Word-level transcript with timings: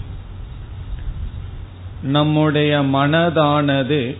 நம்முடைய 2.02 2.82
மனதானது 2.82 4.16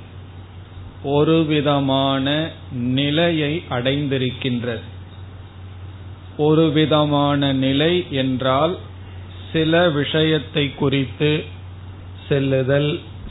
ஒரு 1.08 1.36
விதமான 1.44 2.26
நிலையை 2.72 3.52
அடைந்திருக்கின்றது. 3.70 4.86
ஒரு 6.36 6.64
விதமான 6.70 7.52
நிலை 7.52 7.94
என்றால் 8.10 8.74
சில 9.52 9.72
விஷயத்தை 9.90 10.64
குறித்து 10.74 11.30
செல்லுதல் 12.28 12.90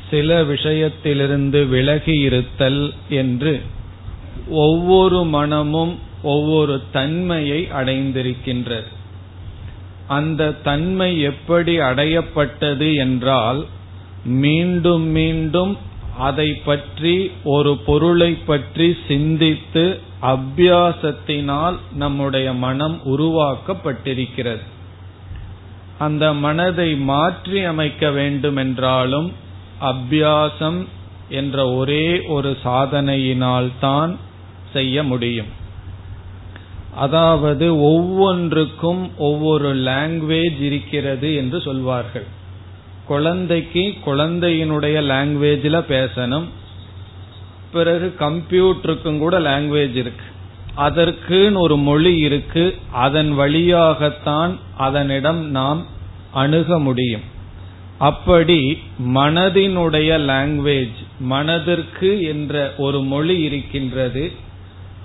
சில 0.10 0.42
விஷயத்திலிருந்து 0.44 1.62
விலகி 1.68 2.16
இருத்தல் 2.20 2.84
என்று 3.10 3.54
ஒவ்வொரு 4.50 5.20
மனமும் 5.24 5.94
ஒவ்வொரு 6.24 6.76
தன்மையை 6.92 7.62
அடைந்திருக்கின்றது. 7.80 8.90
அந்த 10.08 10.52
தன்மை 10.64 11.10
எப்படி 11.22 11.74
அடையப்பட்டது 11.80 12.90
என்றால் 12.96 13.60
மீண்டும் 14.26 15.08
மீண்டும் 15.12 15.74
அதை 16.18 16.54
பற்றி 16.54 17.32
ஒரு 17.44 17.78
பொருளை 17.78 18.30
பற்றி 18.34 18.98
சிந்தித்து 19.08 20.00
அபியாசத்தினால் 20.22 21.78
நம்முடைய 21.94 22.54
மனம் 22.54 23.00
உருவாக்கப்பட்டிருக்கிறது. 23.06 24.64
அந்த 25.98 26.34
மனதை 26.34 26.96
மாற்றி 26.96 27.64
அமைக்க 27.64 28.10
வேண்டுமென்றாலும் 28.10 29.32
அபியாசம் 29.82 30.80
என்ற 31.30 31.58
ஒரே 31.72 32.22
ஒரு 32.28 32.58
சாதனையினால் 32.64 33.70
தான் 33.80 34.18
செய்ய 34.74 35.04
முடியும். 35.04 35.52
அதாவது 36.96 37.66
ஒவ்வொன்றுக்கும் 37.82 39.12
ஒவ்வொரு 39.18 39.76
லாங்குவேஜ் 39.76 40.60
இருக்கிறது 40.60 41.36
என்று 41.36 41.62
சொல்வார்கள். 41.62 42.28
குழந்தைக்கு 43.08 43.94
குழந்தையினுடைய 44.06 45.02
லாங்குவேஜில் 45.04 45.84
பேசணும். 45.90 46.44
பிறகு 47.72 48.16
கம்ப்யூட்டருக்கும் 48.20 49.18
கூட 49.18 49.40
லாங்குவேஜ் 49.40 49.96
இருக்கு. 49.96 50.26
அதற்குன்னு 50.78 51.58
ஒரு 51.58 51.78
மொழி 51.78 52.18
இருக்கு. 52.18 52.76
அதன் 52.92 53.34
வழியாகத்தான் 53.34 54.60
அதனிடம் 54.78 55.50
நாம் 55.50 55.86
அணுக 56.32 56.80
முடியும். 56.80 57.22
அப்படி 57.98 58.80
மனதினுடைய 59.16 60.20
லாங்குவேஜ் 60.20 60.96
மனதிற்கு 61.20 62.22
என்ற 62.22 62.74
ஒரு 62.78 63.02
மொழி 63.02 63.42
இருக்கின்றது. 63.42 64.32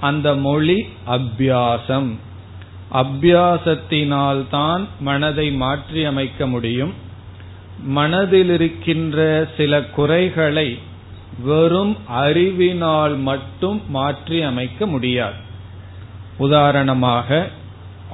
அந்த 0.01 0.35
மொழி 0.35 0.87
அபியாசம். 1.07 2.11
அபியாசத்தினால்தான் 2.93 4.85
மனதை 5.01 5.53
மாற்றி 5.53 6.05
அமைக்க 6.05 6.47
முடியும். 6.47 7.11
மனதில் 7.85 8.51
இருக்கின்ற 8.51 9.49
சில 9.57 9.85
குறைகளை 9.85 10.79
வெறும் 11.45 11.97
அறிவினால் 12.07 13.17
மட்டும் 13.17 13.83
மாற்றி 13.89 14.43
அமைக்க 14.43 14.87
முடியாது. 14.87 15.35
உதாரணமாக 16.39 17.49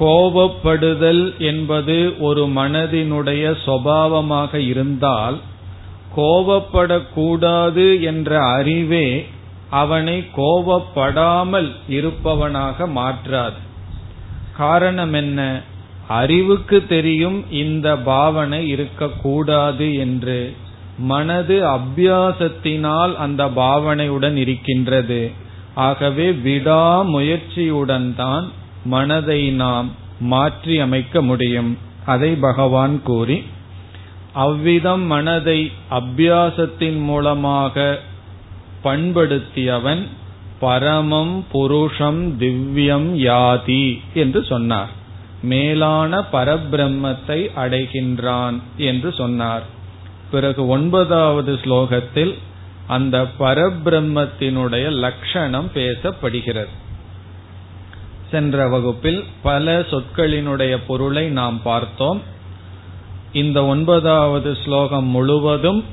கோபப்படுதல் 0.00 1.38
என்பது 1.38 2.14
ஒரு 2.18 2.46
மனதினுடைய 2.46 3.56
சுவாவமாக 3.66 4.54
இருந்தால் 4.54 5.40
கோபப்படக்கூடாது 6.16 8.00
என்ற 8.00 8.44
அறிவே 8.44 9.28
அவனை 9.70 10.26
கோபப்படாமல் 10.36 11.72
இருப்பவனாக 11.88 12.86
மாற்றாது. 12.86 13.56
காரணம் 14.56 15.12
என்ன? 15.12 15.62
அறிவுக்கு 16.08 16.78
தெரியும் 16.86 17.44
இந்த 17.50 17.96
பாவனை 17.96 18.68
இருக்கக்கூடாது 18.68 19.94
என்று 19.94 20.38
மனது 20.98 21.56
அபியாசத்தினால் 21.68 23.12
அந்த 23.14 23.42
பாவனையுடன் 23.44 24.36
இருக்கின்றது. 24.36 25.30
ஆகவே 25.74 26.26
விடாமுயற்சியுடன் 26.30 28.14
தான் 28.14 28.46
மனதை 28.84 29.40
நாம் 29.50 29.88
மாற்றி 30.20 30.78
அமைக்க 30.78 31.22
முடியும். 31.22 31.70
அதை 32.04 32.30
பகவான் 32.34 33.02
கூறி 33.02 33.38
அவ்விதம் 34.32 35.04
மனதை 35.06 35.60
அபியாசத்தின் 35.90 37.00
மூலமாக 37.00 37.98
பண்படுத்தியவன் 38.84 40.02
பரமம் 40.60 41.44
புருஷம் 41.52 42.22
திவ்யம் 42.40 43.10
யாதி 43.28 43.84
என்று 44.14 44.44
சொன்னார். 44.44 44.92
மேலான 45.42 46.20
பரபிரம்மத்தை 46.32 47.50
அடைகின்றான் 47.56 48.60
என்று 48.76 49.12
சொன்னார். 49.12 49.62
பிறகு 50.30 50.66
ஒன்பதாவது 50.66 51.54
ஸ்லோகத்தில் 51.54 52.34
அந்த 52.86 53.26
பரபிரம்மத்தினுடைய 53.38 54.90
லட்சணம் 54.90 55.70
பேசப்படுகிறது. 55.74 56.68
சென்ற 58.30 58.68
வகுப்பில் 58.68 59.24
பல 59.42 59.80
சொற்களினுடைய 59.80 60.78
பொருளை 60.86 61.28
நாம் 61.28 61.62
பார்த்தோம். 61.62 62.22
இந்த 63.32 63.64
ஒன்பதாவது 63.64 64.56
ஸ்லோகம் 64.64 65.04
முழுவதும் 65.04 65.84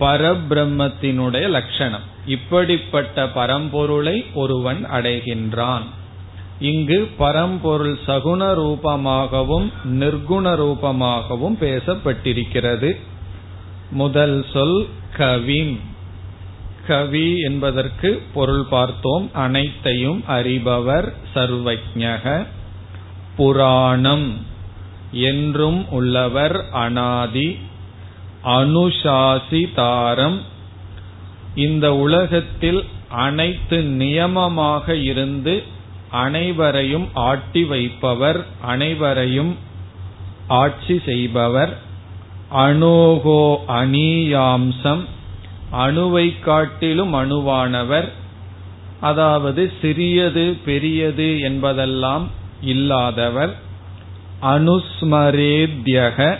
பரபிரம்மத்தினுடைய 0.00 1.48
லட்சணம் 1.48 2.00
இப்படிப்பட்ட 2.26 3.28
பரம்பொருளை 3.28 4.26
ஒருவன் 4.34 4.86
அடைகின்றான். 4.90 5.82
இங்கு 6.60 7.08
பரம்பொருள் 7.16 7.98
சகுண 8.06 8.54
ரூபமாகவும் 8.54 9.72
நிர்குண 9.84 10.54
ரூபமாகவும் 10.56 11.56
பேசப்பட்டிருக்கிறது. 11.60 12.96
முதல் 13.90 14.44
சொல் 14.52 14.86
கவிம். 15.16 15.78
கவி 16.86 17.38
என்பதற்கு 17.38 18.22
பொருள் 18.34 18.64
பார்த்தோம். 18.64 19.30
அனைத்தையும் 19.32 20.24
அறிபவர் 20.28 21.12
சர்வஜக. 21.34 22.46
புராணம். 23.36 24.44
என்றும் 25.12 25.90
உள்ளவர் 25.90 26.64
அனாதி. 26.72 27.58
அனுசாசிதாரம் 28.44 30.38
இந்த 31.54 31.94
உலகத்தில் 31.94 32.84
அனைத்து 33.08 33.82
நியமமாக 33.82 35.02
இருந்து 35.02 35.76
அனைவரையும் 36.10 37.08
ஆட்டி 37.14 37.64
வைப்பவர் 37.64 38.46
அனைவரையும் 38.62 39.56
ஆட்சி 40.48 41.00
செய்பவர். 41.04 41.78
அணுகோ 42.52 43.64
அணியாம்சம் 43.68 45.04
அணுவை 45.72 46.40
காட்டிலும் 46.40 47.14
அணுவானவர். 47.14 48.08
அதாவது 49.00 49.72
சிறியது 49.80 50.56
பெரியது 50.64 51.40
என்பதெல்லாம் 51.40 52.30
இல்லாதவர். 52.62 53.54
அனுஸ்மரேத்யக 54.42 56.36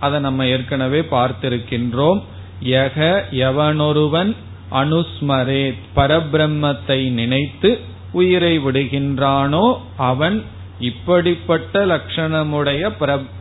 அதை 0.00 0.20
நம்ம 0.20 0.46
ஏற்கனவே 0.46 1.00
பார்த்திருக்கின்றோம். 1.00 2.22
யக 2.64 3.22
எவனொருவன் 3.30 4.36
அனுஸ்மரேத் 4.72 5.74
பரபிரம்மத்தை 5.96 7.10
நினைத்து 7.10 7.89
உயிரை 8.12 8.58
விடுகின்றானோ 8.58 9.78
அவன் 9.96 10.44
இப்படிப்பட்ட 10.80 11.86
லட்சணமுடைய 11.86 12.90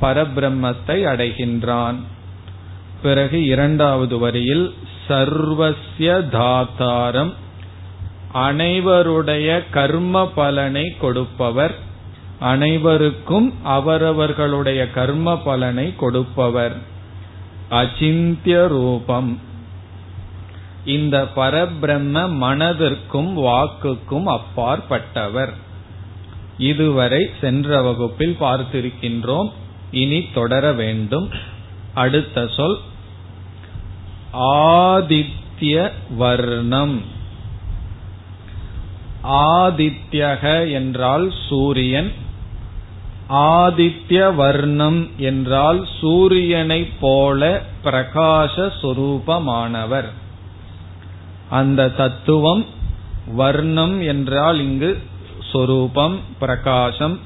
பரபிரம்மத்தை 0.01 0.97
அடைகின்றான். 1.11 1.95
பிறகு 3.01 3.45
இரண்டாவது 3.45 4.17
வரியில் 4.17 4.73
சர்வசிய 5.07 6.29
தாத்தாரம் 6.29 7.33
அனைவருடைய 8.33 9.63
கர்ம 9.71 10.27
பலனை 10.27 10.95
கொடுப்பவர் 10.99 11.75
அனைவருக்கும் 12.39 13.53
அவரவர்களுடைய 13.63 14.91
கர்ம 14.91 15.37
பலனை 15.37 15.95
கொடுப்பவர். 15.95 16.75
அச்சிந்திய 17.69 18.67
ரூபம். 18.67 19.39
இந்த 20.89 21.27
பரபிரம்ம 21.35 22.29
மனதிற்கும் 22.43 23.33
வாக்குக்கும் 23.37 24.37
அப்பாற்பட்டவர். 24.37 25.53
இதுவரை 26.57 27.29
சென்ற 27.41 27.81
வகுப்பில் 27.81 28.37
பார்த்திருக்கின்றோம். 28.39 29.51
இனி 29.91 30.25
தொடர 30.33 30.73
வேண்டும். 30.73 31.29
அடுத்த 31.93 32.47
சொல். 32.47 32.77
ஆதித்ய 34.33 35.91
வர்ணம். 36.17 37.01
ஆதித்யக 39.23 40.71
என்றால் 40.71 41.33
சூரியன். 41.49 42.11
ஆதித்ய 43.29 44.35
வர்ணம் 44.35 45.09
என்றால் 45.17 45.87
சூரியனைப் 46.01 46.93
போல 46.99 47.61
பிரகாச 47.83 48.71
சொரூபமானவர். 48.81 50.09
அந்த 51.49 51.89
தத்துவம் 51.89 52.65
வர்ணம் 53.27 54.01
என்றால் 54.01 54.59
இங்கு 54.59 55.01
சொரூபம் 55.51 56.19
பிரகாசம் 56.39 57.19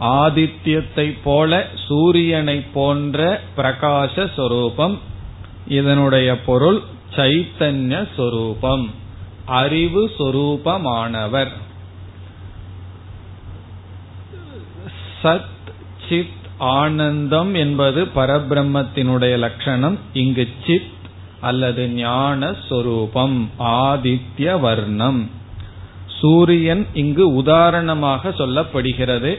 ஆதித்யத்தை 0.00 1.18
போல 1.24 1.66
சூரியனை 1.86 2.60
போன்ற 2.60 3.40
பிரகாச 3.56 4.30
சொரூபம். 4.36 4.98
இதனுடைய 5.68 6.40
பொருள் 6.40 6.80
சைத்தன்ய 7.16 8.08
சொரூபம் 8.16 8.90
அறிவு 9.44 10.10
சொரூபமானவர். 10.18 11.48
சத் 15.22 15.52
சித் 16.08 16.36
ஆனந்தம் 16.58 17.54
என்பது 17.54 18.04
பரபிரம்மத்தினுடைய 18.04 19.38
லட்சணம். 19.38 19.98
இங்கு 20.12 20.48
சித் 20.66 20.97
அல்லது 21.40 21.88
ஞான 21.88 22.54
சொரூபம் 22.68 23.50
ஆதித்ய 23.58 24.60
வர்ணம். 24.60 25.30
சூரியன் 26.06 26.86
இங்கு 26.94 27.34
உதாரணமாக 27.34 28.28
சொல்லப்படுகிறது. 28.28 29.38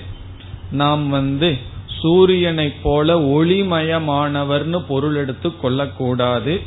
நாம் 0.72 1.10
வந்து 1.10 1.58
சூரியனைப் 2.04 2.82
போல 2.84 3.20
ஒளிமயமானவர்னு 3.20 4.80
பொருள் 4.80 5.16
எடுத்து 5.16 5.58
கொள்ளக்கூடாது. 5.58 6.62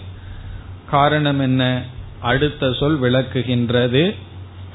காரணம் 0.90 1.40
என்ன? 1.40 1.82
அடுத்த 2.20 2.72
சொல் 2.72 3.00
விளக்குகின்றது. 3.00 4.14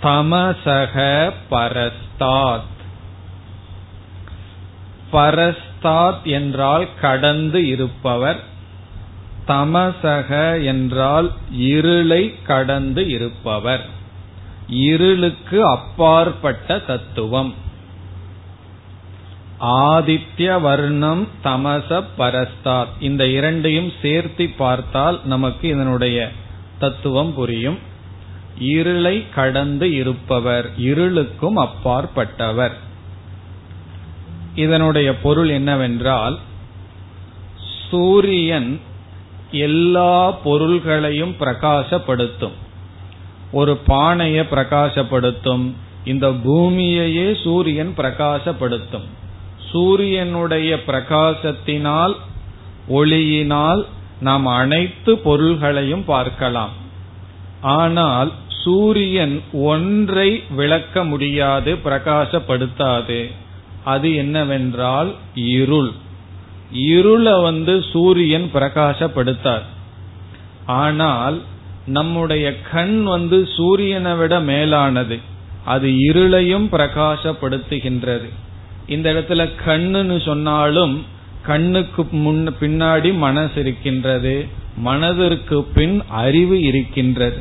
தமசக 0.04 1.32
பரஸ்தாத். 1.52 2.76
பரஸ்தாத் 5.14 6.24
என்றால் 6.24 6.88
கடந்து 7.02 7.68
இருப்பவர். 7.68 8.56
தமசக 9.48 10.64
என்றால் 10.66 11.32
இருளை 11.52 12.34
கடந்து 12.44 13.10
இருப்பவர். 13.10 13.86
இருளுக்கு 14.68 15.66
அப்பாற்பட்ட 15.66 16.80
தத்துவம். 16.80 17.54
ஆதித்ய 19.62 20.62
வர்ணம் 20.62 21.28
தமச 21.44 22.04
பரஸ்தாத். 22.18 22.88
இந்த 23.00 23.28
இரண்டையும் 23.28 23.92
சேர்த்து 24.02 24.50
பார்த்தால் 24.58 25.20
நமக்கு 25.26 25.68
இதனுடைய 25.68 26.32
தத்துவம் 26.80 27.34
புரியும். 27.34 27.78
இருளை 28.60 29.30
கடந்து 29.36 29.94
இருப்பவர் 29.94 30.72
இருளுக்கும் 30.80 31.68
அப்பாற்பட்டவர். 31.68 32.74
இதனுடைய 34.56 35.18
பொருள் 35.18 35.50
என்னவென்றால் 35.50 36.40
சூரியன் 37.90 38.80
எல்லா 39.52 40.32
பொருள்களையும் 40.32 41.36
பிரகாசப்படுத்தும். 41.40 42.56
ஒரு 43.52 43.78
பானையை 43.78 44.46
பிரகாசப்படுத்தும் 44.52 45.74
இந்த 46.06 46.30
பூமியையே 46.30 47.44
சூரியன் 47.44 47.94
பிரகாசப்படுத்தும். 47.98 49.08
சூரியனுடைய 49.72 50.80
பிரகாசத்தினால் 50.88 52.16
ஒளியினால் 52.90 53.86
நாம் 54.20 54.46
அனைத்து 54.46 55.18
பொருள்களையும் 55.18 56.06
பார்க்கலாம். 56.06 56.72
ஆனால் 57.62 58.32
சூரியன் 58.48 59.42
ஒன்றை 59.52 60.44
விளக்க 60.50 61.04
முடியாது 61.04 61.78
பிரகாசப்படுத்தாது. 61.86 63.32
அது 63.84 64.16
என்னவென்றால் 64.16 65.16
இருள். 65.36 65.92
இருளை 66.72 67.42
வந்து 67.42 67.86
சூரியன் 67.92 68.50
பிரகாசப்படுத்தார். 68.54 69.66
ஆனால் 70.66 71.42
நம்முடைய 71.86 72.62
கண் 72.62 73.04
வந்து 73.04 73.48
சூரியனை 73.56 74.16
விட 74.16 74.40
மேலானது. 74.40 75.20
அது 75.66 75.90
இருளையும் 75.90 76.68
பிரகாசப்படுத்துகின்றது. 76.72 78.30
இந்த 78.88 79.14
இடத்துல 79.14 79.50
கண்ணுன்னு 79.66 80.26
சொன்னாலும் 80.26 81.06
கண்ணுக்கு 81.44 82.06
முன் 82.12 82.56
பின்னாடி 82.60 83.18
மனசு 83.18 83.60
இருக்கின்றது. 83.60 84.46
மனதிற்கு 84.78 85.64
பின் 85.64 86.04
அறிவு 86.08 86.62
இருக்கின்றது. 86.62 87.38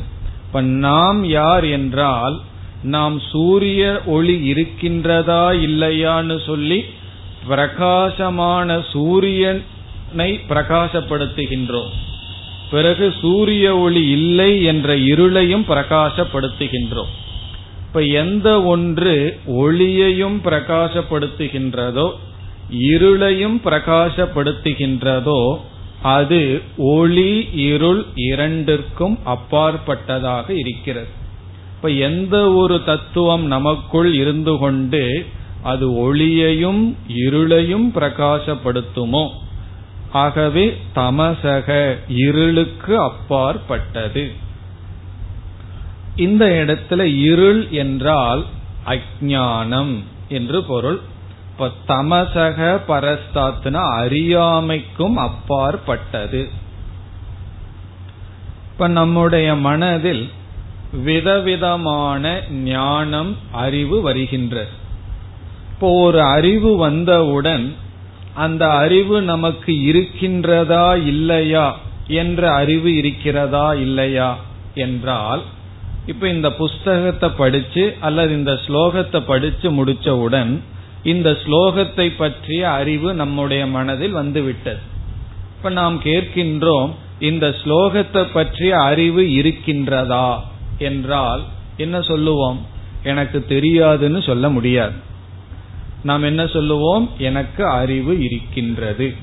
இப்ப 0.46 0.60
நாம் 0.60 1.24
யார் 1.24 1.64
என்றால் 1.64 2.40
நாம் 2.82 3.20
சூரிய 3.30 4.02
ஒளி 4.06 4.52
இருக்கின்றதா 4.52 5.44
இல்லையான்னு 5.66 6.44
சொல்லி 6.46 6.84
பிரகாசமான 7.46 8.82
சூரியனை 8.92 10.30
பிரகாசப்படுத்துகின்றோம். 10.48 11.92
பிறகு 12.70 13.14
சூரிய 13.20 13.78
ஒளி 13.78 14.10
இல்லை 14.10 14.62
என்ற 14.62 14.96
இருளையும் 14.96 15.64
பிரகாசப்படுத்துகின்றோம். 15.68 17.12
இப்ப 17.86 18.02
எந்த 18.02 18.62
ஒன்று 18.62 19.40
ஒளியையும் 19.46 20.40
பிரகாசப்படுத்துகின்றதோ 20.44 22.10
இருளையும் 22.70 23.56
பிரகாசப்படுத்துகின்றதோ 23.64 25.58
அது 26.02 26.62
ஒளி 26.76 27.48
இருள் 27.52 28.04
இரண்டிற்கும் 28.14 29.18
அப்பாற்பட்டதாக 29.24 30.50
இருக்கிறது. 30.58 31.08
இப்ப 31.76 31.88
எந்த 31.88 32.52
ஒரு 32.52 32.84
தத்துவம் 32.84 33.46
நமக்குள் 33.46 34.14
இருந்து 34.14 34.58
கொண்டு 34.58 35.26
அது 35.66 35.86
ஒளியையும் 35.96 36.82
இருளையும் 37.08 37.86
பிரகாசப்படுத்துமோ? 37.94 39.24
ஆகவே 40.12 40.64
தமசக 40.94 41.98
இருளுக்கு 42.08 43.00
அப்பாற்பட்டது. 43.00 44.24
இந்த 46.16 46.44
இடத்துல 46.44 47.02
இருள் 47.02 47.70
என்றால் 47.70 48.44
அஜானம் 48.86 49.94
என்று 50.28 50.62
பொருள். 50.62 51.00
இப்ப 51.52 51.70
தமசக 51.88 52.80
பரஸ்தாத்னா 52.88 53.82
அறியாமைக்கும் 53.98 55.16
அப்பாற்பட்டது. 55.16 56.48
இப்ப 58.72 58.88
நம்முடைய 58.88 59.54
மனதில் 59.54 60.24
விதவிதமான 61.04 62.40
ஞானம் 62.50 63.36
அறிவு 63.52 64.00
வருகின்றது. 64.00 64.84
இப்போ 65.76 66.00
ஒரு 66.00 66.22
அறிவு 66.22 66.76
வந்தவுடன் 66.76 67.74
அந்த 68.34 68.70
அறிவு 68.70 69.22
நமக்கு 69.22 69.72
இருக்கின்றதா 69.72 71.06
இல்லையா 71.06 71.78
என்ற 72.06 72.52
அறிவு 72.52 72.96
இருக்கிறதா 72.96 73.74
இல்லையா 73.74 74.36
என்றால் 74.74 75.42
இப்ப 76.06 76.28
இந்த 76.28 76.52
புஸ்தகத்தை 76.52 77.28
படிச்சு 77.28 77.94
அல்லது 78.00 78.32
இந்த 78.34 78.52
ஸ்லோகத்தை 78.66 79.20
படிச்சு 79.26 79.70
முடிச்சவுடன் 79.70 80.58
இந்த 81.02 81.30
ஸ்லோகத்தை 81.30 82.12
பற்றிய 82.16 82.70
அறிவு 82.70 83.14
நம்முடைய 83.14 83.66
மனதில் 83.66 84.12
வந்துவிட்டது. 84.12 84.80
இப்ப 85.56 85.70
நாம் 85.70 86.00
கேட்கின்றோம் 86.04 86.90
இந்த 87.18 87.54
ஸ்லோகத்தை 87.64 88.26
பற்றிய 88.32 88.76
அறிவு 88.76 89.22
இருக்கின்றதா 89.22 90.38
என்றால் 90.78 91.44
என்ன 91.76 92.00
சொல்லுவோம்? 92.00 92.66
எனக்கு 93.02 93.44
தெரியாதுன்னு 93.48 94.22
சொல்ல 94.22 94.48
முடியாது. 94.48 95.04
நாம் 96.06 96.22
என்ன 96.22 96.46
சொல்லுவோம்? 96.46 97.10
எனக்கு 97.18 97.66
அறிவு 97.66 98.20
இருக்கின்றது. 98.20 99.14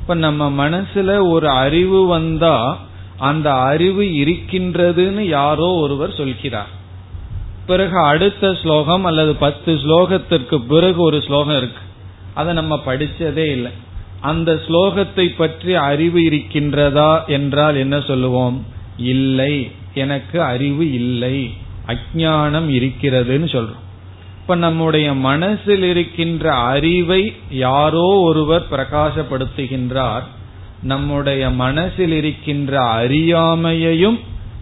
இப்ப 0.00 0.14
நம்ம 0.14 0.68
மனசுல 0.68 1.28
ஒரு 1.30 1.48
அறிவு 1.48 2.06
வந்தா 2.06 2.80
அந்த 3.18 3.54
அறிவு 3.54 4.02
இருக்கின்றதுன்னு 4.02 5.20
யாரோ 5.20 5.68
ஒருவர் 5.72 6.14
சொல்கிறார். 6.14 6.68
பிறகு 7.66 7.98
அடுத்த 7.98 8.54
ஸ்லோகம் 8.54 9.04
அல்லது 9.04 9.34
பத்து 9.34 9.74
ஸ்லோகத்திற்கு 9.74 10.58
பிறகு 10.58 11.02
ஒரு 11.02 11.22
ஸ்லோகம் 11.22 11.56
இருக்கு. 11.56 11.82
அதை 12.34 12.54
நம்ம 12.54 12.82
படிச்சதே 12.86 13.50
இல்லை. 13.50 13.70
அந்த 14.20 14.60
ஸ்லோகத்தை 14.68 15.28
பற்றி 15.36 15.74
அறிவு 15.74 16.18
இருக்கின்றதா 16.18 17.26
என்றால் 17.26 17.76
என்ன 17.76 18.00
சொல்லுவோம்? 18.00 18.66
இல்லை. 18.96 19.70
எனக்கு 19.94 20.42
அறிவு 20.42 20.92
இல்லை. 20.92 21.54
அஜானம் 21.86 22.68
இருக்கிறதுன்னு 22.78 23.48
சொல்றோம். 23.54 23.81
இப்ப 24.42 24.54
நம்முடைய 24.54 25.14
மனசில் 25.14 25.82
இருக்கின்ற 25.82 26.54
அறிவை 26.54 27.32
யாரோ 27.50 28.20
ஒருவர் 28.20 28.66
பிரகாசப்படுத்துகின்றார். 28.70 30.22
நம்முடைய 30.82 31.50
மனசில் 31.50 32.12
இருக்கின்ற 32.12 32.80
அறியாமையையும் 32.80 34.18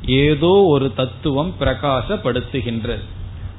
ஏதோ 0.07 0.65
ஒரு 0.67 0.95
தத்துவம் 0.95 1.55
பிரகாசப்படுத்துகின்றது. 1.61 3.05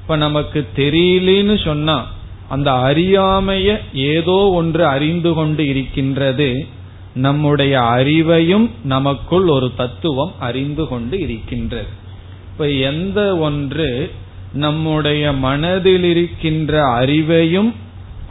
இப்ப 0.02 0.16
நமக்கு 0.16 0.68
தெரியலன்னு 0.76 1.64
சொன்னா 1.64 2.08
அந்த 2.50 2.72
அறியாமைய 2.72 3.80
ஏதோ 3.94 4.50
ஒன்று 4.54 4.86
அறிந்து 4.86 5.34
கொண்டு 5.34 5.68
இருக்கின்றது. 5.68 6.68
நம்முடைய 7.16 7.80
அறிவையும் 7.80 8.70
நமக்குள் 8.84 9.48
ஒரு 9.48 9.72
தத்துவம் 9.78 10.34
அறிந்து 10.40 10.88
கொண்டு 10.88 11.20
இருக்கின்றது. 11.20 11.88
இப்ப 12.52 12.70
எந்த 12.70 13.38
ஒன்று 13.38 14.12
நம்முடைய 14.54 15.34
மனதில் 15.34 16.04
இருக்கின்ற 16.04 16.86
அறிவையும் 16.86 17.74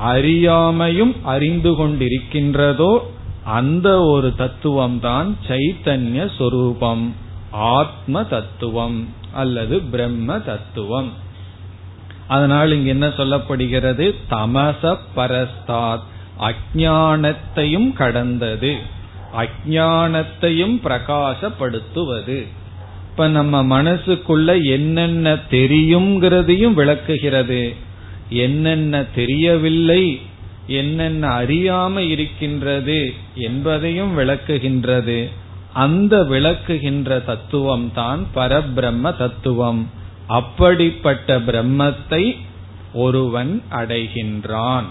அறியாமையும் 0.06 1.16
அறிந்து 1.22 1.72
கொண்டிருக்கின்றதோ 1.72 2.98
அந்த 3.44 4.00
ஒரு 4.00 4.34
தத்துவம் 4.34 5.00
தான் 5.00 5.36
சைத்தன்ய 5.48 6.30
சொரூபம். 6.38 7.14
ஆத்ம 7.50 8.24
தத்துவம் 8.24 9.08
அல்லது 9.32 9.80
பிரம்ம 9.80 10.38
தத்துவம். 10.38 11.12
அதனால் 12.28 12.72
இங்க 12.72 12.88
என்ன 12.88 13.08
சொல்லப்படுகிறது? 13.08 14.14
தமச 14.30 14.96
பரஸ்தாத். 15.16 16.02
அஜானத்தையும் 16.40 17.92
கடந்தது. 17.92 18.76
அஜானத்தையும் 19.36 20.80
பிரகாசப்படுத்துவது. 20.84 22.46
அப்ப 23.20 23.32
நம்ம 23.32 23.82
மனசுக்குள்ள 23.82 24.64
என்னென்ன 24.64 25.34
தெரியுங்கிறதையும் 25.50 26.72
விளக்குகிறது. 26.72 27.74
என்னென்ன 28.28 29.04
தெரியவில்லை 29.14 30.20
என்னென்ன 30.66 31.28
அறியாம 31.28 31.98
இருக்கின்றது 31.98 33.12
என்பதையும் 33.34 34.18
விளக்குகின்றது. 34.18 35.28
அந்த 35.72 36.22
விளக்குகின்ற 36.22 37.24
தத்துவம் 37.24 37.92
தான் 37.94 38.26
பரபிரம்ம 38.34 39.16
தத்துவம். 39.16 39.90
அப்படிப்பட்ட 40.26 41.40
பிரம்மத்தை 41.40 42.36
ஒருவன் 42.92 43.62
அடைகின்றான். 43.70 44.84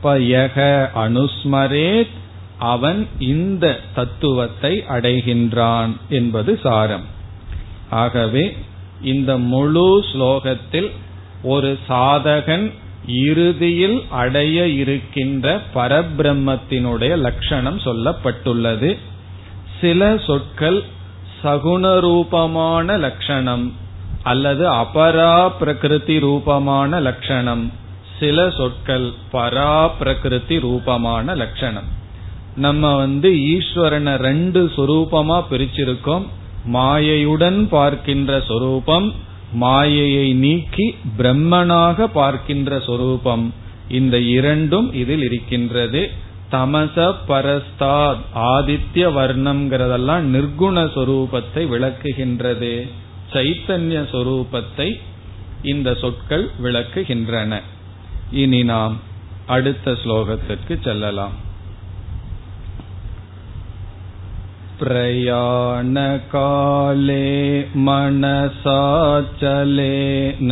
பயக 0.00 0.90
அனுஸ்மரேத் 0.94 2.16
அவன் 2.58 3.08
இந்த 3.18 3.80
தத்துவத்தை 3.94 4.84
அடைகின்றான் 4.88 5.96
என்பது 6.08 6.58
சாரம். 6.62 7.18
ஆகவே 7.90 8.56
இந்த 9.02 9.38
முழு 9.38 10.04
ஸ்லோகத்தில் 10.12 10.90
ஒரு 11.42 11.78
சாதகன் 11.88 12.72
இறுதியில் 13.06 14.04
அடைய 14.10 14.68
இருக்கின்ற 14.68 15.60
பரபிரம்மத்தினுடைய 15.74 17.16
லட்சணம் 17.16 17.78
சொல்லப்பட்டுள்ளது. 17.78 18.98
சில 19.80 20.18
சொற்கள் 20.26 20.84
சகுணரூபமான 21.42 22.98
லட்சணம் 22.98 23.72
அல்லது 24.22 24.68
அபரா 24.70 25.50
பிரகிருதி 25.58 26.20
ரூபமான 26.20 27.00
லட்சணம். 27.00 27.72
சில 28.20 28.50
சொற்கள் 28.50 29.12
பரா 29.32 29.90
பிரகிருதி 29.98 30.60
ரூபமான 30.60 31.34
லட்சணம். 31.34 31.84
நம்ம 32.56 32.96
வந்து 32.96 33.30
ஈஸ்வரனை 33.30 34.16
ரெண்டு 34.16 34.70
சொரூபமா 34.76 35.44
பிரிச்சிருக்கோம். 35.50 36.26
மாயையுடன் 36.66 37.66
பார்க்கின்ற 37.68 38.42
சொரூபம் 38.46 39.14
மாயையை 39.52 40.32
நீக்கி 40.32 40.96
பிரம்மனாக 41.18 42.04
பார்க்கின்ற 42.04 42.80
சொரூபம். 42.80 43.54
இந்த 43.88 44.18
இரண்டும் 44.18 44.92
இதில் 44.92 45.22
இருக்கின்றது. 45.22 46.10
தமச 46.52 47.14
பரஸ்தாத் 47.28 48.22
ஆதித்ய 48.34 49.08
வர்ணம்ங்கிறதெல்லாம் 49.16 50.20
நிர்குண 50.20 50.84
சொரூபத்தை 50.94 51.66
விளக்குகின்றது. 51.68 52.88
சைத்தன்ய 53.32 54.04
சொரூபத்தை 54.12 55.00
இந்த 55.62 55.94
சொற்கள் 55.94 56.50
விளக்குகின்றன. 56.62 57.60
இனி 58.30 58.62
நாம் 58.62 59.00
அடுத்த 59.46 59.90
ஸ்லோகத்திற்கு 59.90 60.82
செல்லலாம். 60.82 61.48
प्रयाणकाले 64.79 65.69
मनसा 67.75 68.79
चलेन 69.41 70.51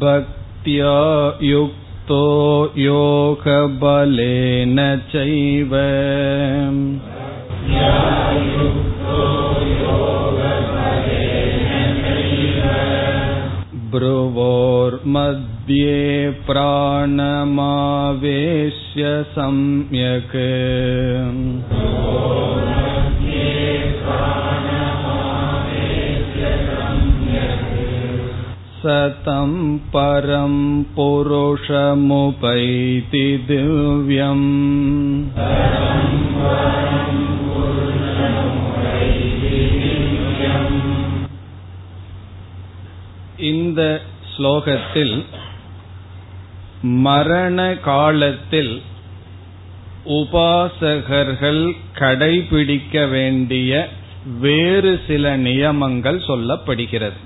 भक्त्या 0.00 0.96
युक्तो 1.40 2.22
योगबलेन 2.76 4.78
चैव 5.12 5.76
भ्रुवोर्मध्ये 15.06 16.30
प्राणमावेश्य 16.46 17.22
सम्यक् 19.34 20.36
सतं 28.82 29.52
परं 29.94 30.54
पुरुषमुपैति 30.96 31.66
दिव्यम् 33.48 34.48
இந்த 43.50 43.80
ஸ்லோகத்தில் 44.37 45.23
மரண 46.81 47.75
காலத்தில் 47.75 48.81
உபாசகர்கள் 50.05 51.71
கடைபிடிக்க 51.95 53.09
வேண்டிய 53.09 53.89
வேறு 54.39 55.01
சில 55.07 55.37
நியமங்கள் 55.37 56.19
சொல்லப்படுகிறது. 56.27 57.19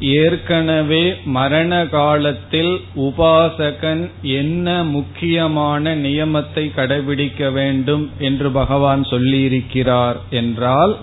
ஏற்கனவே 0.00 1.14
மரண 1.24 1.86
காலத்தில் 1.86 2.80
உபாசகன் 2.96 4.10
என்ன 4.22 4.84
முக்கியமான 4.84 5.96
நியமத்தை 5.96 6.64
கடைபிடிக்க 6.76 7.52
வேண்டும் 7.52 8.10
என்று 8.18 8.50
பகவான் 8.50 9.02
சொல்லியிருக்கிறார் 9.02 10.16
என்றால் 10.30 10.96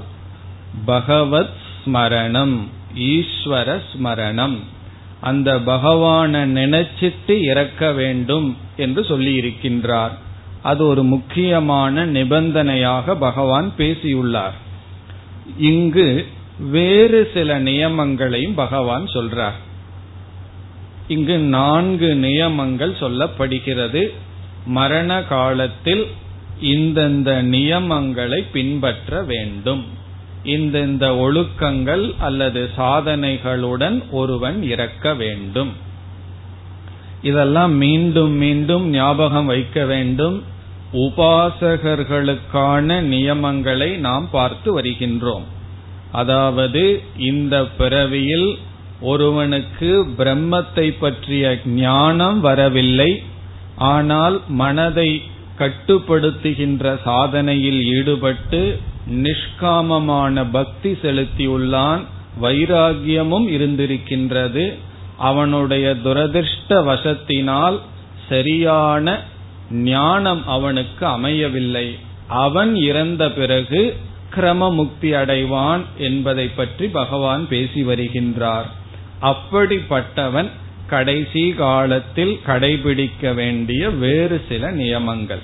பகவத் 0.85 1.53
ஸ்மரணம். 1.85 2.57
ஈஸ்வர 2.97 3.81
ஸ்மரணம். 3.91 4.57
அந்த 5.21 5.55
பகவான 5.55 6.47
நினைச்சிட்டு 6.47 7.41
இறக்க 7.41 7.91
வேண்டும் 7.91 8.57
என்று 8.77 9.05
சொல்லி 9.05 9.39
இருக்கின்றார் 9.39 10.11
அது 10.63 10.87
ஒரு 10.87 11.03
முக்கியமான 11.03 12.05
நிபந்தனையாக 12.05 13.15
பகவான் 13.15 13.73
பேசியுள்ளார். 13.77 14.53
இங்கு 15.57 16.25
வேறு 16.59 17.31
சில 17.33 17.59
நியமங்களையும் 17.59 18.53
பகவான் 18.55 19.05
சொல்றார். 19.05 19.57
இங்கு 21.07 21.37
நான்கு 21.37 22.15
நியமங்கள் 22.15 22.95
சொல்லப்படுகிறது. 22.99 24.11
மரண 24.65 25.23
காலத்தில் 25.23 26.07
இந்தந்த 26.61 27.41
நியமங்களை 27.43 28.45
பின்பற்ற 28.51 29.23
வேண்டும். 29.23 29.85
இந்த 30.43 30.79
இந்த 30.79 31.07
ஒழுக்கங்கள் 31.07 32.17
அல்லது 32.17 32.69
சாதனைகளுடன் 32.77 34.11
ஒருவன் 34.11 34.63
இறக்க 34.63 35.13
வேண்டும். 35.13 35.71
இதெல்லாம் 37.21 37.73
மீண்டும் 37.73 38.31
மீண்டும் 38.31 38.89
ஞாபகம் 38.89 39.45
வைக்க 39.45 39.85
வேண்டும். 39.85 40.43
உபாசகர்களுக்கான 40.93 43.01
நியமங்களை 43.01 43.97
நாம் 43.97 44.27
பார்த்து 44.31 44.73
வருகின்றோம். 44.73 45.43
அதாவது 46.11 47.01
இந்த 47.17 47.63
பிறவியில் 47.63 48.57
ஒருவனுக்கு 49.01 50.05
பிரம்மத்தை 50.17 50.99
பற்றிய 50.99 51.59
ஞானம் 51.65 52.39
வரவில்லை. 52.39 53.23
ஆனால் 53.75 54.41
மனதை 54.47 55.21
கட்டுப்படுத்துகின்ற 55.57 56.99
சாதனையில் 57.05 57.83
ஈடுபட்டு 57.83 58.79
நிஷ்காமமான 59.09 60.45
பக்தி 60.51 60.91
செலுத்தியுள்ளான் 60.91 61.99
வைராகியமும் 62.41 63.47
இருந்திருக்கின்றது. 63.47 64.73
அவனுடைய 65.17 65.95
துரதிருஷ்ட 66.03 66.69
வசத்தினால் 66.69 67.79
சரியான 68.29 69.23
ஞானம் 69.71 70.47
அவனுக்கு 70.47 71.05
அமையவில்லை. 71.05 71.97
அவன் 72.27 72.75
இறந்த 72.75 73.31
பிறகு 73.31 73.97
கிரமமுக்தி 74.35 75.01
அடைவான் 75.01 75.81
என்பதை 75.97 76.47
பற்றி 76.47 76.87
பகவான் 76.87 77.47
பேசி 77.47 77.85
வருகின்றார். 77.85 78.67
அப்படிப்பட்டவன் 79.21 80.49
கடைசி 80.87 81.53
காலத்தில் 81.53 82.39
கடைபிடிக்க 82.47 83.33
வேண்டிய 83.33 83.89
வேறு 83.89 84.41
சில 84.49 84.71
நியமங்கள். 84.71 85.41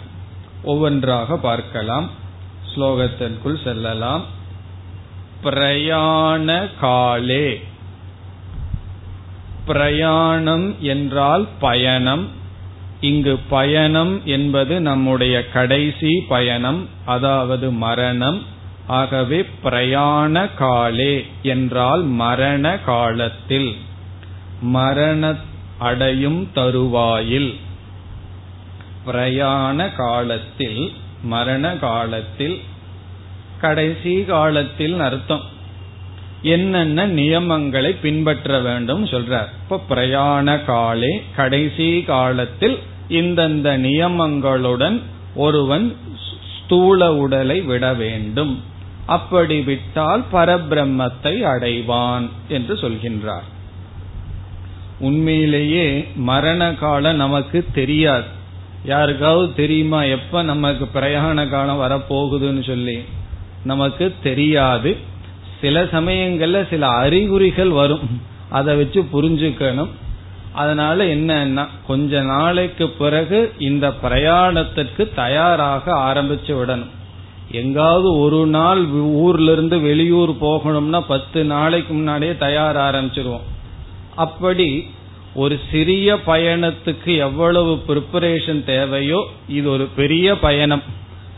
ஒவ்வொன்றாக 0.63 1.37
பார்க்கலாம். 1.37 2.09
ஸ்லோகத்திற்குள் 2.75 3.63
செல்லலாம். 3.63 4.25
பிரயாண 5.43 6.67
காலே. 6.79 7.63
பிரயாணம் 9.65 10.75
என்றால் 10.79 11.47
பயணம். 11.59 12.27
இங்கு 13.01 13.39
பயணம் 13.49 14.21
என்பது 14.25 14.81
நம்முடைய 14.81 15.49
கடைசி 15.49 16.25
பயணம் 16.27 16.89
அதாவது 17.05 17.71
மரணம். 17.71 18.41
ஆகவே 18.87 19.45
பிரயாண 19.63 20.47
காலே 20.47 21.25
என்றால் 21.41 22.03
மரண 22.03 22.79
காலத்தில். 22.79 23.75
மரண 24.61 25.35
அடையும் 25.77 26.49
தருவாயில். 26.53 27.55
பிரயாண 29.05 29.89
காலத்தில் 29.89 30.93
மரண 31.25 31.65
காலத்தில் 31.81 32.55
கடைசி 33.61 34.13
காலத்தில் 34.23 34.99
அர்த்தம். 34.99 35.45
என்னென்ன 36.41 37.07
நியமங்களை 37.07 37.91
பின்பற்ற 38.01 38.59
வேண்டும் 38.59 39.03
சொல்றார். 39.05 39.51
இப்ப 39.63 39.79
பிரயாண 39.89 40.57
காலே 40.65 41.13
கடைசி 41.35 41.89
காலத்தில் 42.01 42.77
இந்தந்த 43.09 43.67
நியமங்களுடன் 43.85 44.97
ஒருவன் 45.35 45.87
ஸ்தூல 46.53 47.15
உடலை 47.15 47.57
விட 47.61 47.93
வேண்டும். 47.93 48.53
அப்படி 49.05 49.57
விட்டால் 49.61 50.23
பரபிரம்மத்தை 50.33 51.35
அடைவான் 51.53 52.27
என்று 52.47 52.73
சொல்கின்றார். 52.73 53.47
உண்மையிலேயே 54.99 55.87
மரண 56.15 56.61
காலம் 56.73 57.15
நமக்கு 57.15 57.59
தெரியாது. 57.73 58.29
யாருக்காவது 58.85 59.53
தெரியுமா 59.53 60.03
எப்ப 60.03 60.41
நமக்கு 60.41 60.99
பிரயாண 60.99 61.49
காலம் 61.49 61.81
வரப்போகுதுன்னு 61.81 62.63
சொல்லி? 62.63 62.99
நமக்கு 63.63 64.13
தெரியாது. 64.23 64.97
சில 65.61 65.83
சமயங்கள்ல 65.83 66.69
சில 66.69 66.87
அறிகுறிகள் 66.87 67.69
வரும். 67.69 68.21
அதை 68.49 68.75
வச்சு 68.75 69.07
புரிஞ்சுக்கணும். 69.13 69.87
அதனால 70.51 71.05
என்னன்னா 71.05 71.67
கொஞ்ச 71.87 72.21
நாளைக்கு 72.21 72.89
பிறகு 72.89 73.53
இந்த 73.59 73.93
பிரயாணத்திற்கு 74.03 75.13
தயாராக 75.15 75.93
ஆரம்பிச்சு 75.93 76.47
விடணும். 76.47 76.89
எங்காவது 77.51 78.17
ஒரு 78.17 78.45
நாள் 78.45 78.85
ஊர்ல 78.93 79.51
இருந்து 79.51 79.79
வெளியூர் 79.79 80.29
போகணும்னா 80.29 81.03
பத்து 81.07 81.43
நாளைக்கு 81.43 81.93
முன்னாடியே 81.93 82.37
தயார் 82.37 82.75
ஆரம்பிச்சிருவோம். 82.75 83.41
அப்படி 84.15 84.89
ஒரு 85.35 85.59
சிறிய 85.71 86.15
பயணத்துக்கு 86.27 87.17
எவ்வளவு 87.17 87.73
ப்ரிப்பரேஷன் 87.87 88.63
தேவையோ 88.63 89.27
இது 89.47 89.69
ஒரு 89.69 89.87
பெரிய 89.95 90.39
பயணம். 90.39 90.83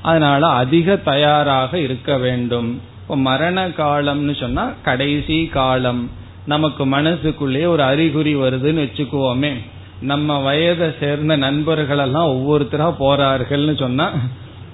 அதனால 0.02 0.48
அதிக 0.48 0.98
தயாராக 0.98 1.80
இருக்க 1.80 2.18
வேண்டும். 2.18 2.82
இப்போ 3.02 3.18
மரண 3.18 3.68
காலம்னு 3.68 4.40
சொன்னா 4.40 4.74
கடைசி 4.84 5.46
காலம். 5.46 6.12
நமக்கு 6.46 6.86
மனசுக்குள்ளே 6.86 7.68
ஒரு 7.68 7.84
அறிகுறி 7.84 8.36
வருதுன்னு 8.36 8.84
வச்சுக்குவோமே. 8.86 9.54
நம்ம 10.02 10.40
வயதை 10.40 10.90
சேர்ந்த 11.00 11.36
நண்பர்கள் 11.36 11.98
எல்லாம் 11.98 12.30
ஒவ்வொருத்தரா 12.30 12.90
போறார்கள்னு 13.00 13.80
சொன்னா 13.80 14.14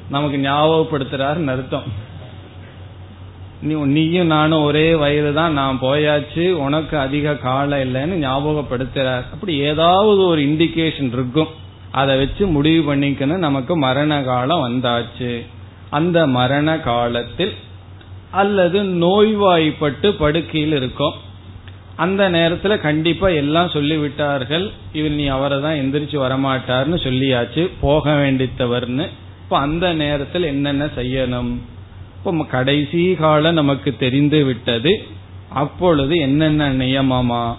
நமக்கு 0.10 0.38
ஞாபகப்படுத்துறாருன்னு 0.38 1.54
அர்த்தம். 1.56 1.84
நீயும் 3.64 4.26
நானும் 4.26 4.64
ஒரே 4.64 4.96
வயது 4.96 5.34
தான் 5.34 5.54
நான் 5.54 5.80
போயாச்சு 5.82 6.52
உனக்கு 6.52 6.98
அதிக 6.98 7.36
காலம் 7.36 7.80
இல்லைன்னு 7.80 8.28
ஞாபகப்படுத்துறார். 8.28 9.26
அப்படி 9.34 9.58
ஏதாவது 9.58 10.26
ஒரு 10.26 10.42
இண்டிகேஷன் 10.42 11.14
இருக்கும். 11.14 11.48
அதை 11.92 12.18
வச்சு 12.18 12.48
முடிவு 12.48 12.96
பண்ணிக்கணும். 12.96 13.44
நமக்கு 13.48 13.78
மரண 13.78 14.24
காலம் 14.24 14.64
வந்தாச்சு. 14.68 15.46
அந்த 15.90 16.28
மரண 16.28 16.80
காலத்தில் 16.80 17.54
அல்லது 18.32 18.84
நோய்வாய்ப்பட்டு 18.84 20.14
படுக்கையில் 20.14 20.76
இருக்கும். 20.76 21.14
அந்த 21.96 22.30
நேரத்துல 22.30 22.82
கண்டிப்பா 22.82 23.28
எல்லாம் 23.28 23.68
சொல்லிவிட்டார்கள். 23.68 24.72
இவர் 24.94 25.12
நீ 25.12 25.26
அவரை 25.26 25.62
தான் 25.62 25.74
எந்திரிச்சு 25.74 26.18
வரமாட்டார்னு 26.26 26.98
சொல்லியாச்சு. 27.04 27.70
போக 27.82 28.12
வேண்டித்தவர்னு. 28.12 29.08
இப்ப 29.44 29.58
அந்த 29.58 29.94
நேரத்தில் 29.94 30.44
என்னென்ன 30.44 30.86
செய்யணும்? 30.86 31.58
இப்போ 32.26 32.46
கடைசி 32.46 33.14
காலம் 33.14 33.54
நமக்கு 33.54 33.96
தெரிந்து 33.98 34.46
விட்டது. 34.46 35.08
அப்பொழுது 35.50 36.16
என்னென்ன 36.16 36.74
நியமமா? 36.74 37.56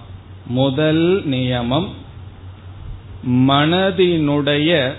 முதல் 0.47 1.23
நியமம் 1.27 1.89
மனதினுடைய 3.29 4.93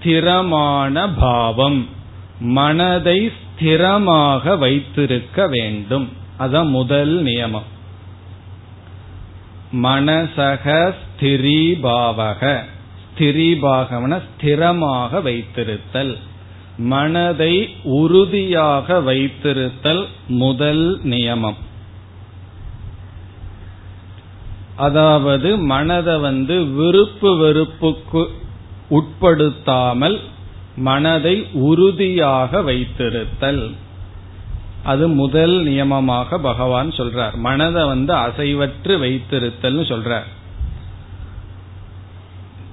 ஸ்திரமான 0.00 1.08
பாவம். 1.18 1.88
மனதை 2.40 3.30
ஸ்திரமாக 3.30 4.58
வைத்திருக்க 4.58 5.48
வேண்டும். 5.48 6.12
அதான் 6.38 6.68
முதல் 6.68 7.22
நியமம். 7.22 7.68
மனசக 9.72 10.94
ஸ்திரீபாவக. 11.00 12.58
ஸ்திரீபாகவன 13.14 14.22
ஸ்திரமாக 14.26 15.22
வைத்திருத்தல். 15.22 16.16
மனதை 16.78 17.76
உறுதியாக 17.82 19.00
வைத்திருத்தல் 19.00 20.06
முதல் 20.26 21.00
நியமம். 21.04 21.54
அதாவது 24.76 25.56
மனதை 25.56 26.16
வந்து 26.16 26.64
விருப்பு 26.64 27.36
வெறுப்புக்கு 27.36 28.30
உட்படுத்தாமல் 28.88 30.20
மனதை 30.76 31.46
உறுதியாக 31.52 32.62
வைத்திருத்தல். 32.62 33.70
அது 34.84 35.08
முதல் 35.08 35.64
நியமமாக 35.64 36.38
பகவான் 36.38 36.90
சொல்றார். 36.90 37.34
மனதை 37.34 37.84
வந்து 37.84 38.14
அசைவற்று 38.14 38.98
வைத்திருத்தல்னு 38.98 39.84
சொல்றார். 39.92 40.26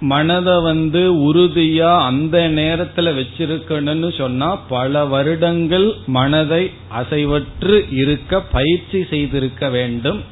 மனதை 0.02 0.62
வந்து 0.62 1.34
உறுதியா 1.34 2.06
அந்த 2.06 2.40
நேரத்துல 2.40 2.96
வச்சிருக்கணும்னு 2.96 4.18
சொன்னா 4.18 4.56
பல 4.56 5.06
வருடங்கள் 5.06 5.94
மனதை 6.08 6.72
அசைவற்று 7.00 7.94
இருக்க 7.94 8.42
பயிற்சி 8.42 9.06
செய்திருக்க 9.10 9.70
வேண்டும். 9.70 10.24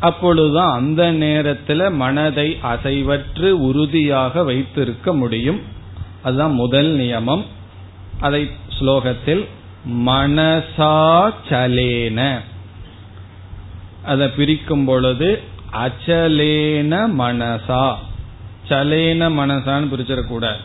அப்பொழுதுதான் 0.00 0.78
அந்த 0.78 1.12
நேரத்துல 1.12 1.92
மனதை 1.92 2.56
அசைவற்று 2.62 3.50
உறுதியாக 3.50 4.42
வைத்திருக்க 4.42 5.14
முடியும். 5.14 5.60
அதுதான் 6.22 6.52
முதல் 6.52 6.96
நியமம். 6.96 7.42
அதை 8.20 8.50
ஸ்லோகத்தில் 8.80 9.44
மனசாச்சலேன 10.06 12.40
அதை 14.04 14.28
பிரிக்கும் 14.28 14.84
பொழுது 14.84 15.42
அச்சலேன 15.72 17.08
மனசா. 17.18 17.94
சலேன 18.68 19.28
மனசான்னு 19.40 19.88
பிரிச்சிடக்கூடாது 19.92 20.62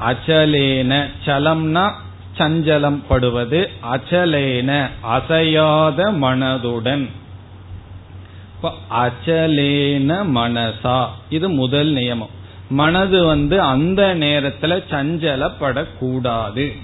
அச்சலேன 0.00 1.06
சலம்னா 1.24 1.90
சஞ்சலம் 2.38 3.00
படுவது 3.08 3.70
அச்சலேன 3.92 4.90
அசையாத 5.00 6.12
மனதுடன். 6.12 7.08
அச்சலேன 8.90 10.10
மனசா 10.34 11.06
இது 11.30 11.48
முதல் 11.48 11.92
நியமம். 11.92 12.32
மனது 12.70 13.24
வந்து 13.24 13.60
அந்த 13.60 14.14
நேரத்துல 14.14 14.82
சஞ்சலப்படக்கூடாது. 14.90 16.76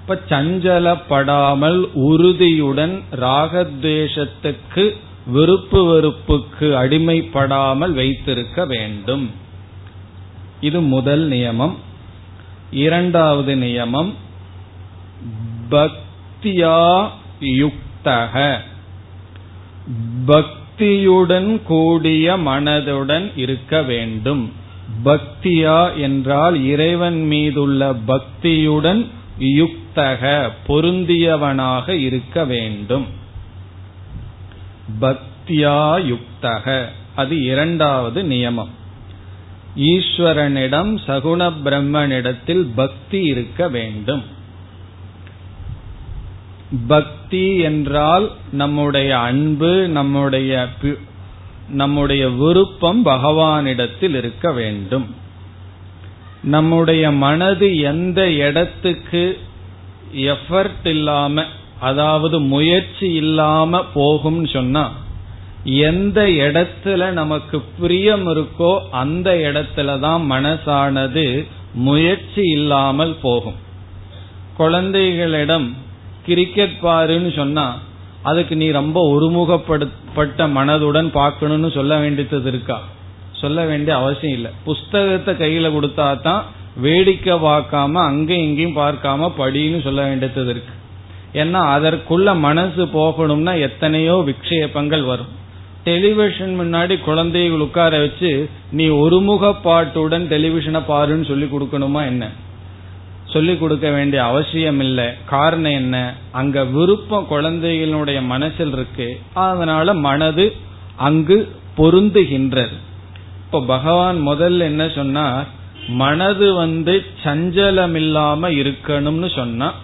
இப்ப 0.00 0.20
சஞ்சலப்படாமல் 0.28 1.80
உறுதியுடன் 1.92 3.02
ராகத்வேஷத்துக்கு 3.20 4.96
விருப்பு 5.26 5.84
வெறுப்புக்கு 5.84 6.68
அடிமைப்படாமல் 6.74 7.92
வைத்திருக்க 7.92 8.66
வேண்டும். 8.66 9.39
இது 10.60 10.80
முதல் 10.80 11.28
நியமம். 11.28 11.74
இரண்டாவது 12.70 13.54
நியமம் 13.54 14.12
பக்தியா 15.70 17.08
யுக்தக. 17.40 18.58
பக்தியுடன் 20.26 21.62
கூடிய 21.62 22.36
மனதுடன் 22.36 23.30
இருக்க 23.36 23.82
வேண்டும். 23.82 24.52
பக்தியா 25.04 25.96
என்றால் 25.96 26.64
இறைவன் 26.64 27.26
மீதுள்ள 27.26 27.92
பக்தியுடன் 27.92 29.06
யுக்தக 29.38 30.50
பொருந்தியவனாக 30.68 31.88
இருக்க 31.88 32.44
வேண்டும். 32.44 33.06
பக்தியா 35.00 36.00
யுக்தக. 36.04 36.84
அது 37.14 37.42
இரண்டாவது 37.42 38.22
நியமம். 38.22 38.78
ஈஸ்வரனிடம் 39.76 40.98
சகுண 41.06 41.52
பிரம்மனிடத்தில் 41.64 42.70
பக்தி 42.74 43.22
இருக்க 43.22 43.68
வேண்டும். 43.68 44.22
பக்தி 46.88 47.56
என்றால் 47.56 48.30
நம்முடைய 48.52 49.18
அன்பு 49.18 49.88
நம்முடைய 49.88 50.68
நம்முடைய 51.68 52.28
விருப்பம் 52.28 53.04
பகவானிடத்தில் 53.04 54.14
இருக்க 54.14 54.52
வேண்டும். 54.52 55.14
நம்முடைய 56.42 57.10
மனது 57.10 57.78
எந்த 57.78 58.30
இடத்துக்கு 58.30 59.38
எஃபர்ட் 60.14 60.86
இல்லாம 60.86 61.44
அதாவது 61.80 62.40
முயற்சி 62.40 63.12
இல்லாம 63.12 63.84
போகும்னு 63.94 64.52
சொன்னா 64.52 64.92
எந்த 65.64 66.22
இடத்துல 66.22 67.10
நமக்கு 67.12 67.62
பிரியம் 67.80 68.26
இருக்கோ 68.28 68.78
அந்த 68.90 69.30
இடத்துல 69.32 69.98
தான் 70.00 70.22
மனசானது 70.30 71.46
முயற்சி 71.74 72.42
இல்லாமல் 72.48 73.16
போகும். 73.22 73.58
குழந்தைகளிடம் 74.56 75.76
கிரிக்கெட் 76.26 76.76
பாருன்னு 76.82 77.36
சொன்னா 77.36 77.78
அதுக்கு 78.22 78.56
நீ 78.56 78.70
ரொம்ப 78.70 79.00
ஒருமுகப்படுத்தப்பட்ட 79.12 80.48
மனதுடன் 80.48 81.10
பார்க்கணும்னு 81.10 81.70
சொல்ல 81.70 81.98
வேண்டியது 81.98 82.48
இருக்கா? 82.48 82.78
சொல்ல 83.32 83.64
வேண்டிய 83.64 83.96
அவசியம் 83.96 84.34
இல்லை. 84.34 84.50
புஸ்தகத்தை 84.64 85.34
கையில 85.34 85.68
கொடுத்தா 85.76 86.20
தான் 86.20 86.44
வேடிக்கை 86.76 87.34
பார்க்காம 87.34 87.92
அங்கேயும் 87.92 88.44
இங்கேயும் 88.44 88.76
பார்க்காம 88.76 89.30
படின்னு 89.38 89.82
சொல்ல 89.82 90.02
வேண்டியது 90.02 90.50
இருக்கு. 90.50 90.74
ஏன்னா 91.32 91.60
அதற்குள்ள 91.76 92.38
மனசு 92.38 92.84
போகணும்னா 92.84 93.60
எத்தனையோ 93.60 94.24
விக்ஷேபங்கள் 94.28 95.04
வரும். 95.04 95.38
டெலிவிஷன் 95.84 96.60
முன்னாடி 96.60 97.00
குழந்தைகள் 97.00 97.58
உட்கார 97.58 97.98
வச்சு 97.98 98.48
நீ 98.72 98.88
ஒருமுகப்பாட்டுடன் 98.88 100.24
டெலிவிஷனை 100.26 100.82
பாருன்னு 100.88 101.28
சொல்லி 101.28 101.44
கொடுக்கணுமா 101.44 102.04
என்ன? 102.04 102.28
சொல்லிக் 103.26 103.60
கொடுக்க 103.60 103.90
வேண்டிய 103.90 104.24
அவசியம் 104.24 104.80
இல்லை 104.80 105.04
காரணம் 105.26 105.72
என்ன? 105.72 106.14
அங்க 106.30 106.64
விருப்பம் 106.64 107.26
குழந்தைகளுடைய 107.26 108.22
மனசில் 108.22 108.72
இருக்கு. 108.72 109.20
அதனால 109.32 109.94
மனது 109.94 110.56
அங்கு 110.96 111.52
பொருந்துகின்றது. 111.76 112.76
இப்ப 113.46 113.62
பகவான் 113.62 114.28
முதல்ல 114.28 114.58
என்ன 114.58 114.88
சொன்னார்? 114.88 115.46
மனது 115.88 116.54
வந்து 116.54 117.04
சஞ்சலம் 117.24 117.94
இல்லாம 117.94 118.50
இருக்கணும்னு 118.50 119.34
சொன்னா 119.34 119.74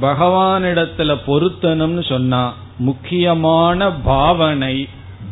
பகவானிடத்துல 0.00 1.16
பொருத்தணும்னு 1.26 2.08
சொன்னா 2.08 2.54
முக்கியமான 2.78 3.92
பாவனை 3.92 4.88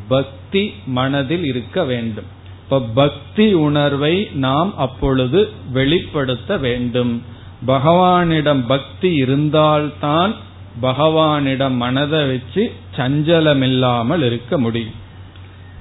பக்தி 0.09 0.75
மனதில் 0.87 1.45
இருக்க 1.45 1.85
வேண்டும். 1.85 2.29
இப்ப 2.65 2.81
பக்தி 2.95 3.53
உணர்வை 3.53 4.29
நாம் 4.35 4.77
அப்பொழுது 4.77 5.49
வெளிப்படுத்த 5.73 6.57
வேண்டும். 6.57 7.23
பகவானிடம் 7.67 8.63
பக்தி 8.67 9.15
இருந்தால்தான் 9.15 10.35
பகவானிடம் 10.83 11.77
மனதை 11.77 12.27
வச்சு 12.27 12.73
சஞ்சலம் 12.97 13.63
இல்லாமல் 13.63 14.23
இருக்க 14.23 14.59
முடியும். 14.59 14.97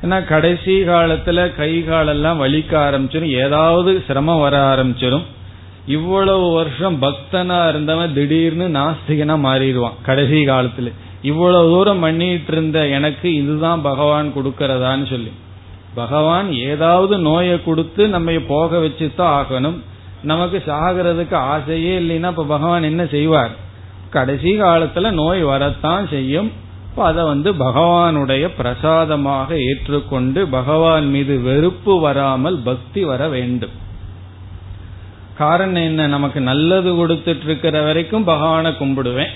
ஏன்னா 0.04 0.26
கடைசி 0.26 0.84
காலத்துல 0.84 1.56
கை 1.56 1.84
காலெல்லாம் 1.84 2.44
வலிக்க 2.44 2.74
ஆரம்பிச்சிடும் 2.88 3.36
ஏதாவது 3.38 4.04
சிரமம் 4.08 4.40
வர 4.40 4.56
ஆரம்பிச்சிடும் 4.76 5.24
இவ்வளவு 5.88 6.52
வருஷம் 6.52 7.02
பக்தனா 7.02 7.70
இருந்தவன் 7.70 8.13
திடீர்னு 8.13 8.68
நாஸ்திகனா 8.80 9.36
மாறிடுவான் 9.48 10.00
கடைசி 10.04 10.46
காலத்துல. 10.46 10.92
இவ்வளவு 11.22 11.70
தூரம் 11.70 12.00
பண்ணிட்டு 12.00 12.52
இருந்த 12.52 12.88
எனக்கு 12.88 13.36
இதுதான் 13.36 13.82
பகவான் 13.82 14.34
கொடுக்கறதான்னு 14.36 15.10
சொல்லி. 15.10 15.32
பகவான் 15.94 16.54
ஏதாவது 16.54 17.18
நோயை 17.18 17.64
கொடுத்து 17.64 18.08
நம்ம 18.08 18.32
போக 18.48 18.78
வச்சுதான் 18.78 19.40
ஆகணும். 19.40 19.80
நமக்கு 20.24 20.64
சாகிறதுக்கு 20.68 21.34
ஆசையே 21.34 22.00
இல்லைன்னா 22.00 22.28
இப்ப 22.28 22.44
பகவான் 22.44 22.84
என்ன 22.84 23.06
செய்வார்? 23.06 23.50
கடைசி 24.10 24.62
காலத்துல 24.62 25.12
நோய் 25.12 25.42
வரத்தான் 25.42 26.08
செய்யும். 26.08 26.52
அதை 26.96 27.24
வந்து 27.24 27.54
பகவானுடைய 27.54 28.50
பிரசாதமாக 28.58 29.60
ஏற்றுக்கொண்டு 29.60 30.48
பகவான் 30.48 31.10
மீது 31.10 31.40
வெறுப்பு 31.40 32.00
வராமல் 32.00 32.58
பக்தி 32.58 33.04
வர 33.04 33.28
வேண்டும். 33.28 33.70
காரணம் 35.38 35.82
என்ன? 35.82 36.08
நமக்கு 36.08 36.42
நல்லது 36.42 36.94
கொடுத்துட்டு 36.94 37.44
இருக்கிற 37.44 37.82
வரைக்கும் 37.82 38.24
பகவானை 38.24 38.72
கும்பிடுவேன். 38.72 39.30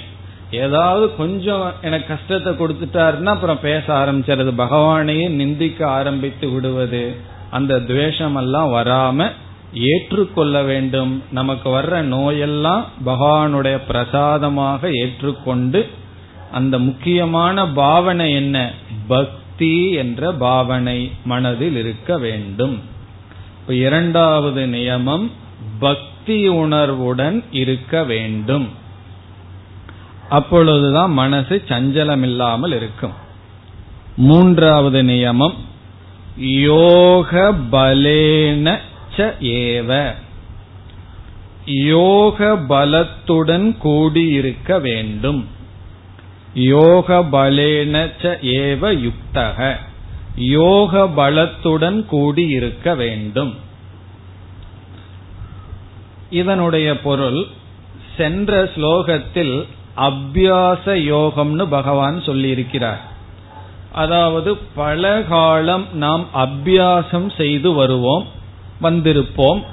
ஏதாவது 0.51 1.15
கொஞ்சம் 1.15 1.73
எனக்கு 1.81 2.07
கஷ்டத்தை 2.07 2.53
கொடுத்துட்டாருன்னா 2.53 3.23
அப்புறம் 3.23 3.59
பேச 3.59 3.93
ஆரம்பிச்சிருது 3.93 4.53
பகவானையே 4.57 5.29
நிந்திக்க 5.29 5.87
ஆரம்பித்து 5.87 6.49
விடுவது. 6.49 7.15
அந்த 7.51 7.79
துவேஷம் 7.79 8.35
எல்லாம் 8.35 8.73
வராம 8.73 9.31
ஏற்றுக்கொள்ள 9.73 10.61
வேண்டும். 10.61 11.23
நமக்கு 11.31 11.69
வர்ற 11.69 12.01
நோயெல்லாம் 12.01 12.83
பகவானுடைய 13.05 13.79
பிரசாதமாக 13.87 14.89
ஏற்றுக்கொண்டு 14.91 15.89
அந்த 16.51 16.79
முக்கியமான 16.79 17.67
பாவனை 17.67 18.33
என்ன? 18.33 18.71
பக்தி 19.07 19.91
என்ற 19.91 20.31
பாவனை 20.31 21.11
மனதில் 21.23 21.75
இருக்க 21.75 22.17
வேண்டும். 22.17 22.81
இப்ப 23.61 23.73
இரண்டாவது 23.73 24.65
நியமம் 24.65 25.31
பக்தி 25.79 26.47
உணர்வுடன் 26.47 27.43
இருக்க 27.51 28.03
வேண்டும். 28.03 28.79
அப்பொழுதுதான் 30.31 31.11
மனசு 31.11 31.63
சஞ்சலமில்லாமல் 31.67 32.75
இருக்கும். 32.75 33.13
மூன்றாவது 34.17 35.03
நியமம் 35.03 35.53
யோக 36.37 37.53
பலேன 37.71 38.77
ஏவ. 39.41 40.13
யோக 41.65 42.45
பலத்துடன் 42.69 43.77
கூடியிருக்க 43.77 44.79
வேண்டும். 44.79 45.47
யோக 46.53 47.19
பலேன 47.19 48.09
ஏவ 48.41 48.83
யுக்தக. 48.97 49.75
யோக 50.35 51.09
பலத்துடன் 51.17 52.05
கூடியிருக்க 52.05 52.95
வேண்டும். 52.95 53.55
இதனுடைய 56.29 57.01
பொருள் 57.01 57.45
சென்ற 58.17 58.69
ஸ்லோகத்தில் 58.75 59.65
அபியாச 59.97 60.85
யோகம்னு 60.85 61.65
பகவான் 61.69 62.19
சொல்லியிருக்கிறார். 62.19 62.99
அதாவது 63.91 64.57
பல 64.75 65.21
காலம் 65.21 65.85
நாம் 65.93 66.25
அபியாசம் 66.35 67.35
செய்து 67.37 67.73
வருவோம் 67.73 68.25
வந்திருப்போம். 68.81 69.63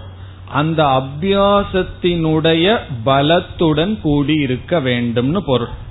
அந்த 0.52 0.85
அபியாசத்தினுடைய 0.85 2.78
பலத்துடன் 3.07 4.00
கூடி 4.00 4.35
இருக்க 4.35 4.81
வேண்டும்னு 4.81 5.37
பொருள். 5.37 5.87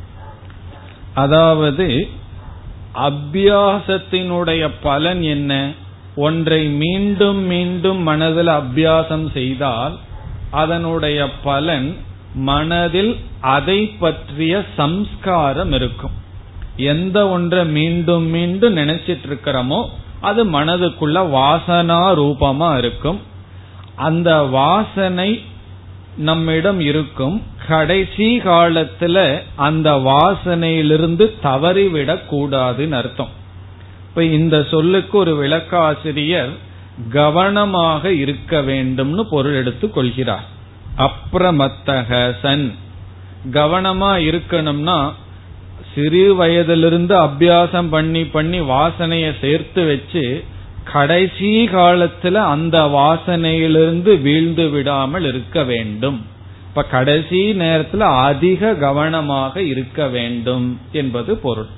அதாவது 1.13 2.09
அபியாசத்தினுடைய 2.95 4.71
பலன் 4.81 5.21
என்ன? 5.21 5.71
ஒன்றை 6.15 6.65
மீண்டும் 6.65 7.37
மீண்டும் 7.37 8.01
மனதில் 8.01 8.47
அபியாசம் 8.47 9.31
செய்தால் 9.31 9.97
அதனுடைய 10.49 11.29
பலன் 11.43 11.97
மனதில் 12.37 13.17
அதை 13.39 13.85
பற்றிய 13.85 14.63
சம்ஸ்காரம் 14.75 15.71
இருக்கும். 15.71 16.11
எந்த 16.75 17.29
ஒன்றை 17.29 17.65
மீண்டும் 17.65 18.23
மீண்டும் 18.23 18.77
நினைச்சிட்டு 18.77 19.27
இருக்கிறோமோ 19.27 19.85
அது 20.21 20.45
மனதுக்குள்ள 20.45 21.29
வாசனா 21.29 22.13
ரூபமா 22.13 22.77
இருக்கும். 22.77 23.19
அந்த 23.95 24.41
வாசனை 24.41 25.41
நம்மிடம் 26.17 26.79
இருக்கும். 26.79 27.41
கடைசி 27.67 28.39
காலத்துல 28.39 29.39
அந்த 29.55 29.91
வாசனையிலிருந்து 29.91 31.31
தவறிவிடக் 31.43 32.27
கூடாதுன்னு 32.31 32.91
அர்த்தம். 32.91 33.29
இப்ப 34.07 34.23
இந்த 34.23 34.65
சொல்லுக்கு 34.71 35.17
ஒரு 35.17 35.47
விளக்காசிரியர் 35.47 36.49
கவனமாக 37.09 38.11
இருக்க 38.11 38.61
வேண்டும்னு 38.61 39.21
பொருள் 39.29 39.53
எடுத்துக் 39.53 39.93
கொள்கிறார். 39.93 40.55
அப்ரமத்தக 40.97 42.35
சன் 42.41 42.75
கவனமா 43.51 44.11
இருக்கணும்னா 44.29 45.11
சிறு 45.95 46.35
வயதிலிருந்து 46.35 47.15
அபியாசம் 47.15 47.89
பண்ணி 47.89 48.25
பண்ணி 48.25 48.59
வாசனைய 48.61 49.33
சேர்த்து 49.41 49.85
வச்சு 49.85 50.43
கடைசி 50.83 51.67
காலத்துல 51.67 52.33
அந்த 52.33 52.77
வாசனையிலிருந்து 52.79 54.21
வீழ்ந்து 54.21 54.69
விடாமல் 54.69 55.23
இருக்க 55.23 55.63
வேண்டும். 55.63 56.25
இப்ப 56.67 56.83
கடைசி 56.83 57.53
நேரத்துல 57.53 57.99
அதிக 57.99 58.73
கவனமாக 58.73 59.61
இருக்க 59.61 60.07
வேண்டும் 60.07 60.79
என்பது 60.91 61.37
பொருள். 61.37 61.69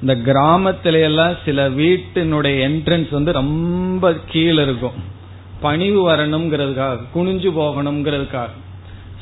இந்த 0.00 0.14
கிராமத்தில 0.14 1.00
எல்லாம் 1.00 1.34
சில 1.44 1.68
வீட்டினுடைய 1.68 2.56
என்ட்ரன்ஸ் 2.68 3.10
வந்து 3.10 3.32
ரொம்ப 3.32 4.12
கீழே 4.26 4.62
இருக்கும். 4.62 5.18
பணிவு 5.60 6.10
வரணுங்கிறதுக்காக 6.10 6.98
குனிஞ்சு 7.14 7.50
போகணுங்கிறதுக்காக 7.58 8.48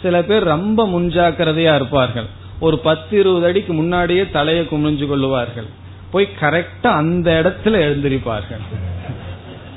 சில 0.02 0.22
பேர் 0.22 0.42
ரொம்ப 0.42 0.86
முன்ஜாக்கிரதையா 0.86 1.74
இருப்பார்கள். 1.74 2.24
ஒரு 2.60 2.78
பத்து 2.78 3.18
இருபது 3.18 3.46
அடிக்கு 3.46 3.72
முன்னாடியே 3.72 4.30
தலையை 4.30 4.64
குமிஞ்சு 4.64 5.06
கொள்ளுவார்கள். 5.06 5.66
போய் 6.10 6.28
கரெக்டா 6.40 6.86
அந்த 6.86 7.40
இடத்துல 7.42 7.68
எழுந்திருப்பார்கள். 7.68 8.62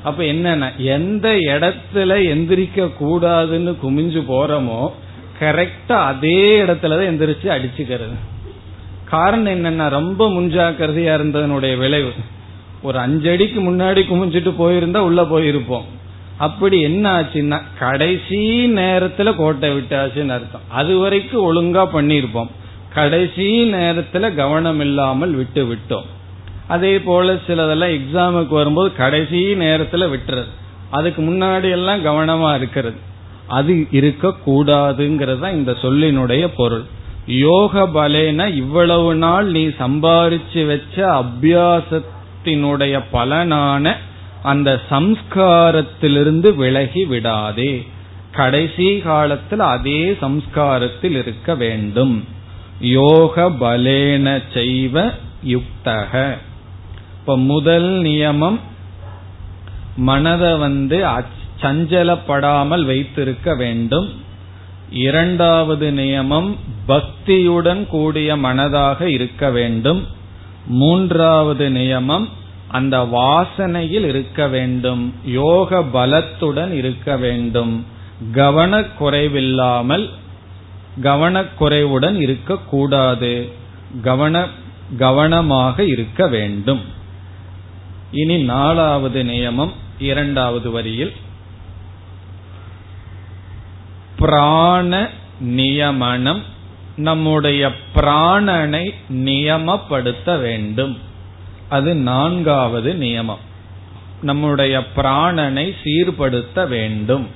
அப்ப 0.03 0.23
என்னன்னா 0.23 0.75
எந்த 0.77 1.29
இடத்துல 1.29 2.11
எந்திரிக்க 2.33 2.89
கூடாதுன்னு 2.99 3.75
குமிஞ்சு 3.83 4.23
போறோமோ 4.29 4.91
கரெக்டா 5.39 5.93
அதே 5.93 6.61
இடத்துலதான் 6.61 7.11
எந்திரிச்சு 7.11 7.47
அடிச்சுக்கிறது. 7.47 8.15
காரணம் 9.05 9.65
என்னன்னா 9.65 9.89
ரொம்ப 9.89 10.29
முன்ஜாக்கிரதையா 10.29 11.15
இருந்ததனுடைய 11.17 11.77
விளைவு. 11.77 12.11
ஒரு 12.81 12.99
அஞ்சடிக்கு 12.99 13.59
முன்னாடி 13.59 14.01
குமிஞ்சிட்டு 14.03 14.53
போயிருந்தா 14.59 14.97
உள்ள 14.97 15.21
போயிருப்போம். 15.21 15.83
அப்படி 16.47 16.77
என்ன 16.81 17.05
ஆச்சுன்னா 17.17 17.57
கடைசி 17.79 18.39
நேரத்துல 18.75 19.29
கோட்டை 19.35 19.69
விட்டாச்சுன்னு 19.69 20.35
அர்த்தம். 20.37 20.65
அது 20.79 20.93
வரைக்கும் 20.97 21.45
ஒழுங்கா 21.47 21.83
பண்ணிருப்போம் 21.95 22.51
கடைசி 22.93 23.47
நேரத்துல 23.73 24.35
கவனம் 24.35 24.79
இல்லாமல் 24.79 25.33
விட்டு 25.33 25.61
விட்டோம். 25.71 26.07
அதே 26.67 26.93
போல 26.99 27.33
சிலதெல்லாம் 27.47 27.95
எக்ஸாமுக்கு 27.97 28.57
வரும்போது 28.59 28.89
கடைசி 28.95 29.41
நேரத்துல 29.63 30.07
விட்டுறது. 30.13 30.51
அதுக்கு 30.89 31.21
முன்னாடி 31.21 31.69
எல்லாம் 31.71 32.05
கவனமா 32.05 32.49
இருக்கிறது. 32.55 32.99
அது 33.57 33.73
இருக்க 33.91 34.33
கூடாதுங்கிறது 34.47 35.39
தான் 35.39 35.57
இந்த 35.59 35.71
சொல்லினுடைய 35.81 36.43
பொருள். 36.57 36.85
யோக 37.25 37.83
பலேன 37.95 38.47
இவ்வளவு 38.55 39.09
நாள் 39.15 39.47
நீ 39.55 39.63
சம்பாரிச்சு 39.81 40.61
வச்ச 40.67 40.95
அபியாசத்தினுடைய 41.19 42.95
பலனான 43.13 43.93
அந்த 44.43 44.79
சம்ஸ்காரத்திலிருந்து 44.89 46.55
விலகி 46.55 47.05
விடாதே. 47.05 47.87
கடைசி 48.31 48.97
காலத்தில் 48.97 49.59
அதே 49.59 50.11
சம்ஸ்காரத்தில் 50.11 51.11
இருக்க 51.11 51.55
வேண்டும். 51.55 52.27
யோக 52.79 53.49
பலேன 53.49 54.41
செய்வ 54.53 55.11
யுக்தக. 55.45 56.37
இப்ப 57.19 57.37
முதல் 57.37 58.01
நியமம் 58.01 58.59
மனதை 59.95 60.55
வந்து 60.55 61.05
சஞ்சலப்படாமல் 61.61 62.83
வைத்திருக்க 62.83 63.55
வேண்டும். 63.55 64.09
இரண்டாவது 64.89 65.91
நியமம் 65.91 66.55
பக்தியுடன் 66.87 67.87
கூடிய 67.87 68.35
மனதாக 68.35 69.01
இருக்க 69.01 69.51
வேண்டும். 69.51 70.07
மூன்றாவது 70.67 71.69
நியமம் 71.69 72.27
அந்த 72.71 72.97
வாசனையில் 73.03 74.05
இருக்க 74.05 74.47
வேண்டும் 74.47 75.13
யோக 75.25 75.79
பலத்துடன் 75.79 76.71
இருக்க 76.71 77.17
வேண்டும். 77.17 77.85
கவனக்குறைவில்லாமல் 78.33 80.09
கவனக்குறைவுடன் 81.01 82.15
இருக்கக்கூடாது. 82.15 83.51
கவன 84.01 84.47
கவனமாக 84.97 85.83
இருக்க 85.83 86.27
வேண்டும். 86.27 86.81
இனி 88.11 88.37
நாலாவது 88.43 89.23
நியமம் 89.23 89.71
இரண்டாவது 89.99 90.71
வரியில். 90.71 91.13
பிராண 94.17 95.09
நியமனம் 95.39 96.43
நம்முடைய 96.95 97.71
பிராணனை 97.95 98.93
நியமப்படுத்த 99.09 100.39
வேண்டும். 100.39 100.97
அது 101.71 101.95
நான்காவது 101.95 102.93
நியமம். 102.93 103.43
நம்முடைய 104.21 104.83
பிராணனை 104.95 105.73
சீர்படுத்த 105.83 106.67
வேண்டும். 106.67 107.27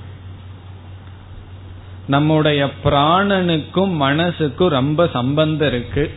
நம்முடைய 2.06 2.70
பிராணனுக்கும் 2.84 3.92
மனசுக்கும் 4.00 4.68
ரொம்ப 4.68 5.08
சம்பந்தம் 5.12 5.68
இருக்கு. 5.68 6.14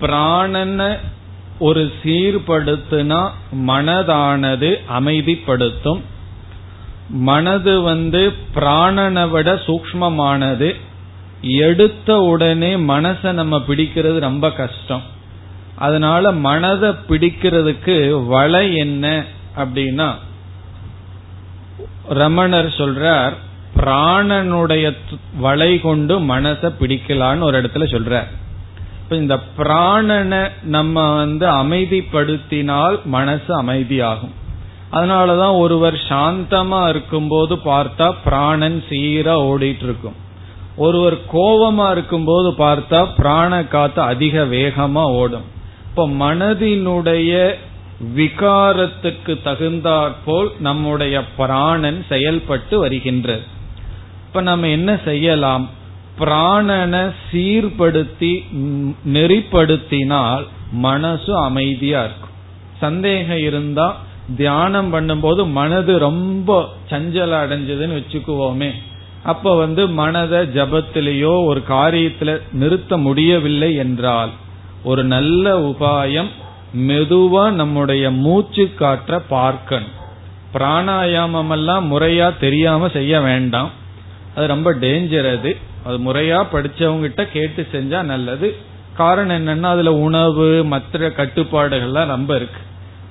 பிராணனை 0.00 0.98
ஒரு 1.58 1.92
சீர்படுத்தினா 2.02 3.30
மனதானது 3.66 4.78
அமைதிப்படுத்தும். 4.98 6.00
மனது 7.08 7.82
வந்து 7.82 8.32
பிராணனை 8.54 9.30
விட 9.30 9.54
சூக்மமானது 9.54 10.76
எடுத்த 11.42 12.18
உடனே 12.18 12.76
மனசை 12.76 13.32
நம்ம 13.32 13.58
பிடிக்கிறது 13.68 14.18
ரொம்ப 14.18 14.52
கஷ்டம். 14.52 15.18
அதனால 15.76 16.32
மனதை 16.32 16.90
பிடிக்கிறதுக்கு 17.08 18.26
வலை 18.26 18.76
என்ன 18.76 19.24
அப்படின்னா 19.56 20.14
ரமணர் 22.08 22.66
சொல்றார் 22.66 23.32
பிராணனுடைய 23.76 24.96
வலை 25.38 25.80
கொண்டு 25.80 26.20
மனசை 26.20 26.72
பிடிக்கலான்னு 26.80 27.40
ஒரு 27.40 27.62
இடத்துல 27.62 27.84
சொல்றார். 27.86 28.26
இப்ப 29.02 29.16
இந்த 29.16 29.38
பிராணனை 29.58 30.50
நம்ம 30.62 31.14
வந்து 31.14 31.46
அமைதிப்படுத்தினால் 31.46 33.02
மனசு 33.04 33.62
அமைதியாகும். 33.62 34.34
அதனாலதான் 34.92 35.58
ஒருவர் 35.58 35.94
சாந்தமா 35.94 36.88
இருக்கும்போது 36.88 37.56
பார்த்தா 37.56 38.14
பிராணன் 38.24 38.84
சீரா 38.88 39.34
ஓடிட்டு 39.50 39.82
இருக்கும் 39.82 40.28
ஒருவர் 40.76 41.16
கோபமா 41.32 41.90
இருக்கும்போது 41.90 42.50
பார்த்தா 42.50 43.08
பிராண 43.16 43.64
காத்து 43.64 44.02
அதிக 44.02 44.44
வேகமா 44.44 45.02
ஓடும். 45.02 45.58
இப்ப 46.00 46.34
மனதினுடைய 46.34 47.54
விகாரத்துக்கு 48.16 49.42
தகுந்தாற்போல் 49.42 50.50
நம்முடைய 50.58 51.24
பிராணன் 51.24 52.04
செயல்பட்டு 52.08 52.78
வருகின்றது. 52.78 53.42
இப்ப 54.26 54.40
நம்ம 54.40 54.68
என்ன 54.68 54.98
செய்யலாம்? 55.04 55.70
பிராணனை 56.18 57.12
சீர்படுத்தி 57.32 58.44
நெறிப்படுத்தினால் 59.06 60.42
மனசு 60.72 61.36
அமைதியா 61.36 62.04
இருக்கும். 62.04 62.34
சந்தேகம் 62.80 63.42
இருந்தா 63.42 63.96
தியானம் 64.36 64.94
பண்ணும்போது 64.94 65.50
மனது 65.50 65.98
ரொம்ப 65.98 66.68
சஞ்சல 66.90 67.42
அடைஞ்சதுன்னு 67.44 68.02
வச்சுக்குவோமே. 68.02 68.70
அப்ப 69.22 69.56
வந்து 69.56 69.88
மனதை 69.88 70.38
ஜபத்திலேயோ 70.38 71.44
ஒரு 71.44 71.62
காரியத்துல 71.68 72.40
நிறுத்த 72.52 72.96
முடியவில்லை 72.96 73.74
என்றால் 73.74 74.30
ஒரு 74.84 75.04
நல்ல 75.04 75.58
உபாயம் 75.58 76.28
மெதுவா 76.76 77.50
நம்முடைய 77.50 78.10
மூச்சு 78.10 78.70
காற்ற 78.78 79.22
பார்க்கணும். 79.28 79.98
பிராணாயாமம் 80.54 81.50
எல்லாம் 81.50 81.92
முறையா 81.92 82.32
தெரியாம 82.40 82.88
செய்ய 82.88 83.20
வேண்டாம். 83.20 83.70
அது 84.36 84.46
ரொம்ப 84.46 84.74
டேஞ்சர் 84.74 85.38
அது. 85.38 85.56
அது 85.84 85.98
முறையா 85.98 86.46
படிச்சவங்கிட்ட 86.52 87.28
கேட்டு 87.32 87.66
செஞ்சா 87.72 88.02
நல்லது. 88.02 88.56
காரணம் 88.96 89.46
என்னன்னா 89.46 89.66
அதுல 89.66 89.94
உணவு 89.94 90.64
மற்ற 90.64 91.08
கட்டுப்பாடுகள்லாம் 91.08 92.06
ரொம்ப 92.06 92.36
இருக்கு. 92.36 92.60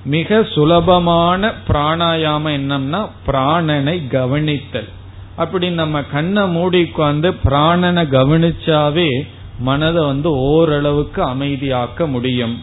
மிக 0.04 0.42
சுலபமான 0.42 1.52
பிராணாயாமம் 1.68 2.56
என்னம்னா 2.58 3.08
பிராணனை 3.26 4.08
கவனித்தல். 4.08 4.88
அப்படி 5.36 5.70
நம்ம 5.70 6.02
கண்ணை 6.02 6.48
மூடி 6.48 6.82
உட்காந்து 6.82 7.34
பிராணனை 7.44 8.06
கவனிச்சாவே 8.08 9.26
மனதை 9.60 10.02
வந்து 10.04 10.30
ஓரளவுக்கு 10.38 11.20
அமைதியாக்க 11.22 12.06
முடியும். 12.06 12.56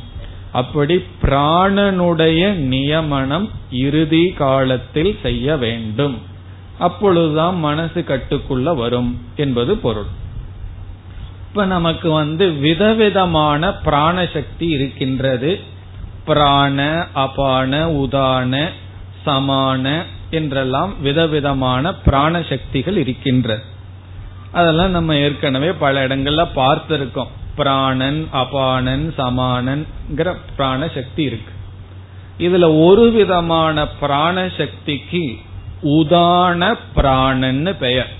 அப்படி 0.52 0.96
பிராணனுடைய 1.22 2.54
நியமனம் 2.54 3.50
இறுதி 3.72 4.24
காலத்தில் 4.38 5.20
செய்ய 5.22 5.58
வேண்டும். 5.58 6.16
அப்பொழுதுதான் 6.80 7.60
மனசு 7.60 8.04
கட்டுக்குள்ள 8.08 8.76
வரும் 8.76 9.12
என்பது 9.36 9.78
பொருள். 9.78 10.10
இப்ப 11.48 11.66
நமக்கு 11.66 12.12
வந்து 12.12 12.46
விதவிதமான 12.52 13.72
பிராண 13.74 14.28
சக்தி 14.34 14.68
இருக்கின்றது. 14.68 15.52
பிராண 16.26 17.06
அபான 17.14 17.88
உதான 18.02 18.54
சமான 19.26 20.04
என்றெல்லாம் 20.32 20.94
விதவிதமான 21.02 21.94
பிராண 21.94 22.44
சக்திகள் 22.50 22.98
இருக்கின்றது 22.98 23.76
அதெல்லாம் 24.52 24.92
நம்ம 24.92 25.16
ஏற்கனவே 25.16 25.72
பல 25.72 26.08
இடங்கள்ல 26.08 26.48
பார்த்திருக்கோம். 26.56 27.28
பிராணன் 27.56 28.28
அபானன் 28.34 29.12
சமானன்ங்கிற 29.18 30.36
பிராண 30.56 30.88
சக்தி 30.96 31.24
இருக்கு. 31.24 31.54
இதுல 32.40 32.86
ஒரு 32.86 33.12
விதமான 33.12 33.88
பிராண 33.88 34.50
சக்திக்கு 34.58 35.38
உதான 35.84 36.78
பிராணன்னு 36.96 37.76
பெயர். 37.80 38.14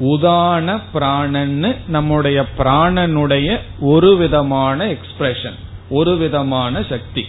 உதான 0.00 0.80
பிராணன்னு 0.94 1.76
நம்முடைய 1.88 2.44
பிராணனுடைய 2.58 3.58
ஒரு 3.80 4.16
விதமான 4.16 4.86
எக்ஸ்பிரஷன் 4.86 5.58
ஒரு 5.90 6.16
விதமான 6.16 6.82
சக்தி. 6.88 7.26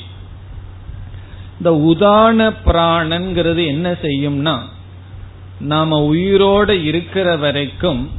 இந்த 1.58 1.71
உதான 1.71 2.53
பிராணன்கிறது 2.65 3.65
என்ன 3.65 3.91
செய்யும்னா 3.91 4.60
நாம 5.59 6.13
உயிரோட 6.13 6.83
இருக்கிற 6.83 7.37
வரைக்கும் 7.37 8.09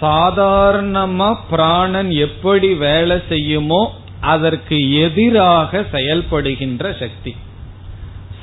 சாதாரணமா 0.00 1.36
பிராணன் 1.50 2.10
எப்படி 2.10 2.74
வேலை 2.74 3.22
செய்யுமோ 3.28 3.94
அதற்கு 4.20 4.94
எதிராக 5.00 5.86
செயல்படுகின்ற 5.92 6.96
சக்தி. 6.98 7.36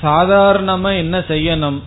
சாதாரணமா 0.04 0.96
என்ன 0.96 1.20
செய்யணும்? 1.20 1.82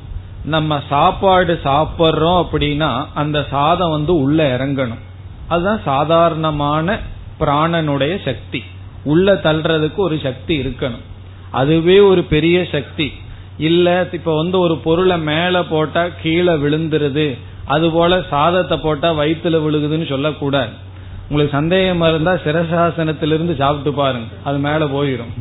நம்ம 0.45 0.83
சாப்பாடு 0.89 1.61
சாப்பிட்றோம் 1.65 2.47
அப்படின்னா 2.53 3.05
அந்த 3.15 3.47
சாதம் 3.51 3.91
வந்து 3.91 4.21
உள்ள 4.21 4.57
இறங்கணும். 4.57 4.99
அதுதான் 5.49 5.81
சாதாரணமான 5.85 6.99
பிராணனுடைய 7.41 8.25
சக்தி. 8.25 8.65
உள்ள 9.05 9.35
தள்ளுறதுக்கு 9.35 9.97
ஒரு 9.97 10.21
சக்தி 10.23 10.59
இருக்கணும். 10.59 11.05
அதுவே 11.51 12.01
ஒரு 12.01 12.23
பெரிய 12.23 12.67
சக்தி. 12.73 13.13
இல்ல 13.69 13.89
இப்ப 14.13 14.31
வந்து 14.43 14.57
ஒரு 14.67 14.75
பொருளை 14.85 15.17
மேல 15.31 15.63
போட்டா 15.73 16.03
கீழே 16.23 16.55
விழுந்துருது. 16.63 17.27
அது 17.75 17.87
போல 17.91 18.13
சாதத்தை 18.31 18.77
போட்டா 18.79 19.09
வயிற்றுல 19.21 19.59
விழுகுதுன்னு 19.67 20.07
சொல்லக்கூடாது. 20.13 20.73
உங்களுக்கு 21.29 21.57
சந்தேகமா 21.59 22.07
இருந்தா 22.13 22.33
சிரசாசனத்திலிருந்து 22.47 23.55
சாப்பிட்டு 23.61 23.93
பாருங்க. 24.01 24.29
அது 24.49 24.59
மேல 24.67 24.85
போயிடும் 24.97 25.35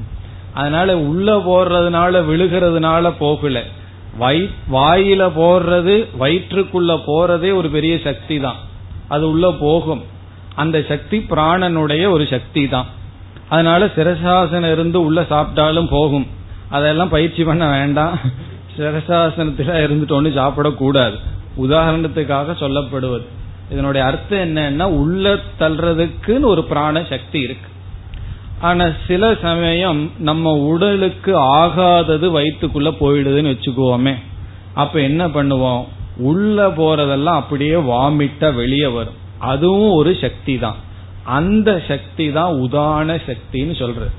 அதனால 0.59 0.89
உள்ள 1.09 1.27
போடுறதுனால 1.47 2.21
விழுகிறதுனால 2.29 3.11
போகல. 3.23 3.63
வாயில 4.75 5.21
போடுறது 5.39 5.95
வயிற்றுக்குள்ள 6.21 6.91
போறதே 7.07 7.51
ஒரு 7.59 7.69
பெரிய 7.75 7.93
சக்தி 8.07 8.37
தான் 8.39 8.59
அது 9.07 9.23
உள்ள 9.31 9.45
போகும். 9.63 10.03
அந்த 10.55 10.77
சக்தி 10.91 11.17
பிராணனுடைய 11.31 12.03
ஒரு 12.15 12.25
சக்தி 12.33 12.63
தான் 12.67 12.89
அதனால 13.49 13.85
சிரசாசனம் 13.95 14.73
இருந்து 14.75 14.99
உள்ள 15.07 15.21
சாப்பிட்டாலும் 15.33 15.91
போகும். 15.95 16.27
அதெல்லாம் 16.75 17.13
பயிற்சி 17.15 17.43
பண்ண 17.49 17.63
வேண்டாம். 17.75 18.15
சிரசாசனத்துல 18.75 19.73
இருந்துட்டு 19.85 20.17
ஒண்ணு 20.17 20.29
சாப்பிடக்கூடாது. 20.39 21.17
உதாரணத்துக்காக 21.63 22.55
சொல்லப்படுவது. 22.61 23.25
இதனுடைய 23.71 24.03
அர்த்தம் 24.09 24.43
என்னன்னா 24.45 24.85
உள்ள 25.01 25.33
தள்ளுறதுக்குன்னு 25.59 26.51
ஒரு 26.53 26.63
பிராண 26.71 27.03
சக்தி 27.11 27.39
இருக்கு. 27.47 27.69
ஆனா 28.67 28.85
சில 29.07 29.23
சமயம் 29.41 30.01
நம்ம 30.29 30.53
உடலுக்கு 30.71 31.31
ஆகாதது 31.57 32.27
வயிற்றுக்குள்ள 32.37 32.89
போயிடுதுன்னு 33.01 33.53
வச்சுக்குவோமே 33.53 34.13
அப்ப 34.81 34.95
என்ன 35.09 35.23
பண்ணுவோம்? 35.35 35.83
உள்ள 36.29 36.67
போறதெல்லாம் 36.79 37.39
அப்படியே 37.41 37.77
வாமிட்டா 37.91 38.49
வெளியே 38.61 38.89
வரும். 38.97 39.19
அதுவும் 39.51 39.93
ஒரு 39.99 40.11
சக்தி 40.23 40.55
தான் 40.65 40.79
அந்த 41.37 41.69
சக்தி 41.87 42.25
தான் 42.37 42.51
உதான 42.65 43.17
சக்தின்னு 43.29 43.75
சொல்றது. 43.81 44.13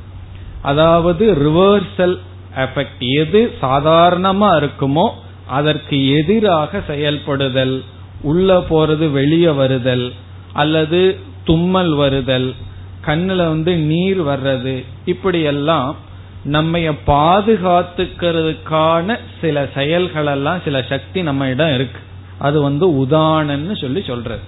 அதாவது 0.70 1.24
ரிவர்சல் 1.46 2.16
எஃபெக்ட் 2.56 2.98
எது 2.98 3.52
சாதாரணமா 3.62 4.60
இருக்குமோ 4.60 5.10
அதற்கு 5.48 6.10
எதிராக 6.10 6.82
செயல்படுதல் 6.86 7.82
உள்ள 8.22 8.64
போறது 8.70 9.10
வெளியே 9.10 9.48
வருதல் 9.48 10.12
அல்லது 10.52 11.18
தும்மல் 11.44 11.94
வருதல் 11.94 12.54
கண்ணுல 13.06 13.36
வந்து 13.36 13.76
நீர் 13.76 14.20
வர்றது 14.20 14.84
இப்படியெல்லாம் 15.04 15.96
நம்மைய 16.44 16.50
நம்ம 16.50 16.78
பாதுகாத்துக்கிறதுக்கான 17.06 19.18
சில 19.40 19.68
செயல்கள் 19.74 20.26
எல்லாம் 20.26 20.60
சில 20.64 20.82
சக்தி 20.82 21.22
நம்ம 21.22 21.48
இடம் 21.48 21.74
இருக்கு. 21.74 21.98
அது 22.38 22.60
வந்து 22.60 23.04
உதானன்னு 23.04 23.80
சொல்லி 23.80 24.02
சொல்றது. 24.02 24.40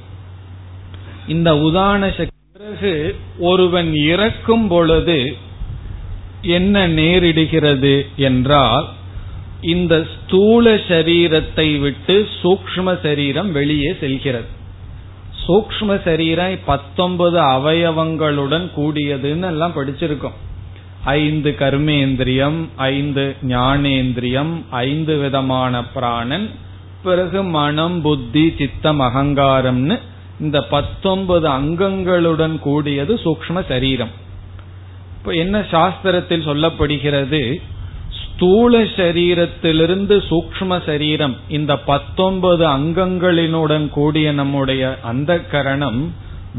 இந்த 1.27 1.53
உதான 1.53 2.17
சக்தி 2.17 2.37
பிறகு 2.53 3.17
ஒருவன் 3.39 3.95
இறக்கும் 3.95 4.69
பொழுது 4.69 5.37
என்ன 6.47 6.89
நேரிடுகிறது 6.89 8.07
என்றால் 8.17 8.87
இந்த 9.61 10.07
ஸ்தூல 10.15 10.75
சரீரத்தை 10.75 11.81
விட்டு 11.81 12.29
சூக்ம 12.43 13.03
சரீரம் 13.03 13.53
வெளியே 13.53 13.97
செல்கிறது. 14.01 14.49
சூக்ம 15.47 16.03
சரீரம் 16.05 16.59
பத்தொன்பது 16.65 17.39
அவயவங்களுடன் 17.39 18.67
கூடியதுன்னு 18.77 19.47
எல்லாம் 19.47 19.77
படிச்சிருக்கோம். 19.77 20.37
ஐந்து 21.05 21.55
கர்மேந்திரியம் 21.59 22.69
ஐந்து 22.77 23.37
ஞானேந்திரியம் 23.49 24.53
ஐந்து 24.71 25.17
விதமான 25.17 25.85
பிராணன் 25.85 26.51
பிறகு 27.03 27.43
மனம் 27.43 28.03
புத்தி 28.03 28.55
சித்தம் 28.59 29.01
அகங்காரம்னு 29.01 29.99
இந்த 30.41 30.61
பத்தொன்பது 30.63 31.49
அங்கங்களுடன் 31.49 32.59
கூடியது 32.59 33.15
சூக்ம 33.15 33.67
சரீரம். 33.69 34.25
இப்ப 35.27 35.39
என்ன 35.39 35.61
சாஸ்திரத்தில் 35.61 36.45
சொல்லப்படுகிறது? 36.47 37.61
ஸ்தூல 38.19 38.83
சரீரத்திலிருந்து 38.83 40.23
சூக்ம 40.29 40.85
சரீரம் 40.87 41.37
இந்த 41.49 41.79
பத்தொன்பது 41.79 42.67
அங்கங்களினுடன் 42.67 43.89
கூடிய 43.89 44.33
நம்முடைய 44.33 44.99
அந்த 45.03 45.41
கரணம் 45.41 46.13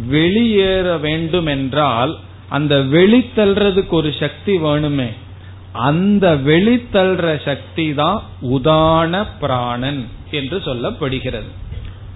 வெளியேற 0.08 0.98
வேண்டும் 0.98 1.46
என்றால் 1.46 2.18
அந்த 2.50 2.76
வெளித்தல்றதுக்கு 2.76 3.90
ஒரு 3.90 4.14
சக்தி 4.20 4.58
வேணுமே. 4.58 5.10
அந்த 5.74 6.36
வெளித்தல்ற 6.36 7.44
சக்தி 7.46 7.94
தான் 7.94 8.24
உதான 8.42 9.28
பிராணன் 9.40 10.08
என்று 10.32 10.58
சொல்லப்படுகிறது. 10.58 11.50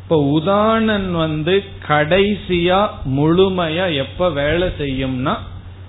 இப்ப 0.04 0.42
உதானன் 0.42 1.12
வந்து 1.12 1.64
கடைசியா 1.88 2.90
முழுமையா 3.18 3.96
எப்ப 3.96 4.30
வேலை 4.30 4.68
செய்யும்னா 4.80 5.36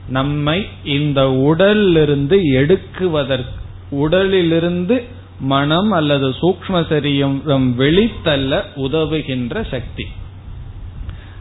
நம்மை 0.09 0.67
இந்த 0.85 1.31
உடலிலிருந்து 1.31 2.43
எடுக்குவதற்கு 2.43 3.61
உடலிலிருந்து 3.91 5.05
மனம் 5.41 5.91
அல்லது 5.91 6.29
சூக்ம 6.29 6.89
சரீரம் 6.89 7.75
வெளித்தள்ள 7.75 8.65
உதவுகின்ற 8.77 9.69
சக்தி. 9.71 10.07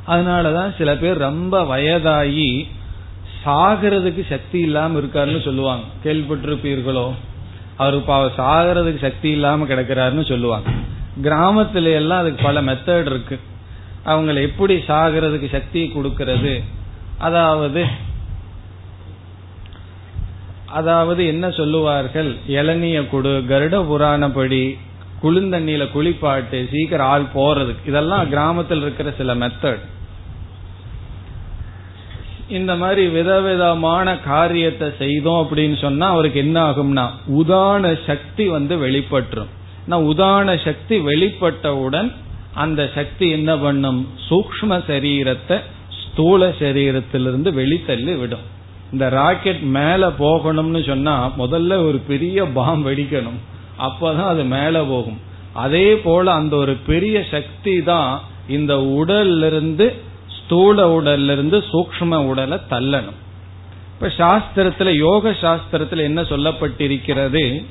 அதனாலதான் 0.07 0.75
சில 0.77 0.95
பேர் 0.95 1.17
ரொம்ப 1.17 1.63
வயதாகி 1.63 2.67
சாகிறதுக்கு 3.45 4.25
சக்தி 4.29 4.59
இல்லாம 4.59 4.99
இருக்காருன்னு 4.99 5.43
சொல்லுவாங்க. 5.43 5.83
கேள்விப்பட்டிருப்பீர்களோ? 6.03 7.11
அவர் 7.77 8.05
பாவ 8.05 8.31
சாகிறதுக்கு 8.37 9.01
சக்தி 9.01 9.29
இல்லாம 9.29 9.65
கிடக்கிறாருன்னு 9.65 10.27
சொல்லுவாங்க. 10.27 10.69
கிராமத்துல 11.21 11.93
எல்லாம் 11.93 12.19
அதுக்கு 12.19 12.43
பல 12.43 12.61
மெத்தட் 12.61 13.05
இருக்கு. 13.05 13.39
அவங்களை 14.05 14.41
எப்படி 14.41 14.75
சாகிறதுக்கு 14.75 15.49
சக்தி 15.51 15.91
கொடுக்கறது? 15.95 16.63
அதாவது 17.17 18.09
அதாவது 20.79 21.21
என்ன 21.33 21.45
சொல்லுவார்கள்? 21.59 22.29
இளநிய 22.59 22.97
கொடு 23.13 23.31
கருட 23.51 23.75
புராணப்படி 23.89 24.63
குளிர்ந்தண்ணியில 25.23 25.83
குளிப்பாட்டு 25.95 26.59
சீக்கிரம் 26.73 27.09
ஆள் 27.13 27.25
போறதுக்கு. 27.35 27.89
இதெல்லாம் 27.91 28.29
கிராமத்தில் 28.29 28.83
இருக்கிற 28.85 29.09
சில 29.17 29.35
மெத்தட் 29.41 29.83
இந்த 32.57 32.71
மாதிரி 32.75 33.03
விதவிதமான 33.07 34.15
காரியத்தை 34.31 34.87
செய்தோம் 35.01 35.41
அப்படின்னு 35.43 35.77
சொன்னா 35.83 36.05
அவருக்கு 36.13 36.39
என்ன 36.45 36.57
ஆகும்னா 36.69 37.05
உதான 37.41 37.93
சக்தி 38.07 38.45
வந்து 38.55 38.73
வெளிப்பட்டுரும். 38.85 39.51
உதான 40.09 40.57
சக்தி 40.65 40.97
வெளிப்பட்டவுடன் 41.09 42.09
அந்த 42.63 42.81
சக்தி 42.95 43.27
என்ன 43.37 43.51
பண்ணும்? 43.57 44.01
சூக்ம 44.29 44.79
சரீரத்தை 44.89 45.57
ஸ்தூல 46.01 46.49
சரீரத்திலிருந்து 46.61 47.49
வெளித்தள்ளி 47.59 48.13
விடும். 48.19 48.45
இந்த 48.91 49.09
ராக்கெட் 49.09 49.61
மேல 49.77 50.07
போகணும்னு 50.19 50.85
சொன்னா 50.85 51.31
முதல்ல 51.39 51.87
ஒரு 51.87 51.99
பெரிய 52.07 52.45
பாம் 52.45 52.87
வெடிக்கணும். 52.87 53.39
அப்பதான் 53.79 54.31
அது 54.33 54.43
மேல 54.43 54.83
போகும். 54.83 55.19
அதே 55.53 55.97
போல 55.97 56.33
அந்த 56.33 56.55
ஒரு 56.55 56.73
பெரிய 56.85 57.25
சக்தி 57.31 57.83
தான் 57.83 58.21
இந்த 58.47 58.75
உடல்ல 58.75 59.47
இருந்து 59.47 59.95
ஸ்தூல 60.37 61.01
உடல்ல 61.01 61.31
இருந்து 61.31 61.57
சூக்ம 61.71 62.15
உடலை 62.15 62.57
தள்ளணும். 62.69 63.19
இப்ப 63.93 64.11
சாஸ்திரத்துல 64.17 64.89
யோக 64.89 65.31
சாஸ்திரத்துல 65.41 65.97
என்ன 65.97 66.21
சொல்லப்பட்டிருக்கிறது? 66.21 67.65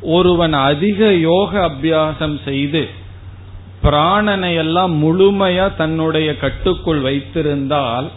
ஒருவன் 0.00 0.52
அதிக 0.52 1.12
யோக 1.12 1.50
அபியாசம் 1.68 2.36
செய்து 2.44 2.88
பிராணனை 3.82 4.56
எல்லாம் 4.56 4.92
முழுமையா 5.02 5.66
தன்னுடைய 5.76 6.36
கட்டுக்குள் 6.36 7.00
வைத்திருந்தால் 7.00 8.08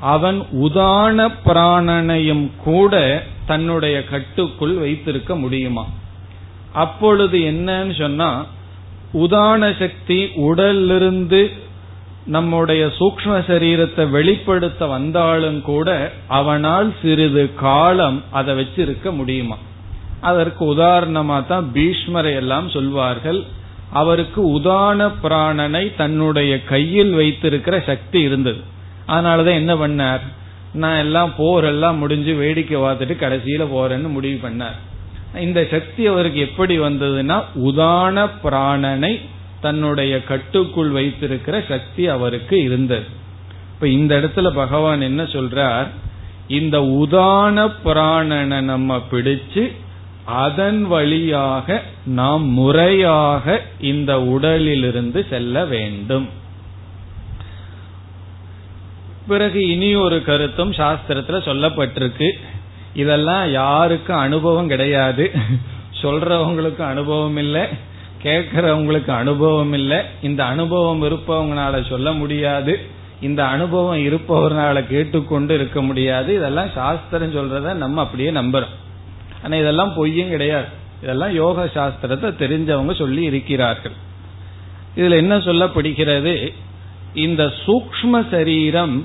அவன் 0.00 0.46
உதான 0.52 1.34
பிராணனையும் 1.44 2.50
கூட 2.64 3.22
தன்னுடைய 3.46 4.04
கட்டுக்குள் 4.04 4.74
வைத்திருக்க 4.74 5.36
முடியுமா? 5.36 5.86
அப்பொழுது 6.72 7.38
என்னன்னு 7.38 7.98
சொன்னா 7.98 8.46
உதான 9.14 9.78
சக்தி 9.78 10.28
உடலிருந்து 10.34 11.50
நம்முடைய 12.24 12.86
சூக்ம 12.86 13.24
சரீரத்தை 13.24 14.10
வெளிப்படுத்த 14.10 14.86
வந்தாலும் 14.86 15.62
கூட 15.62 16.12
அவனால் 16.28 16.94
சிறிது 17.02 17.54
காலம் 17.54 18.22
அதை 18.30 18.54
வச்சிருக்க 18.54 19.16
முடியுமா? 19.16 19.56
அதற்கு 20.20 20.76
உதாரணமா 20.76 21.46
தான் 21.46 21.70
பீஷ்மரை 21.74 22.34
எல்லாம் 22.34 22.68
சொல்வார்கள் 22.68 23.44
அவருக்கு 23.92 24.58
உதான 24.58 25.12
பிராணனை 25.22 25.96
தன்னுடைய 25.96 26.64
கையில் 26.64 27.12
வைத்திருக்கிற 27.12 27.82
சக்தி 27.86 28.20
இருந்தது. 28.20 28.78
அதனாலதான் 29.10 29.60
என்ன 29.60 29.74
பண்ணார்? 29.74 30.24
நான் 30.72 30.98
எல்லாம் 30.98 31.32
போர் 31.36 31.64
எல்லாம் 31.64 31.98
முடிஞ்சு 31.98 32.34
வேடிக்கை 32.34 32.80
பார்த்துட்டு 32.80 33.14
கடைசியில 33.20 33.66
போறேன்னு 33.74 34.08
முடிவு 34.08 34.48
பண்ணார். 34.48 34.78
இந்த 35.38 35.66
சக்தி 35.70 36.06
அவருக்கு 36.06 36.40
எப்படி 36.40 36.78
வந்ததுன்னா 36.78 37.42
உதான 37.64 38.30
பிராணனை 38.44 39.20
தன்னுடைய 39.60 40.24
கட்டுக்குள் 40.24 40.88
வைத்திருக்கிற 40.88 41.64
சக்தி 41.68 42.06
அவருக்கு 42.08 42.62
இருந்தது. 42.62 43.04
இப்ப 43.74 43.88
இந்த 43.88 44.12
இடத்துல 44.20 44.54
பகவான் 44.54 45.00
என்ன 45.00 45.22
சொல்றார்? 45.22 45.86
இந்த 46.48 46.78
உதான 46.78 47.72
பிராணனை 47.84 48.60
நம்ம 48.60 49.02
பிடிச்சு 49.10 49.72
அதன் 50.24 50.86
வழியாக 50.86 51.82
நாம் 52.06 52.44
முறையாக 52.44 53.62
இந்த 53.80 54.22
உடலிலிருந்து 54.22 55.26
செல்ல 55.30 55.64
வேண்டும். 55.64 56.28
பிறகு 59.30 59.60
இனி 59.68 59.94
ஒரு 59.94 60.18
கருத்தும் 60.24 60.72
சாஸ்திரத்துல 60.72 61.38
சொல்லப்பட்டிருக்கு. 61.48 62.28
இதெல்லாம் 62.94 63.44
யாருக்கும் 63.52 64.16
அனுபவம் 64.16 64.68
கிடையாது. 64.68 65.24
சொல்றவங்களுக்கு 66.02 66.82
அனுபவம் 66.82 67.36
இல்லை 67.36 67.64
கேட்கறவங்களுக்கு 68.22 69.10
அனுபவம் 69.10 69.72
இல்லை. 69.72 69.98
இந்த 70.22 70.40
அனுபவம் 70.44 71.02
இருப்பவங்களால 71.02 71.88
சொல்ல 71.88 72.12
முடியாது. 72.12 72.74
இந்த 73.20 73.40
அனுபவம் 73.46 73.98
இருப்பவர்னால 73.98 74.86
கேட்டுக்கொண்டு 74.88 75.54
இருக்க 75.54 75.78
முடியாது. 75.82 76.30
இதெல்லாம் 76.34 76.70
சாஸ்திரம் 76.74 77.34
சொல்றத 77.34 77.74
நம்ம 77.74 78.00
அப்படியே 78.00 78.30
நம்புறோம். 78.30 78.74
ஆனா 79.42 79.54
இதெல்லாம் 79.56 79.94
பொய்யும் 79.94 80.32
கிடையாது. 80.34 80.70
இதெல்லாம் 81.02 81.34
யோக 81.34 81.64
சாஸ்திரத்தை 81.74 82.30
தெரிஞ்சவங்க 82.42 82.94
சொல்லி 82.98 83.22
இருக்கிறார்கள். 83.22 83.96
இதுல 84.96 85.16
என்ன 85.22 85.34
சொல்லப்படுகிறது? 85.38 86.34
இந்த 87.14 87.42
சூக்ம 87.64 88.24
சரீரம் 88.30 88.96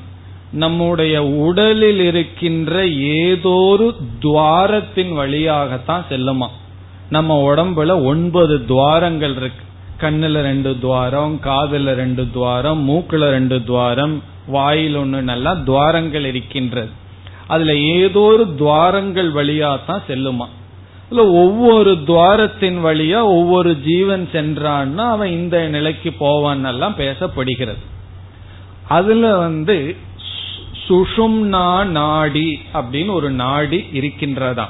நம்முடைய 0.55 1.23
உடலில் 1.23 1.99
இருக்கின்ற 1.99 2.83
ஏதோரு 3.19 3.87
துவாரத்தின் 4.21 5.13
வழியாகத்தான் 5.13 6.05
செல்லுமா. 6.09 6.47
நம்ம 7.09 7.53
உடம்புல 7.53 8.03
ஒன்பது 8.05 8.65
துவாரங்கள் 8.65 9.35
இருக்கு. 9.35 9.63
கண்ணுல 9.99 10.41
ரெண்டு 10.41 10.79
துவாரம் 10.79 11.39
காதுல 11.43 11.93
ரெண்டு 11.93 12.27
துவாரம் 12.33 12.89
மூக்குல 12.89 13.29
ரெண்டு 13.29 13.63
துவாரம் 13.63 14.23
வாயில் 14.47 14.97
ஒண்ணு 14.97 15.21
நல்லா 15.21 15.53
துவாரங்கள் 15.53 16.25
இருக்கின்றது. 16.25 16.89
அதுல 17.47 17.75
ஏதோ 17.75 18.19
ஒரு 18.19 18.55
துவாரங்கள் 18.55 19.31
வழியா 19.33 19.79
தான் 19.87 20.03
செல்லுமா. 20.07 20.47
இல்ல 21.09 21.29
ஒவ்வொரு 21.31 21.91
துவாரத்தின் 22.07 22.79
வழியா 22.85 23.21
ஒவ்வொரு 23.21 23.77
ஜீவன் 23.79 24.29
சென்றான்னா 24.33 25.05
அவன் 25.09 25.31
இந்த 25.31 25.67
நிலைக்கு 25.67 26.11
போவான் 26.11 26.63
எல்லாம் 26.63 26.95
பேசப்படுகிறது. 26.97 27.83
அதுல 28.87 29.37
வந்து 29.37 29.95
சுஷும்னா 30.87 31.85
நாடி 31.85 32.61
அப்படின்னு 32.73 33.11
ஒரு 33.11 33.29
நாடி 33.29 33.79
இருக்கின்றதா 33.93 34.65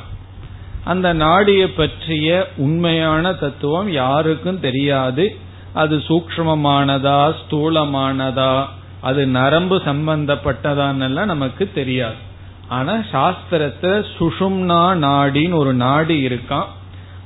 அந்த 0.83 1.13
நாடியை 1.13 1.67
பற்றிய 1.67 2.47
உண்மையான 2.55 3.33
தத்துவம் 3.33 3.91
யாருக்கும் 3.91 4.59
தெரியாது. 4.59 5.37
அது 5.73 5.95
சூக்மமானதா 6.07 7.33
ஸ்தூலமானதா 7.39 8.65
அது 9.01 9.27
நரம்பு 9.27 9.77
சம்பந்தப்பட்டதான்னெல்லாம் 9.85 11.31
நமக்கு 11.33 11.71
தெரியாது. 11.73 12.19
ஆனா 12.67 12.93
சாஸ்திரத்துல 13.11 14.05
சுஷும்னா 14.17 14.81
நாடின்னு 15.05 15.53
ஒரு 15.53 15.73
நாடி 15.73 16.17
இருக்கான் 16.27 16.69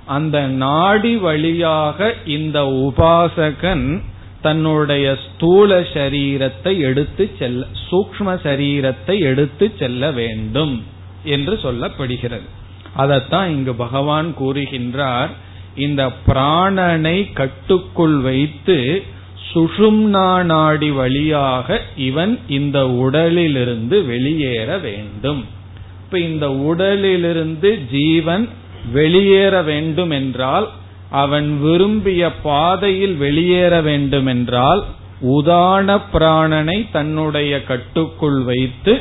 அந்த 0.06 0.40
நாடி 0.64 1.16
வழியாக 1.16 2.14
இந்த 2.26 2.60
உபாசகன் 2.62 4.02
தன்னுடைய 4.42 5.06
ஸ்தூல 5.26 5.80
சரீரத்தை 5.94 6.74
எடுத்து 6.80 7.24
செல்ல 7.40 7.66
சூக்ம 7.90 8.36
சரீரத்தை 8.44 9.16
எடுத்து 9.20 9.72
செல்ல 9.80 10.12
வேண்டும் 10.12 10.84
என்று 11.24 11.56
சொல்லப்படுகிறது. 11.64 12.48
அதத்தான் 12.98 13.48
இங்கு 13.48 13.74
பகவான் 13.74 14.30
கூறுகின்றார் 14.40 15.32
இந்த 15.76 16.04
பிராணனை 16.28 17.18
கட்டுக்குள் 17.34 18.18
வைத்து 18.20 18.78
சுஷும்னா 19.54 20.44
நாடி 20.44 20.90
வழியாக 20.92 21.82
இவன் 21.96 22.34
இந்த 22.48 22.78
உடலிலிருந்து 22.88 24.06
வெளியேற 24.06 24.78
வேண்டும். 24.78 25.42
இப்ப 26.04 26.20
இந்த 26.20 26.46
உடலிலிருந்து 26.52 27.70
ஜீவன் 27.92 28.46
வெளியேற 28.94 29.62
வேண்டும் 29.62 30.10
என்றால் 30.10 30.68
அவன் 31.10 31.62
விரும்பிய 31.62 32.32
பாதையில் 32.42 33.16
வெளியேற 33.16 33.82
வேண்டும் 33.82 34.26
என்றால் 34.26 34.84
உதான 35.22 36.02
பிராணனை 36.14 36.92
தன்னுடைய 36.92 37.64
கட்டுக்குள் 37.64 38.44
வைத்து 38.44 38.94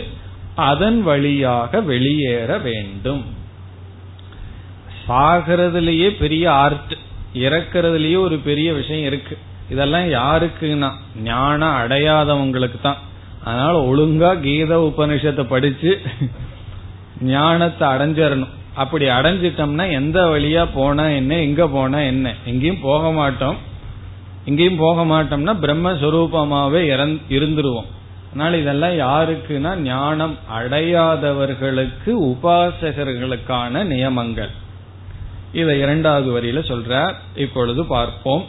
அதன் 0.54 1.02
வழியாக 1.02 1.80
வெளியேற 1.80 2.58
வேண்டும். 2.58 3.24
சாகிறதுலயே 5.08 6.08
பெரிய 6.18 6.52
ஆர்ட் 6.52 6.94
இறக்குறதுலயே 7.34 8.18
ஒரு 8.20 8.36
பெரிய 8.38 8.72
விஷயம் 8.72 9.06
இருக்கு. 9.06 9.38
இதெல்லாம் 9.70 10.08
யாருக்குன்னா 10.10 10.90
ஞானம் 11.22 11.76
அடையாதவங்களுக்கு 11.76 12.80
தான். 12.82 12.96
அதனால 13.44 13.74
ஒழுங்கா 13.80 14.40
கீத 14.40 14.72
உபனிஷத்தை 14.78 15.44
படிச்சு 15.44 16.00
ஞானத்தை 17.20 17.88
அடைஞ்சிடணும் 17.88 18.54
அப்படி 18.78 19.04
அடைஞ்சிட்டோம்னா 19.08 19.84
எந்த 19.92 20.18
வழியா 20.24 20.64
போனா 20.74 21.04
என்ன 21.20 21.38
எங்க 21.38 21.62
போனா 21.68 21.98
என்ன? 22.12 22.34
எங்கேயும் 22.44 22.84
போக 22.88 23.10
மாட்டோம். 23.10 23.56
எங்கேயும் 24.44 24.82
போக 24.84 25.04
மாட்டோம்னா 25.04 25.54
பிரம்மஸ்வரூபமாவே 25.62 26.82
இருந்துருவோம். 27.36 27.88
அதனால 28.28 28.58
இதெல்லாம் 28.58 28.96
யாருக்குன்னா 29.04 29.72
ஞானம் 29.76 30.34
அடையாதவர்களுக்கு 30.58 32.10
உபாசகர்களுக்கான 32.30 33.82
நியமங்கள். 33.84 34.50
இதை 35.52 35.74
இரண்டாவது 35.78 36.28
வரியில 36.36 36.60
சொல்ற 36.70 37.14
இப்பொழுது 37.34 37.84
பார்ப்போம். 37.84 38.44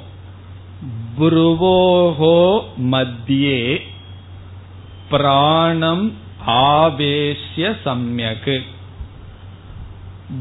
புருவோகோ 1.19 2.41
மத்தியே 2.91 3.61
பிராணம் 5.09 6.05
ஆவேசிய 6.45 7.69
சம்யக்கு. 7.85 8.57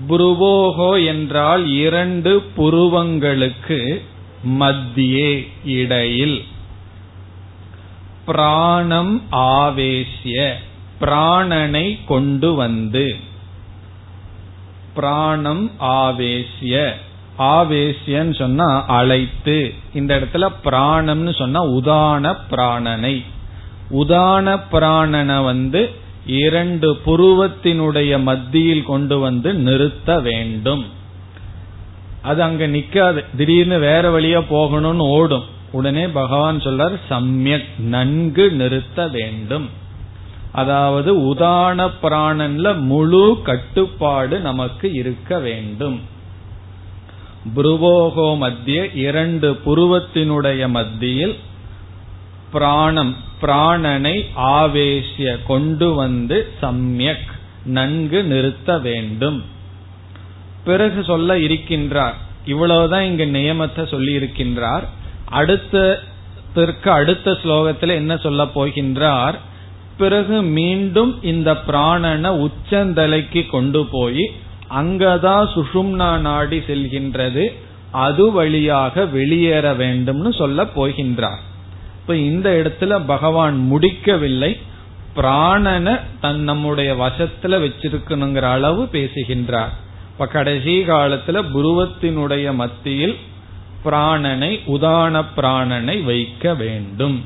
புருவோகோ 0.08 1.06
என்றால் 1.06 1.66
இரண்டு 1.66 2.42
புருவங்களுக்கு 2.56 4.02
மத்தியே 4.48 5.48
இடையில். 5.64 6.44
பிராணம் 8.26 9.22
ஆவேசிய 9.30 10.58
பிராணனை 11.00 11.98
கொண்டு 12.06 12.54
வந்து. 12.54 13.16
பிராணம் 14.94 15.70
ஆவேசிய 15.78 16.98
ஆவேசியன்னு 17.38 18.34
சொன்னா 18.34 18.84
அழைத்து 18.86 19.74
இந்த 19.94 20.20
இடத்துல 20.20 20.48
பிராணம்னு 20.64 21.34
சொன்னா 21.38 21.66
உதான 21.66 22.36
பிராணனை. 22.50 23.24
உதான 23.90 24.60
பிராணனை 24.72 25.44
வந்து 25.44 26.06
இரண்டு 26.28 26.98
புருவத்தினுடைய 27.06 28.22
மத்தியில் 28.22 28.84
கொண்டு 28.84 29.18
வந்து 29.18 29.54
நிறுத்த 29.54 30.20
வேண்டும். 30.20 30.84
அது 32.22 32.42
அங்க 32.42 32.66
நிக்காது. 32.66 33.24
திடீர்னு 33.36 33.78
வேற 33.78 34.20
வழியா 34.20 34.44
போகணும்னு 34.50 34.96
ஓடும். 34.96 35.44
உடனே 35.72 36.08
பகவான் 36.08 36.58
சொல்றார் 36.58 36.98
சமயக் 37.08 37.64
நன்கு 37.78 38.50
நிறுத்த 38.50 39.08
வேண்டும். 39.08 39.68
அதாவது 40.52 41.34
உதான 41.34 41.90
பிராணன்ல 42.02 42.80
முழு 42.80 43.40
கட்டுப்பாடு 43.44 44.40
நமக்கு 44.40 44.92
இருக்க 44.92 45.38
வேண்டும். 45.38 46.00
புருவோகோ 47.56 48.36
மத்திய 48.36 48.88
இரண்டு 48.94 49.60
புருவத்தினுடைய 49.66 50.68
மத்தியில் 50.68 51.36
பிராணம் 52.52 53.16
பிராணனை 53.42 54.24
ஆவேசிய 54.34 55.42
கொண்டு 55.46 55.94
வந்து 55.94 56.52
சம்யக் 56.62 57.28
நன்கு 57.64 58.24
நிறுத்த 58.24 58.78
வேண்டும். 58.78 59.44
பிறகு 60.64 61.04
சொல்ல 61.04 61.36
இருக்கின்றார். 61.36 62.12
இவ்வளவுதான் 62.44 63.02
இங்கு 63.02 63.24
நியமத்தை 63.24 63.88
சொல்லி 63.88 64.16
இருக்கின்றார். 64.16 64.82
அடுத்ததற்கு 65.30 66.88
அடுத்த 66.88 67.30
ஸ்லோகத்தில் 67.30 67.94
என்ன 67.94 68.16
சொல்ல 68.16 68.44
போகின்றார்? 68.44 69.34
பிறகு 69.98 70.42
மீண்டும் 70.42 71.22
இந்த 71.22 71.52
பிராணனை 71.52 72.48
உச்சந்தலைக்கு 72.48 73.50
கொண்டு 73.50 73.86
போய் 73.86 74.30
அங்கதான் 74.70 75.48
சுஷும்னா 75.54 76.18
நாடி 76.18 76.58
செல்கின்றது 76.58 77.54
அது 77.90 78.32
வழியாக 78.32 79.06
வெளியேற 79.06 79.74
வேண்டும்னு 79.74 80.36
சொல்ல 80.38 80.64
போகின்றார். 80.64 81.42
இப்ப 82.08 82.20
இந்த 82.20 82.50
இடத்துல 82.50 83.02
பகவான் 83.06 83.56
முடிக்கவில்லை. 83.56 84.60
பிராணனை 85.16 86.00
தன் 86.20 86.40
நம்முடைய 86.40 86.94
வசத்துல 86.94 87.46
வச்சிருக்கணுங்கிற 87.46 88.40
அளவு 88.40 88.86
பேசுகின்றார். 88.86 89.72
இப்ப 90.12 90.26
கடைசி 90.26 90.80
காலத்துல 90.80 91.42
புருவத்தினுடைய 91.54 92.54
மத்தியில் 92.54 93.16
பிராணனை 93.84 94.60
உதான 94.66 95.24
பிராணனை 95.36 96.04
வைக்க 96.04 96.54
வேண்டும். 96.54 97.24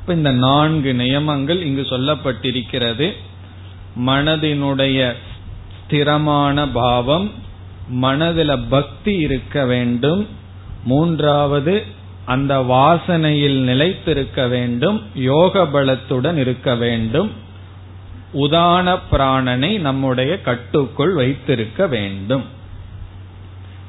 இப்ப 0.00 0.14
இந்த 0.14 0.30
நான்கு 0.30 0.94
நியமங்கள் 0.94 1.62
இங்கு 1.62 1.82
சொல்லப்பட்டிருக்கிறது. 1.82 3.12
மனதினுடைய 4.06 5.12
ஸ்திரமான 5.78 6.68
பாவம் 6.72 7.30
மனதில 8.02 8.64
பக்தி 8.68 9.16
இருக்க 9.16 9.64
வேண்டும். 9.64 10.28
மூன்றாவது 10.84 11.98
அந்த 12.30 12.54
வாசனையில் 12.72 13.58
நிலைத்திருக்க 13.68 14.40
வேண்டும் 14.46 14.98
யோக 15.14 15.62
பலத்துடன் 15.74 16.36
இருக்க 16.36 16.74
வேண்டும் 16.74 17.30
உதான 18.34 18.86
பிராணனை 19.12 19.70
நம்முடைய 19.78 20.32
கட்டுக்குள் 20.40 21.14
வைத்திருக்க 21.14 21.86
வேண்டும். 21.86 22.44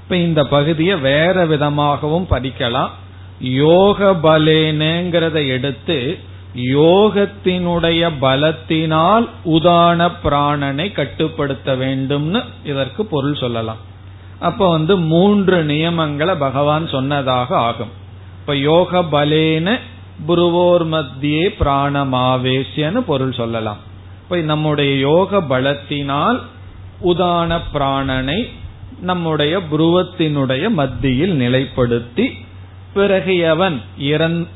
இப்ப 0.04 0.16
இந்த 0.28 0.42
பகுதியை 0.46 0.96
வேற 0.98 1.46
விதமாகவும் 1.46 2.28
படிக்கலாம். 2.30 2.90
யோக 3.40 4.12
பலேனேங்கிறத 4.24 5.38
எடுத்து 5.48 5.98
யோகத்தினுடைய 6.56 8.02
பலத்தினால் 8.22 9.28
உதான 9.46 10.10
பிராணனை 10.24 10.88
கட்டுப்படுத்த 10.92 11.76
வேண்டும்னு 11.76 12.42
இதற்கு 12.64 13.02
பொருள் 13.06 13.42
சொல்லலாம். 13.44 13.82
அப்ப 14.40 14.70
வந்து 14.70 14.98
மூன்று 15.14 15.58
நியமங்களை 15.64 16.36
பகவான் 16.40 16.88
சொன்னதாக 16.88 17.58
ஆகும். 17.70 18.00
இப்ப 18.42 18.56
யோக 18.56 19.02
பலேன 19.02 19.80
புருவோர் 20.28 20.86
மத்தியே 20.94 21.46
பிராணமாவேசியன்னு 21.60 23.02
பொருள் 23.02 23.34
சொல்லலாம். 23.34 23.78
இப்ப 24.24 24.40
நம்முடைய 24.42 24.98
யோக 24.98 25.42
பலத்தினால் 25.42 26.40
உதான 27.04 27.60
பிராணனை 27.74 28.50
நம்முடைய 29.02 29.60
புருவத்தினுடைய 29.72 30.70
மத்தியில் 30.70 31.40
நிலைப்படுத்தி 31.40 32.32
பிறகு 32.94 33.38
எவன் 33.38 33.82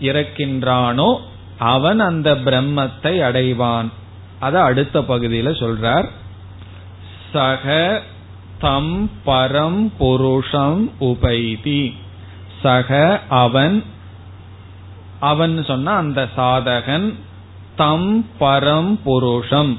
இறக்கின்றானோ 0.01 1.17
அவன் 1.57 1.99
அந்த 1.99 2.35
பிரம்மத்தை 2.35 3.13
அடைவான். 3.27 3.89
அத 4.39 4.61
அடுத்த 4.61 4.99
பகுதியில 4.99 5.51
சொல்றார். 5.61 6.07
சக 7.33 8.01
தம் 8.59 9.11
பரம் 9.25 9.91
புருஷம் 9.99 10.89
உபைதி. 10.99 11.95
சக 12.65 12.89
அவன் 13.41 13.77
அவன் 15.29 15.53
சொன்ன 15.67 15.93
அந்த 16.01 16.21
சாதகன் 16.37 17.07
தம் 17.75 18.11
பரம் 18.39 18.91
புருஷம் 19.05 19.73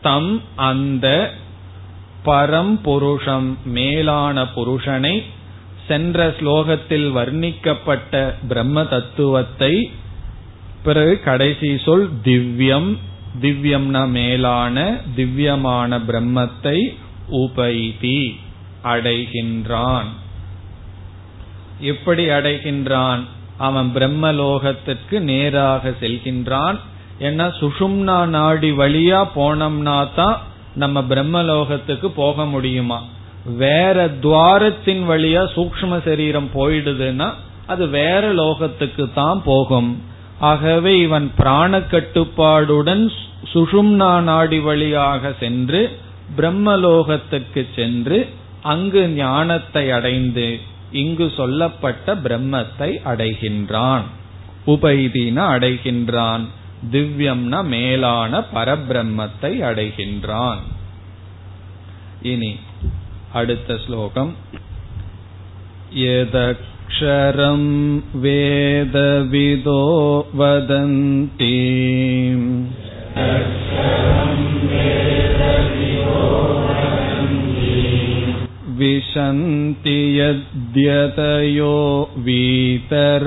தம் 0.00 0.32
அந்த 0.68 1.06
பரம் 2.24 2.74
புருஷம் 2.84 3.48
மேலான 3.76 4.44
புருஷனை 4.56 5.14
சென்ற 5.88 6.18
ஸ்லோகத்தில் 6.38 7.08
வர்ணிக்கப்பட்ட 7.16 8.12
பிரம்ம 8.48 8.84
தத்துவத்தை 8.84 9.74
பிறகு 10.84 11.14
கடைசி 11.24 11.70
சொல் 11.84 12.06
திவ்யம் 12.24 12.90
திவ்யம்ன 13.42 13.96
மேலான 14.10 14.76
திவ்யமான 15.16 15.98
பிரம்மத்தை 16.08 16.78
உபைதி 17.42 18.20
அடைகின்றான். 18.92 20.10
எப்படி 21.92 22.24
அடைகின்றான்? 22.36 23.22
அவன் 23.66 23.88
பிரம்மலோகத்திற்கு 23.96 25.16
நேராக 25.30 25.92
செல்கின்றான். 26.02 26.78
ஏன்னா 27.26 27.46
சுஷும்னா 27.60 28.18
நாடி 28.36 28.70
வழியா 28.82 29.20
போனோம்னா 29.36 29.98
தான் 30.16 30.38
நம்ம 30.82 31.00
பிரம்மலோகத்துக்கு 31.10 32.08
போக 32.22 32.46
முடியுமா? 32.54 33.00
வேற 33.64 34.06
துவாரத்தின் 34.24 35.02
வழியா 35.10 35.42
சூக்ம 35.56 36.00
சரீரம் 36.04 36.50
போயிடுதுன்னா 36.54 37.28
அது 37.72 37.84
வேற 37.98 38.24
லோகத்துக்கு 38.42 39.04
தான் 39.14 39.40
போகும். 39.44 39.90
ஆகவே 40.50 40.92
இவன் 41.00 41.26
பிராண 41.36 41.78
கட்டுப்பாடுடன் 41.92 43.04
சுஷும்னா 43.52 44.10
நாடி 44.30 44.58
வழியாக 44.68 45.32
சென்று 45.42 45.80
பிரம்மலோகத்துக்கு 46.36 47.62
சென்று 47.76 48.18
அங்கு 48.72 49.02
ஞானத்தை 49.16 49.84
அடைந்து 49.96 50.48
இங்கு 50.93 51.25
சொல்லப்பட்ட 51.37 52.15
பிரம்மத்தை 52.15 52.89
அடைகின்றான் 53.05 54.05
உபைதீன 54.67 55.37
அடைகின்றான் 55.55 56.45
திவ்யம்ன 56.91 57.63
மேலான 57.65 58.41
பரபிரம்மத்தை 58.53 59.51
அடைகின்றான் 59.63 60.61
இனி 62.21 62.51
அடுத்த 63.33 63.77
ஸ்லோகம் 63.85 64.31
यदक्षरं 65.93 67.61
वेदविदो 68.15 69.81
वदन्ति 70.35 71.55
विशन्ति 78.83 80.19
यद्यतयो 80.19 81.75
वीतरागाः 82.25 83.19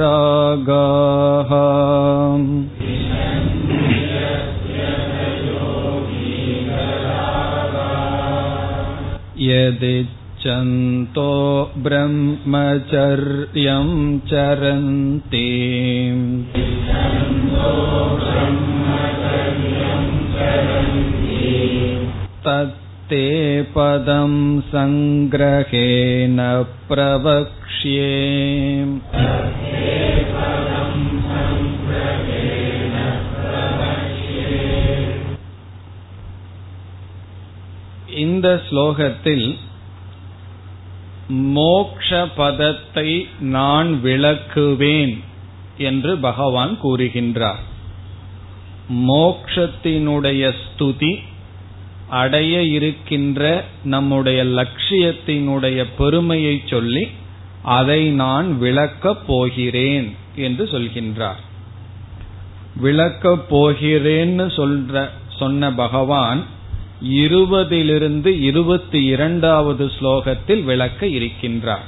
यदिच्छन्तो 9.46 11.30
ब्रह्मचर्यं 11.78 13.88
चरन्ति 14.32 15.48
तत्ते 23.06 23.26
पदं 23.74 24.34
सङ्ग्रहेण 24.70 26.38
प्रवक्ष्ये 26.88 28.12
இந்த 38.22 38.48
ஸ்லோகத்தில் 38.66 39.46
மோக்ஷ 41.52 42.08
பதத்தை 42.36 43.08
நான் 43.50 43.90
விளக்குவேன் 44.02 45.14
என்று 45.80 46.14
பகவான் 46.18 46.74
கூறுகின்றார் 46.82 47.62
மோக்ஷத்தினுடைய 49.06 50.42
ஸ்துதி 50.62 51.12
அடைய 52.09 52.63
இருக்கின்ற 52.63 53.65
நம்முடைய 53.83 54.43
லட்சியத்தினுடைய 54.43 55.85
பெருமையை 55.97 56.61
சொல்லி 56.65 57.07
அதை 57.61 58.09
நான் 58.09 58.59
விளக்கப் 58.59 59.27
போகிறேன் 59.27 60.15
என்று 60.35 60.65
சொல்கின்றார். 60.65 61.41
விளக்கப் 62.75 63.55
போகிறேன்னு 63.55 64.45
சொல்ற 64.55 65.09
சொன்ன 65.29 65.73
பகவான் 65.73 66.45
இருபதிலிருந்து 67.05 68.41
இருபத்தி 68.41 69.03
இரண்டாவது 69.03 69.91
ஸ்லோகத்தில் 69.99 70.63
விளக்க 70.63 71.05
இருக்கின்றார். 71.05 71.85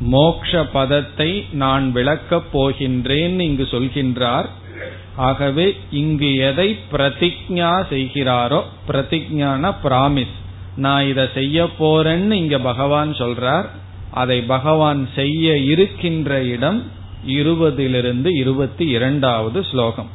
மோக்ஷ 0.00 0.64
பதத்தை 0.64 1.46
நான் 1.52 1.92
விளக்கப் 1.92 2.58
போகின்றேன் 2.58 3.40
இங்கு 3.40 3.68
சொல்கின்றார். 3.70 4.48
ஆகவே 5.18 5.76
இங்கு 5.90 6.36
எதை 6.36 6.78
பிரதிஜா 6.92 7.70
செய்கிறாரோ 7.90 8.60
பிரதிஜான 8.88 9.74
பிராமிஸ். 9.84 10.36
நான் 10.76 11.06
இதை 11.06 11.26
செய்ய 11.34 11.68
போறேன்னு 11.78 12.30
இங்க 12.30 12.58
பகவான் 12.58 13.12
சொல்றார். 13.12 13.68
அதை 14.10 14.40
பகவான் 14.40 15.08
செய்ய 15.14 15.56
இருக்கின்ற 15.56 16.42
இடம் 16.42 16.90
இருபதிலிருந்து 17.26 18.28
இருபத்தி 18.36 18.86
இரண்டாவது 18.86 19.64
ஸ்லோகம். 19.64 20.10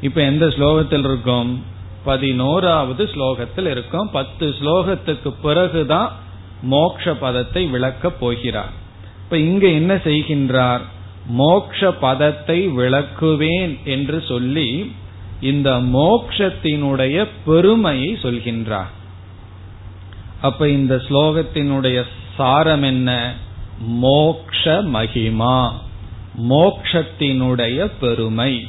இப்ப 0.00 0.20
எந்த 0.20 0.46
ஸ்லோகத்தில் 0.46 1.04
இருக்கும்? 1.04 1.64
பதினோராவது 2.04 3.04
ஸ்லோகத்தில் 3.04 3.70
இருக்கும். 3.70 4.10
பத்து 4.12 4.54
ஸ்லோகத்துக்கு 4.60 5.34
பிறகுதான் 5.42 6.12
மோக்ஷ 6.62 7.14
பதத்தை 7.14 7.66
விளக்கப் 7.66 8.20
போகிறார். 8.20 8.72
இப்ப 9.24 9.38
இங்க 9.38 9.66
என்ன 9.66 9.94
செய்கின்றார்? 9.94 10.84
மோக்ஷ 11.32 11.92
பதத்தை 11.92 12.68
விளக்குவேன் 12.68 13.78
என்று 13.84 14.24
சொல்லி 14.28 14.92
இந்த 15.40 15.70
மோக்ஷத்தினுடைய 15.94 17.28
பெருமையை 17.44 18.18
சொல்கின்றார். 18.22 18.92
அப்ப 20.40 20.68
இந்த 20.68 20.94
ஸ்லோகத்தினுடைய 21.08 22.02
சாரம் 22.36 22.82
என்ன? 22.82 23.34
மோக்ஷ 24.02 24.64
மகிமா. 24.94 25.72
மோக்ஷத்தினுடைய 26.48 27.90
பெருமை. 28.00 28.66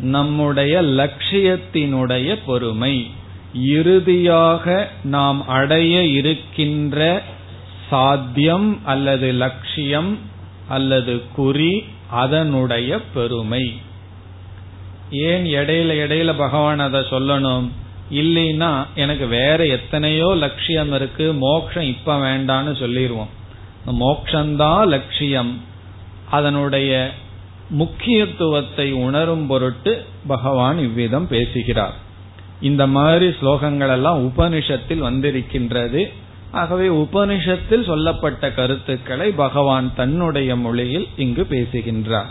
நம்முடைய 0.00 0.82
லட்சியத்தினுடைய 0.82 2.38
பொறுமை 2.46 3.10
இறுதியாக 3.54 4.88
நாம் 5.04 5.48
அடைய 5.48 6.04
இருக்கின்ற 6.04 7.22
சாத்தியம் 7.90 8.78
அல்லது 8.84 9.32
லட்சியம் 9.32 10.18
அல்லது 10.68 11.22
குறி 11.34 11.84
அதனுடைய 12.10 13.00
பெருமை. 13.14 13.80
ஏன் 15.10 15.44
இடையில 15.44 15.92
இடையில 15.92 16.34
பகவான் 16.36 16.78
அதை 16.78 17.00
சொல்லணும்? 17.00 17.68
இல்லைன்னா 18.12 18.86
எனக்கு 18.94 19.26
வேற 19.26 19.66
எத்தனையோ 19.66 20.34
லட்சியம் 20.34 20.92
இருக்கு 20.92 21.32
மோக்ஷம் 21.32 21.82
இப்ப 21.82 22.18
வேண்டான்னு 22.18 22.78
சொல்லிடுவோம் 22.78 23.36
மோக்ஷந்தான் 23.86 24.86
லட்சியம் 24.86 25.60
அதனுடைய 26.30 27.10
முக்கியத்துவத்தை 27.70 28.92
உணரும் 28.92 29.46
பொருட்டு 29.46 30.04
பகவான் 30.26 30.78
இவ்விதம் 30.78 31.28
பேசுகிறார். 31.28 31.94
இந்த 32.60 32.86
மாதிரி 32.86 33.26
ஸ்லோகங்கள் 33.26 33.90
எல்லாம் 33.90 34.28
உபனிஷத்தில் 34.28 34.98
வந்திருக்கின்றது. 34.98 36.12
ஆகவே 36.52 36.88
உபனிஷத்தில் 36.88 37.84
சொல்லப்பட்ட 37.84 38.52
கருத்துக்களை 38.52 39.30
பகவான் 39.30 39.94
தன்னுடைய 39.94 40.56
மொழியில் 40.56 41.08
இங்கு 41.16 41.44
பேசுகின்றார். 41.44 42.30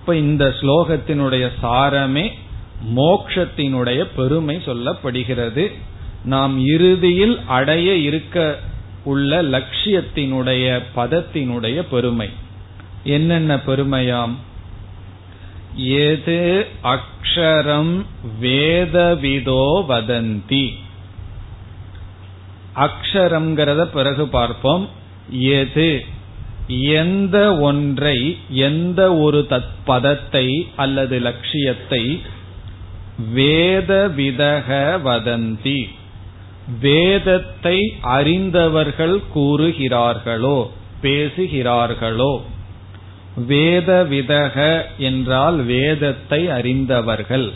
இப்ப 0.00 0.16
இந்த 0.16 0.54
ஸ்லோகத்தினுடைய 0.60 1.48
சாரமே 1.62 2.30
மோக்ஷத்தினுடைய 2.96 4.06
பெருமை 4.16 4.56
சொல்லப்படுகிறது. 4.56 5.72
நாம் 6.24 6.66
இறுதியில் 6.66 7.40
அடைய 7.46 7.94
இருக்க 7.94 8.58
உள்ள 9.04 9.42
லட்சியத்தினுடைய 9.42 10.82
பதத்தினுடைய 10.96 11.82
பெருமை. 11.90 12.28
என்னென்ன 13.04 13.56
பெருமையாம்? 13.56 14.34
எது 15.74 16.66
அக்ஷரம் 16.82 18.04
வேதவிதோ 18.42 19.84
வதந்தி. 19.88 20.74
அக்ஷரம்ங்கிறத 22.76 23.84
பிறகு 23.84 24.28
பார்ப்போம். 24.28 24.88
எது? 25.30 26.04
எந்த 26.68 27.58
ஒன்றை 27.58 28.38
எந்த 28.48 29.14
ஒரு 29.14 29.46
தத் 29.50 29.74
பதத்தை 29.84 30.68
அல்லது 30.76 31.18
லட்சியத்தை 31.18 32.20
வேத 33.32 34.10
விதக 34.16 34.68
வதந்தி 35.04 35.88
வேதத்தை 36.80 37.94
அறிந்தவர்கள் 38.00 39.20
கூறுகிறார்களோ 39.34 40.70
பேசுகிறார்களோ 41.02 42.40
வேத 43.36 44.06
விதக 44.10 44.82
என்றால் 44.98 45.56
வேதத்தை 45.64 46.48
அறிந்தவர்கள் 46.48 47.50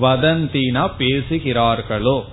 வதந்தினா 0.00 0.90
பேசுகிறார்களோ 0.98 2.24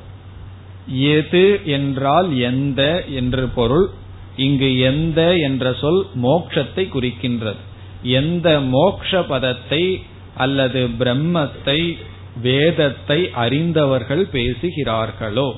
எது 0.87 1.59
என்றால் 1.65 2.37
எந்த 2.37 3.05
என்று 3.07 3.47
பொருள் 3.47 3.89
இங்கு 4.35 4.77
எந்த 4.79 5.37
என்ற 5.37 5.73
சொல் 5.73 6.07
மோக்ஷத்தை 6.21 6.85
குறிக்கின்றது. 6.89 7.61
எந்த 8.01 8.59
மோக்ஷ 8.59 9.23
பதத்தை 9.23 10.01
அல்லது 10.35 10.87
பிரம்மத்தை 10.99 11.97
வேதத்தை 12.41 13.31
அறிந்தவர்கள் 13.31 14.27
பேசுகிறார்களோ 14.31 15.55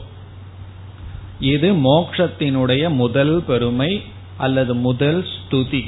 இது 1.39 1.73
மோக்ஷத்தினுடைய 1.73 2.89
முதல் 2.89 3.43
பெருமை 3.43 4.01
அல்லது 4.37 4.75
முதல் 4.75 5.23
ஸ்துதி. 5.23 5.83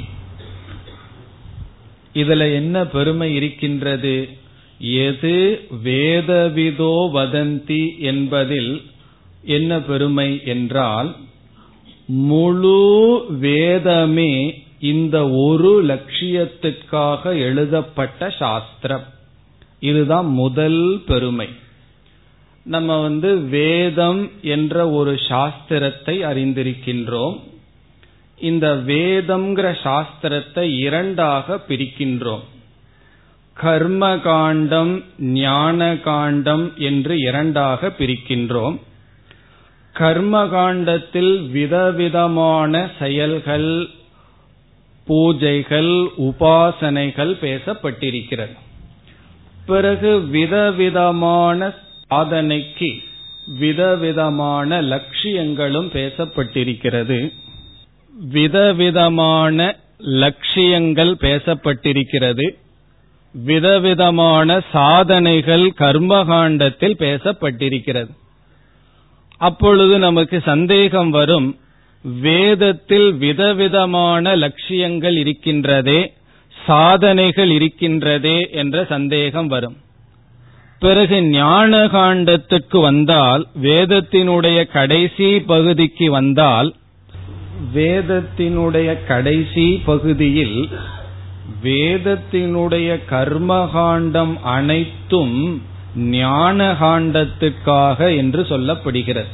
இதுல 2.14 2.54
என்ன 2.54 2.84
பெருமை 2.86 3.34
இருக்கின்றது? 3.34 4.28
எது 4.80 5.62
வேதவிதோ 5.84 6.94
வதந்தி 7.12 7.96
என்பதில் 7.98 8.82
என்ன 9.42 9.80
பெருமை 9.80 10.40
என்றால் 10.44 11.16
முழு 12.06 13.24
வேதமே 13.28 14.62
இந்த 14.80 15.30
ஒரு 15.30 15.84
லட்சியத்துக்காக 15.84 17.24
எழுதப்பட்ட 17.24 18.30
சாஸ்திரம். 18.30 19.04
இதுதான் 19.80 20.26
முதல் 20.26 21.02
பெருமை. 21.06 21.48
நம்ம 22.62 23.00
வந்து 23.00 23.38
வேதம் 23.38 24.30
என்ற 24.42 24.90
ஒரு 24.90 25.12
சாஸ்திரத்தை 25.12 26.24
அறிந்திருக்கின்றோம். 26.24 27.40
இந்த 28.38 28.74
வேதம்ங்கிற 28.74 29.76
சாஸ்திரத்தை 29.82 30.76
இரண்டாக 30.78 31.60
பிரிக்கின்றோம். 31.68 32.40
கர்ம 33.54 34.18
காண்டம் 34.18 35.04
ஞான 35.18 35.96
காண்டம் 35.96 36.72
என்று 36.76 37.18
இரண்டாக 37.18 37.92
பிரிக்கின்றோம். 37.98 38.78
கர்ம 39.92 40.48
காண்டத்தில் 40.48 41.50
விதவிதமான 41.50 42.90
செயல்கள் 42.98 43.86
பூஜைகள் 45.08 46.08
உபாசனைகள் 46.18 47.32
பேசப்பட்டிருக்கிறது. 47.40 48.56
பிறகு 49.66 50.26
விதவிதமான 50.26 51.72
சாதனைக்கு 52.10 53.02
விதவிதமான 53.58 54.82
லட்சியங்களும் 54.82 55.90
பேசப்பட்டிருக்கிறது. 55.92 57.32
விதவிதமான 58.12 59.76
லட்சியங்கள் 59.98 61.14
பேசப்பட்டிருக்கிறது. 61.20 62.54
விதவிதமான 63.32 64.60
சாதனைகள் 64.72 65.72
கர்மகாண்டத்தில் 65.78 66.96
பேசப்பட்டிருக்கிறது. 66.98 68.18
அப்பொழுது 69.40 69.98
நமக்கு 69.98 70.40
சந்தேகம் 70.44 71.10
வரும் 71.10 71.58
வேதத்தில் 72.04 73.14
விதவிதமான 73.14 74.36
லட்சியங்கள் 74.36 75.16
இருக்கின்றதே 75.16 76.00
சாதனைகள் 76.66 77.50
இருக்கின்றதே 77.50 78.50
என்ற 78.50 78.84
சந்தேகம் 78.84 79.46
வரும். 79.46 79.76
பிறகு 80.78 81.22
ஞான 81.22 81.78
காண்டத்துக்கு 81.86 82.80
வந்தால் 82.80 83.46
வேதத்தினுடைய 83.62 84.58
கடைசி 84.72 85.40
பகுதிக்கு 85.40 86.10
வந்தால் 86.10 86.74
வேதத்தினுடைய 87.74 89.06
கடைசி 89.06 89.82
பகுதியில் 89.84 90.68
வேதத்தினுடைய 91.62 92.88
கர்மகாண்டம் 93.10 94.34
அனைத்தும் 94.40 95.62
ஞானகாண்டத்துக்காக 95.96 98.16
என்று 98.16 98.42
சொல்லப்படுகிறது. 98.42 99.26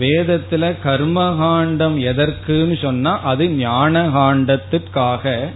வேதத்துல 0.00 0.76
கர்மகாண்டம் 0.84 2.10
எதற்குன்னு 2.10 2.82
சொன்னா 2.82 3.20
அது 3.20 3.44
ஞானகாண்டத்துக்காக 3.44 5.52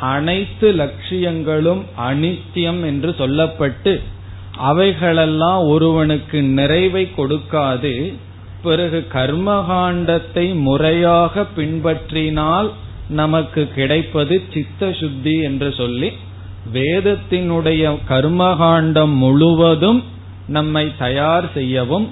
அனைத்து 0.00 0.72
லட்சியங்களும் 0.72 1.82
அனித்தியம் 1.98 2.84
என்று 2.84 3.14
சொல்லப்பட்டு 3.18 4.00
அவைகளெல்லாம் 4.56 5.68
ஒருவனுக்கு 5.68 6.42
நிறைவை 6.42 7.08
கொடுக்காது. 7.16 8.12
பிறகு 8.62 9.06
கர்மகாண்டத்தை 9.12 10.54
முறையாக 10.54 11.46
பின்பற்றினால் 11.56 12.70
நமக்கு 13.08 13.68
கிடைப்பது 13.74 14.42
சித்த 14.52 14.92
சுத்தி 14.92 15.38
என்று 15.38 15.72
சொல்லி 15.72 16.12
வேதத்தினுடைய 16.72 17.98
கர்மகாண்டம் 18.08 19.14
முழுவதும் 19.14 20.02
நம்மை 20.46 20.92
தயார் 20.98 21.52
செய்யவும் 21.54 22.08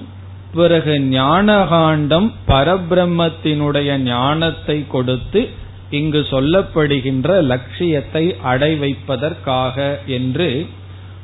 பிறகு 0.53 0.91
ஞானகாண்டம் 0.91 2.31
பரபிரம்மத்தினுடைய 2.47 3.97
ஞானத்தை 3.97 4.87
கொடுத்து 4.87 5.49
இங்கு 5.89 6.19
சொல்லப்படுகின்ற 6.19 7.41
லட்சியத்தை 7.41 8.35
அடை 8.43 8.75
வைப்பதற்காக 8.75 9.99
என்று 10.05 10.65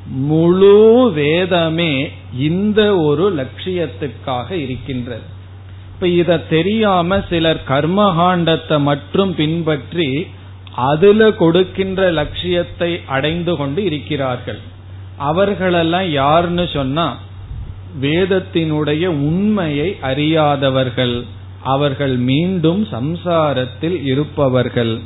முழு 0.06 1.12
வேதமே 1.16 2.10
இந்த 2.38 2.96
ஒரு 2.96 3.26
லட்சியத்துக்காக 3.36 4.52
இருக்கின்றது. 4.52 5.28
இப்ப 5.94 6.08
இத 6.08 6.38
தெரியாம 6.38 7.20
சிலர் 7.30 7.62
கர்மகாண்டத்தை 7.68 8.82
மட்டும் 8.82 9.36
பின்பற்றி 9.36 10.28
அதுல 10.76 11.32
கொடுக்கின்ற 11.32 12.12
லட்சியத்தை 12.12 13.00
அடைந்து 13.06 13.56
கொண்டு 13.56 13.84
இருக்கிறார்கள். 13.84 14.60
அவர்களெல்லாம் 15.18 16.10
யாருன்னு 16.10 16.70
சொன்னா 16.74 17.18
வேதத்தினுடைய 18.02 19.08
உண்மையை 19.08 19.98
அறியாதவர்கள். 20.02 21.24
அவர்கள் 21.64 22.16
மீண்டும் 22.18 22.88
சம்சாரத்தில் 22.92 24.04
இருப்பவர்கள். 24.04 25.00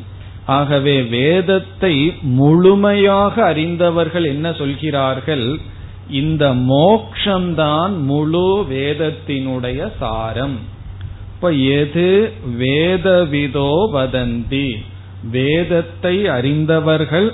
ஆகவே 0.46 1.02
வேதத்தை 1.02 2.14
முழுமையாக 2.22 3.44
அறிந்தவர்கள் 3.46 4.24
என்ன 4.24 4.54
சொல்கிறார்கள்? 4.54 5.58
இந்த 6.10 6.54
மோக்ஷம்தான் 6.54 7.98
முழு 7.98 8.66
வேதத்தினுடைய 8.70 9.92
சாரம். 10.00 10.60
இப்ப 11.36 11.52
எது 11.52 12.34
வேதவிதோ 12.60 13.72
வதந்தி? 13.94 14.76
வேதத்தை 15.32 16.16
அறிந்தவர்கள் 16.30 17.30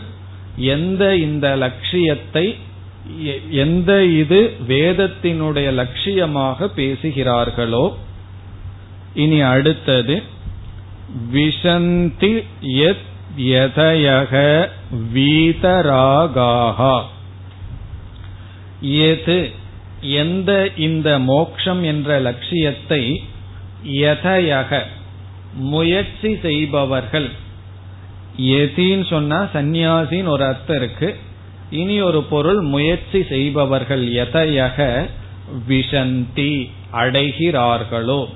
எந்த 0.71 1.03
இந்த 1.17 1.47
லட்சியத்தை 1.55 2.45
எந்த 3.55 3.91
இது 4.15 4.39
வேதத்தினுடைய 4.67 5.69
லட்சியமாக 5.73 6.67
பேசுகிறார்களோ 6.75 7.85
இனி 9.13 9.39
அடுத்தது 9.51 10.15
விஷந்தி 11.33 12.33
யத் 12.75 13.07
யதயக 13.47 14.33
வீதராகாகா 15.13 16.95
எது 19.07 19.39
எந்த 20.21 20.51
இந்த 20.77 21.09
மோக்ஷம் 21.25 21.81
என்ற 21.83 22.19
லட்சியத்தை 22.19 23.03
யதயக 23.99 24.81
முயற்சி 25.69 26.31
செய்பவர்கள் 26.41 27.29
எதின்னு 28.37 29.09
சொன்னா 29.09 29.43
சந்நியாசின்னு 29.53 30.27
ஒரு 30.27 30.43
அர்த்தம் 30.43 30.75
இருக்கு. 30.75 31.15
இனி 31.69 32.01
ஒரு 32.01 32.23
பொருள் 32.23 32.61
முயற்சி 32.61 33.23
செய்பவர்கள் 33.23 34.07
எதையக 34.07 35.09
விஷந்தி 35.67 36.69
அடைகிறார்களோ. 36.91 38.27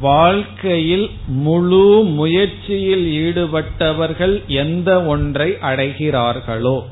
வாழ்க்கையில் 0.00 1.10
முழு 1.26 2.02
முயற்சியில் 2.04 3.06
ஈடுபட்டவர்கள் 3.06 4.46
எந்த 4.46 5.04
ஒன்றை 5.04 5.58
அடைகிறார்களோ. 5.60 6.86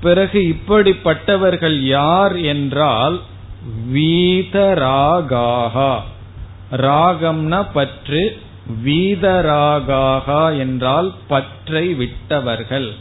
பிறகு 0.00 0.56
இப்படிப்பட்டவர்கள் 0.56 1.80
யார் 1.80 2.36
என்றால் 2.36 3.20
வீத 3.92 4.74
ராகாகா 4.74 5.98
ராகம்னா 6.70 7.66
பற்று 7.72 8.38
வீதராகாகா 8.84 10.58
என்றால் 10.58 11.12
பற்றை 11.28 11.94
விட்டவர்கள். 11.94 12.92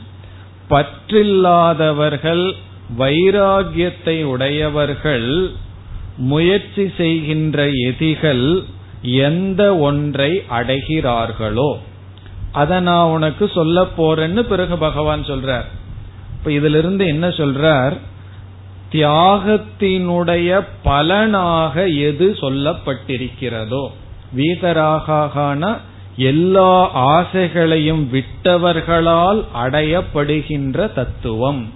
பற்றில்லாதவர்கள் 0.69 2.53
வைராகியத்தை 2.97 4.23
உடையவர்கள் 4.23 5.49
முயற்சி 6.17 6.91
செய்கின்ற 6.97 7.69
எதிகள் 7.69 8.63
எந்த 9.01 9.77
ஒன்றை 9.77 10.43
அடைகிறார்களோ. 10.47 11.79
அதை 12.51 12.79
நான் 12.79 13.07
உனக்கு 13.07 13.51
சொல்ல 13.53 13.87
போறேன்னு 13.97 14.39
பிறகு 14.39 14.77
பகவான் 14.77 15.23
சொல்றார். 15.23 15.67
இப்ப 16.37 16.51
இதுல 16.51 16.77
இருந்து 16.77 17.07
என்ன 17.07 17.27
சொல்றார்? 17.27 17.97
தியாகத்தினுடைய 18.91 20.65
பலனாக 20.83 21.87
எது 21.87 22.37
சொல்லப்பட்டிருக்கிறதோ. 22.41 23.87
வீதராகாகனா 24.35 25.77
எல்லா 26.17 26.71
ஆசைகளையும் 27.07 28.03
விட்டவர்களால் 28.13 29.45
அடையப்படுகின்ற 29.63 30.93
தத்துவம். 30.93 31.69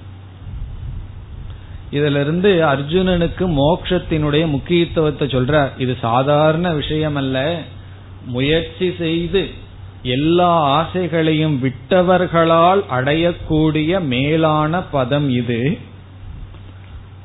இதிலிருந்து 1.92 2.50
அர்ஜுனனுக்கு 2.50 3.46
மோக்ஷத்தினுடைய 3.58 4.48
முக்கியத்துவத்தை 4.48 5.28
சொல்ற 5.28 5.72
இது 5.78 5.98
சாதாரண 6.02 6.74
விஷயம் 6.74 7.16
அல்ல 7.16 7.62
முயற்சி 8.26 8.96
செய்து 8.98 9.50
எல்லா 10.04 10.54
ஆசைகளையும் 10.70 11.58
விட்டவர்களால் 11.60 12.82
அடையக்கூடிய 12.92 14.00
மேலான 14.00 14.82
பதம் 14.82 15.30
இது. 15.30 15.78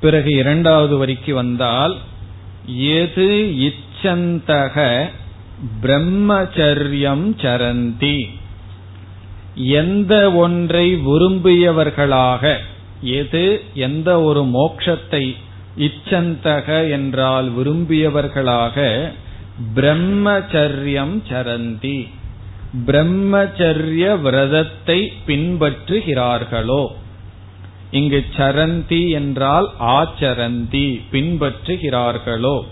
பிறகு 0.01 0.35
இரண்டாவது 0.35 0.97
வரிக்கு 0.97 1.35
வந்தால் 1.35 1.97
எது 2.67 3.55
இச்சந்தக 4.03 5.07
பிரம்மச்சரியம் 5.83 7.25
சரந்தி. 7.37 8.29
எந்த 9.57 10.33
ஒன்றை 10.33 10.97
விரும்பியவர்களாக 10.97 12.57
எது 13.01 13.63
எந்த 13.75 14.21
ஒரு 14.21 14.43
மோக்ஷத்தை 14.43 15.37
இச்சந்தக 15.77 16.91
என்றால் 16.91 17.57
விரும்பியவர்களாக 17.57 19.09
பிரம்மச்சரியம் 19.75 21.23
சரந்தி. 21.31 22.09
பிரம்மச்சரிய 22.87 24.21
விரதத்தை 24.21 25.13
பின்பற்றுகிறார்களோ? 25.27 26.87
இங்கு 27.91 28.25
சரந்தி 28.37 29.09
என்றால் 29.09 29.71
ஆச்சரந்தி 29.81 31.01
பின்பற்றுகிறார்களோ? 31.13 32.65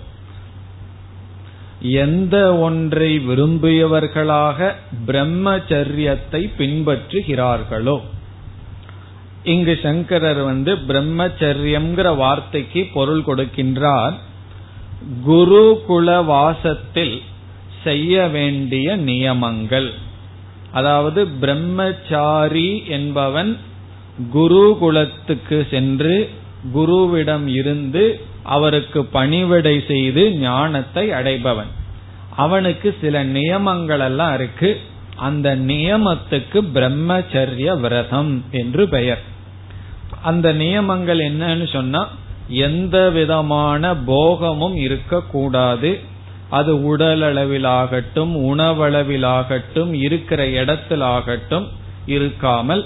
எந்த 1.91 2.57
ஒன்றை 2.57 3.19
விரும்பியவர்களாக 3.19 4.73
பிரம்மச்சரியத்தை 5.07 6.51
பின்பற்றுகிறார்களோ. 6.59 8.01
இங்கு 9.45 9.79
சங்கரர் 9.83 10.43
வந்து 10.43 10.75
பிரம்மச்சரியம்ங்கிற 10.75 12.17
வார்த்தைக்கு 12.17 12.87
பொருள் 12.95 13.23
கொடுக்கின்றார். 13.23 14.15
குருகுல 15.27 16.25
வாசத்தில் 16.25 17.23
செய்ய 17.85 18.27
வேண்டிய 18.27 18.97
நியமங்கள். 18.97 19.93
அதாவது 20.73 21.27
பிரம்மச்சாரி 21.27 22.83
என்பவன் 22.87 23.57
குருகுலத்துக்கு 24.35 25.69
சென்று 25.71 26.31
குருவிடம் 26.75 27.47
இருந்து 27.47 28.21
அவருக்கு 28.47 29.05
பணிவிடை 29.05 29.85
செய்து 29.89 30.23
ஞானத்தை 30.35 31.11
அடைபவன். 31.11 31.73
அவனுக்கு 32.37 32.89
சில 33.01 33.25
நியமங்கள் 33.25 34.01
எல்லாம் 34.01 34.35
இருக்கு. 34.35 34.71
அந்த 35.17 35.57
நியமத்துக்கு 35.57 36.59
பிரம்மச்சரிய 36.75 37.81
விரதம் 37.81 38.45
என்று 38.51 38.89
பெயர். 38.89 39.23
அந்த 40.23 40.53
நியமங்கள் 40.53 41.21
என்னன்னு 41.31 41.73
சொன்னா 41.73 42.03
எந்த 42.49 43.11
விதமான 43.11 43.95
போகமும் 43.97 44.77
இருக்கக்கூடாது. 44.77 46.01
அது 46.51 46.73
உடல் 46.85 47.23
அளவிலாகட்டும் 47.23 48.35
உணவளவிலாகட்டும் 48.49 49.93
இருக்கிற 49.93 50.41
இடத்திலாகட்டும் 50.61 51.67
இருக்காமல் 52.07 52.85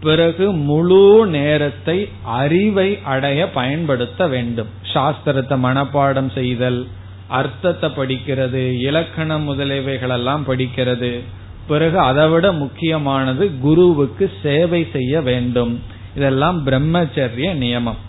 பிறகு 0.00 0.52
முழு 0.52 1.26
நேரத்தை 1.26 2.08
அறிவை 2.22 2.98
அடைய 3.02 3.50
பயன்படுத்த 3.50 4.26
வேண்டும். 4.26 4.66
சாஸ்திரத்தை 4.94 5.56
மனப்பாடம் 5.62 6.32
செய்தல் 6.32 6.86
அர்த்தத்தை 7.28 7.90
படிக்கிறது 7.90 8.80
இலக்கணம் 8.80 9.46
முதலியவைகளெல்லாம் 9.48 10.44
படிக்கிறது. 10.46 11.20
பிறகு 11.66 11.98
அதை 11.98 12.28
விட 12.28 12.52
முக்கியமானது 12.52 13.58
குருவுக்கு 13.60 14.32
சேவை 14.42 14.86
செய்ய 14.92 15.20
வேண்டும். 15.20 15.80
இதெல்லாம் 16.16 16.66
பிரம்மச்சரிய 16.66 17.48
நியமம். 17.54 18.00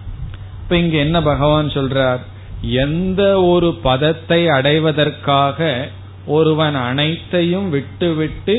இப்ப 0.63 0.77
இங்க 0.77 0.97
என்ன 0.97 1.21
பகவான் 1.21 1.67
சொல்றார்? 1.67 2.19
எந்த 2.61 3.41
ஒரு 3.41 3.73
பதத்தை 3.73 4.47
அடைவதற்காக 4.47 5.87
ஒருவன் 6.25 6.75
அனைத்தையும் 6.75 7.69
விட்டுவிட்டு 7.69 8.55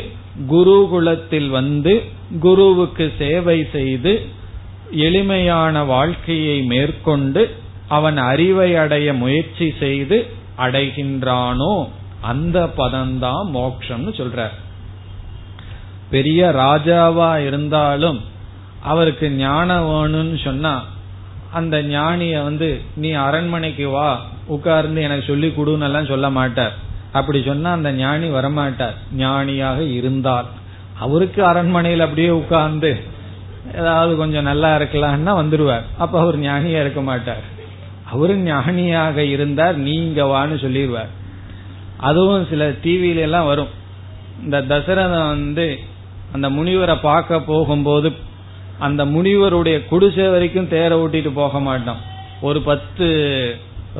குருகுலத்தில் 0.51 1.49
வந்து 1.49 2.19
குருவுக்கு 2.39 3.13
சேவை 3.19 3.69
செய்து 3.73 4.13
எளிமையான 4.91 5.85
வாழ்க்கையை 5.85 6.63
மேற்கொண்டு 6.63 7.43
அவன் 7.89 8.17
அறிவை 8.17 8.77
அடைய 8.77 9.15
முயற்சி 9.15 9.75
செய்து 9.79 10.27
அடைகின்றானோ 10.59 11.89
அந்த 12.21 12.59
பதம்தான் 12.77 13.45
மோக்ஷம்னு 13.55 14.13
சொல்ற 14.17 14.49
பெரிய 16.11 16.51
ராஜாவா 16.51 17.47
இருந்தாலும் 17.47 18.21
அவருக்கு 18.83 19.31
ஞானம் 19.31 19.87
வேணும்னு 19.91 20.45
சொன்னா 20.45 20.85
அந்த 21.53 21.83
ஞானிய 21.83 22.43
வந்து 22.43 22.81
நீ 22.97 23.13
அரண்மனைக்கு 23.13 23.89
வா 23.89 24.21
உட்கார்ந்து 24.47 25.03
எனக்கு 25.03 25.25
சொல்லி 25.27 25.49
கொடுன்னு 25.49 25.81
எல்லாம் 25.81 26.07
சொல்ல 26.07 26.31
மாட்டார். 26.31 26.75
அப்படி 27.13 27.43
சொன்னா 27.43 27.73
அந்த 27.73 27.93
ஞானி 27.93 28.29
வரமாட்டார். 28.29 28.97
ஞானியாக 29.17 29.83
இருந்தால் 29.83 30.47
அவருக்கு 31.05 31.41
அரண்மனையில் 31.51 32.05
அப்படியே 32.07 32.31
உட்கார்ந்து 32.41 32.93
ஏதாவது 33.79 34.13
கொஞ்சம் 34.21 34.49
நல்லா 34.51 34.71
இருக்கலாம்னா 34.79 35.33
வந்துருவார். 35.41 35.87
அப்ப 35.99 36.15
அவர் 36.21 36.37
ஞானியா 36.41 36.79
இருக்க 36.85 37.01
மாட்டார். 37.09 37.45
அவரு 38.13 38.35
ஞானியாக 38.51 39.25
இருந்தார் 39.35 39.77
நீங்க 39.89 40.21
வான்னு 40.33 40.57
சொல்லிடுவார் 40.65 41.11
அதுவும் 42.09 42.47
சில 42.51 42.63
டிவியில 42.85 43.27
எல்லாம் 43.29 43.49
வரும். 43.51 43.71
இந்த 44.45 44.59
தசரதன் 44.71 45.29
வந்து 45.35 45.67
அந்த 46.33 46.47
முனிவரை 46.51 46.97
பார்க்க 47.03 47.41
போகும்போது 47.51 48.11
அந்த 48.79 49.03
முனிவருடைய 49.15 49.79
குடிசை 49.91 50.27
வரைக்கும் 50.35 50.71
தேர 50.75 50.91
ஓட்டிட்டு 51.03 51.31
போக 51.35 51.61
மாட்டான். 51.61 52.01
ஒரு 52.49 52.61
பத்து 52.69 53.07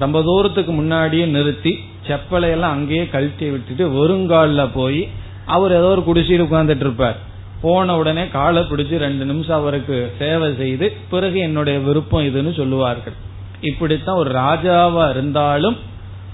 ரொம்ப 0.03 0.19
தூரத்துக்கு 0.29 0.73
முன்னாடியே 0.73 1.25
நிறுத்தி 1.37 1.73
செப்பலையெல்லாம் 2.07 2.75
அங்கேயே 2.77 3.05
கழட்டி 3.15 3.47
விட்டுட்டு 3.51 3.85
வெறுங்காலில் 3.97 4.75
போய் 4.75 5.01
அவர் 5.47 5.71
ஏதோ 5.71 5.89
ஒரு 5.97 6.05
குடிசையில் 6.05 6.47
உட்கார்ந்துட்டு 6.47 6.87
இருப்பார். 6.87 7.17
போன 7.63 7.97
உடனே 7.97 8.29
காலை 8.29 8.63
பிடிச்சு 8.63 8.97
ரெண்டு 8.97 9.25
நிமிஷம் 9.25 9.57
அவருக்கு 9.57 10.13
சேவை 10.19 10.55
செய்து 10.57 10.93
பிறகு 11.11 11.39
என்னுடைய 11.39 11.79
விருப்பம் 11.79 12.27
இதுன்னு 12.29 12.57
சொல்லுவார்கள். 12.57 13.13
இப்படித்தான் 13.61 14.17
ஒரு 14.17 14.31
ராஜாவா 14.31 15.11
இருந்தாலும் 15.11 15.77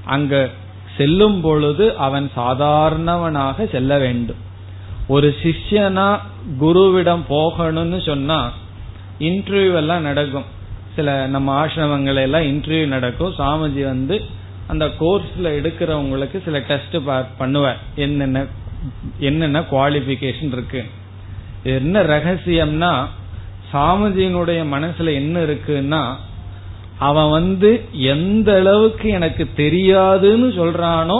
அங்க 0.04 0.48
செல்லும் 0.96 1.40
பொழுது 1.40 1.96
அவன் 1.96 2.30
சாதாரணவனாக 2.36 3.70
செல்ல 3.70 3.98
வேண்டும். 3.98 4.36
ஒரு 5.08 5.36
சிஷ்யனா 5.42 6.18
குருவிடம் 6.60 7.22
போகணும்னு 7.28 8.06
சொன்னா 8.06 8.50
இன்டர்வியூ 9.20 9.74
எல்லாம் 9.74 10.02
நடக்கும். 10.02 10.44
சில 10.96 11.26
நம்ம 11.26 11.66
ஆசிரமங்கள் 11.66 12.22
எல்லாம் 12.22 12.42
இன்டர்வியூ 12.42 12.86
நடக்கும். 12.86 13.34
சாமிஜி 13.38 13.84
வந்து 13.84 14.24
அந்த 14.66 14.84
கோர்ஸ்ல 15.00 15.48
எடுக்கிறவங்களுக்கு 15.58 16.44
சில 16.44 16.58
டெஸ்ட் 16.58 16.96
பண்ணுவேன் 17.38 17.74
என்னென்ன 17.96 18.46
என்னென்ன 19.18 19.60
குவாலிபிகேஷன் 19.60 20.52
இருக்கு? 20.52 20.84
என்ன 21.62 22.02
ரகசியம்னா 22.02 22.92
சாமிஜியினுடைய 23.72 24.60
மனசுல 24.74 25.14
என்ன 25.14 25.36
இருக்குன்னா 25.40 26.02
அவன் 26.98 27.30
வந்து 27.30 27.70
எந்த 27.92 28.54
அளவுக்கு 28.58 29.08
எனக்கு 29.08 29.44
தெரியாதுன்னு 29.56 30.48
சொல்றானோ 30.60 31.18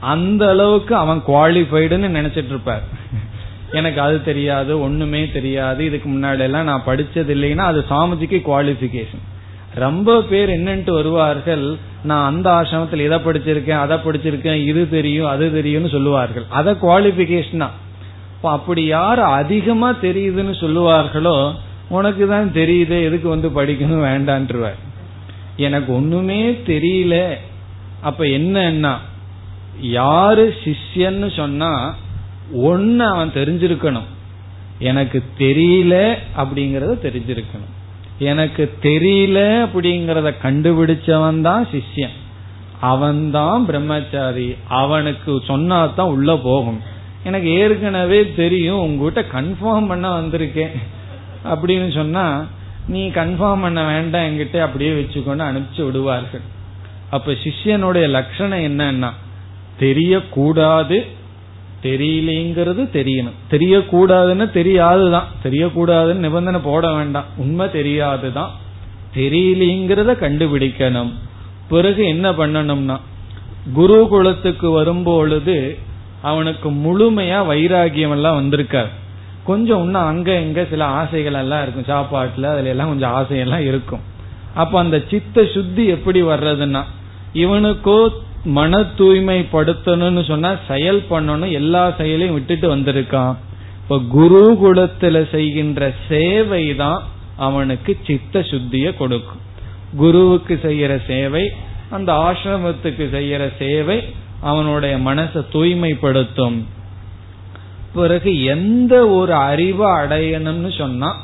அந்த 0.00 0.48
அளவுக்கு 0.48 0.94
அவன் 0.96 1.22
குவாலிஃபைடுன்னு 1.26 2.08
நினைச்சிட்டு 2.16 2.52
இருப்பார். 2.54 2.84
எனக்கு 3.72 4.00
அது 4.00 4.24
தெரியாது 4.24 4.80
ஒண்ணுமே 4.80 5.30
தெரியாது 5.30 5.84
இதுக்கு 5.84 6.08
முன்னாடி 6.10 6.38
எல்லாம் 6.38 6.64
நான் 6.64 6.86
படிச்சது 6.86 7.32
இல்லைன்னா 7.36 7.64
அது 7.70 7.84
சாமிஜிக்கு 7.90 8.40
குவாலிபிகேஷன் 8.50 9.24
ரொம்ப 9.74 10.22
பேர் 10.22 10.48
என்னன்ட்டு 10.48 10.90
வருவார்கள் 10.90 11.64
நான் 12.02 12.34
அந்த 12.34 12.50
ஆசிரமத்தில் 12.50 13.04
இதை 13.06 13.18
படிச்சிருக்கேன் 13.18 13.82
அதை 13.84 13.96
படிச்சிருக்கேன் 13.96 14.60
இது 14.66 14.82
தெரியும் 14.88 15.26
அது 15.26 15.52
தெரியும்னு 15.52 15.88
சொல்லுவார்கள். 15.88 16.46
அத 16.48 16.72
குவாலிபிகேஷனா 16.72 17.68
அப்படி 18.42 18.84
யார் 18.84 19.20
அதிகமா 19.20 19.90
தெரியுதுன்னு 19.90 20.54
சொல்லுவார்களோ 20.62 21.36
உனக்கு 21.88 22.28
தான் 22.28 22.48
தெரியுது 22.54 22.96
எதுக்கு 23.02 23.28
வந்து 23.28 23.48
படிக்கணும் 23.48 24.06
வேண்டான்ட்டுருவார் 24.10 24.80
எனக்கு 25.56 25.90
ஒண்ணுமே 25.94 26.40
தெரியல. 26.50 27.16
அப்ப 28.00 28.24
என்னன்னா 28.24 28.94
யாரு 29.80 30.54
சிஷ்யன்னு 30.64 31.36
சொன்னா 31.36 31.94
ஒன்னு 32.52 33.04
அவன் 33.06 33.36
தெரிஞ்சிருக்கணும். 33.36 34.08
எனக்கு 34.78 35.22
தெரியல 35.38 35.94
அப்படிங்கறத 36.36 36.92
தெரிஞ்சிருக்கணும். 37.06 37.73
எனக்கு 38.18 38.72
தெரியல 38.82 39.66
அப்படிங்கறத 39.66 40.34
கண்டுபிடிச்சவன் 40.42 41.40
தான் 41.40 41.68
சிஷ்யன். 41.72 42.12
அவன்தான் 42.80 43.66
பிரம்மச்சாரி. 43.66 44.56
அவனுக்கு 44.68 45.42
சொன்னாதான் 45.48 46.00
உள்ள 46.00 46.36
போகும். 46.36 46.80
எனக்கு 47.24 47.48
ஏற்கனவே 47.48 48.32
தெரியும் 48.36 48.80
உங்ககிட்ட 48.80 49.40
கன்ஃபார்ம் 49.40 49.88
பண்ண 49.88 50.20
வந்திருக்கேன். 50.20 50.70
அப்படின்னு 51.44 51.94
சொன்னா 51.94 52.46
நீ 52.86 53.08
கன்ஃபார்ம் 53.08 53.60
பண்ண 53.60 53.84
வேண்டாம் 53.84 54.24
என்கிட்ட 54.24 54.60
அப்படியே 54.60 54.90
வச்சுக்கொண்டு 54.90 55.44
அனுப்பிச்சு 55.44 55.84
விடுவார்கள். 55.84 56.40
அப்ப 57.10 57.32
சிஷ்யனுடைய 57.32 58.08
லட்சணம் 58.08 58.78
என்னன்னா 58.78 59.10
தெரியக்கூடாது 59.80 61.06
தெரியலேங்கிறது 61.84 62.82
தெரியணும். 62.92 63.36
தெரியக்கூடாதுன்னு 63.50 64.50
தெரியாதுதான். 64.50 65.26
தெரியக்கூடாதுன்னு 65.44 66.14
நிபந்தனை 66.14 66.60
போட 66.64 66.92
வேண்டாம். 66.92 67.24
உண்மை 67.36 67.70
தெரியாதுதான். 67.70 68.50
தெரியலேங்கிறத 69.14 70.12
கண்டுபிடிக்கணும். 70.14 71.12
பிறகு 71.68 72.06
என்ன 72.06 72.32
பண்ணணும்னா 72.32 73.00
குருகுலத்துக்கு 73.78 74.72
வரும்பொழுது 74.72 75.78
அவனுக்கு 76.22 76.70
முழுமையா 76.70 77.38
வைராகியம் 77.50 78.10
எல்லாம் 78.10 78.38
வந்திருக்காரு. 78.38 78.88
கொஞ்சம் 79.44 79.82
இன்னும் 79.82 80.02
அங்க 80.02 80.38
இங்க 80.38 80.66
சில 80.70 80.84
ஆசைகள் 80.84 81.34
எல்லாம் 81.34 81.62
இருக்கும். 81.62 81.96
சாப்பாட்டுல 81.96 82.42
அதுல 82.42 82.68
எல்லாம் 82.68 82.88
கொஞ்சம் 82.88 83.10
ஆசையெல்லாம் 83.10 83.66
இருக்கும். 83.66 84.00
அப்ப 84.54 84.78
அந்த 84.78 85.02
சித்த 85.10 85.46
சுத்தி 85.54 85.86
எப்படி 85.86 86.22
வர்றதுன்னா 86.22 86.82
இவனுக்கோ 87.34 88.08
மன 88.44 88.80
தூய்மைப்படுத்தணும்னு 88.80 90.24
சொன்னா 90.24 90.56
செயல் 90.68 91.02
பண்ணணும் 91.10 91.52
எல்லா 91.52 91.90
செயலையும் 91.90 92.34
விட்டுட்டு 92.34 92.76
வந்திருக்கான். 92.76 93.34
இப்ப 93.82 93.96
குருகுலத்துல 94.14 95.30
செய்கின்ற 95.30 95.92
சேவை 96.08 96.76
தான் 96.76 97.02
அவனுக்கு 97.36 97.98
சித்த 98.02 98.40
சுத்திய 98.40 98.96
கொடுக்கும். 98.96 99.42
குருவுக்கு 99.96 100.60
செய்யற 100.62 101.06
சேவை 101.06 101.52
அந்த 101.90 102.12
ஆசிரமத்துக்கு 102.12 103.04
செய்யற 103.16 103.52
சேவை 103.58 104.02
அவனுடைய 104.40 104.98
மனசை 104.98 105.44
தூய்மைப்படுத்தும். 105.52 106.58
பிறகு 107.94 108.44
எந்த 108.44 109.06
ஒரு 109.08 109.34
அறிவை 109.34 109.90
அடையணும்னு 109.90 110.78
சொன்னா 110.78 111.16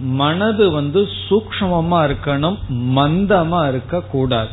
மனது 0.00 0.70
வந்து 0.70 1.08
சூக்மமா 1.28 2.00
இருக்கணும் 2.08 2.58
மந்தமா 2.70 3.68
இருக்க 3.68 4.00
கூடாது 4.00 4.50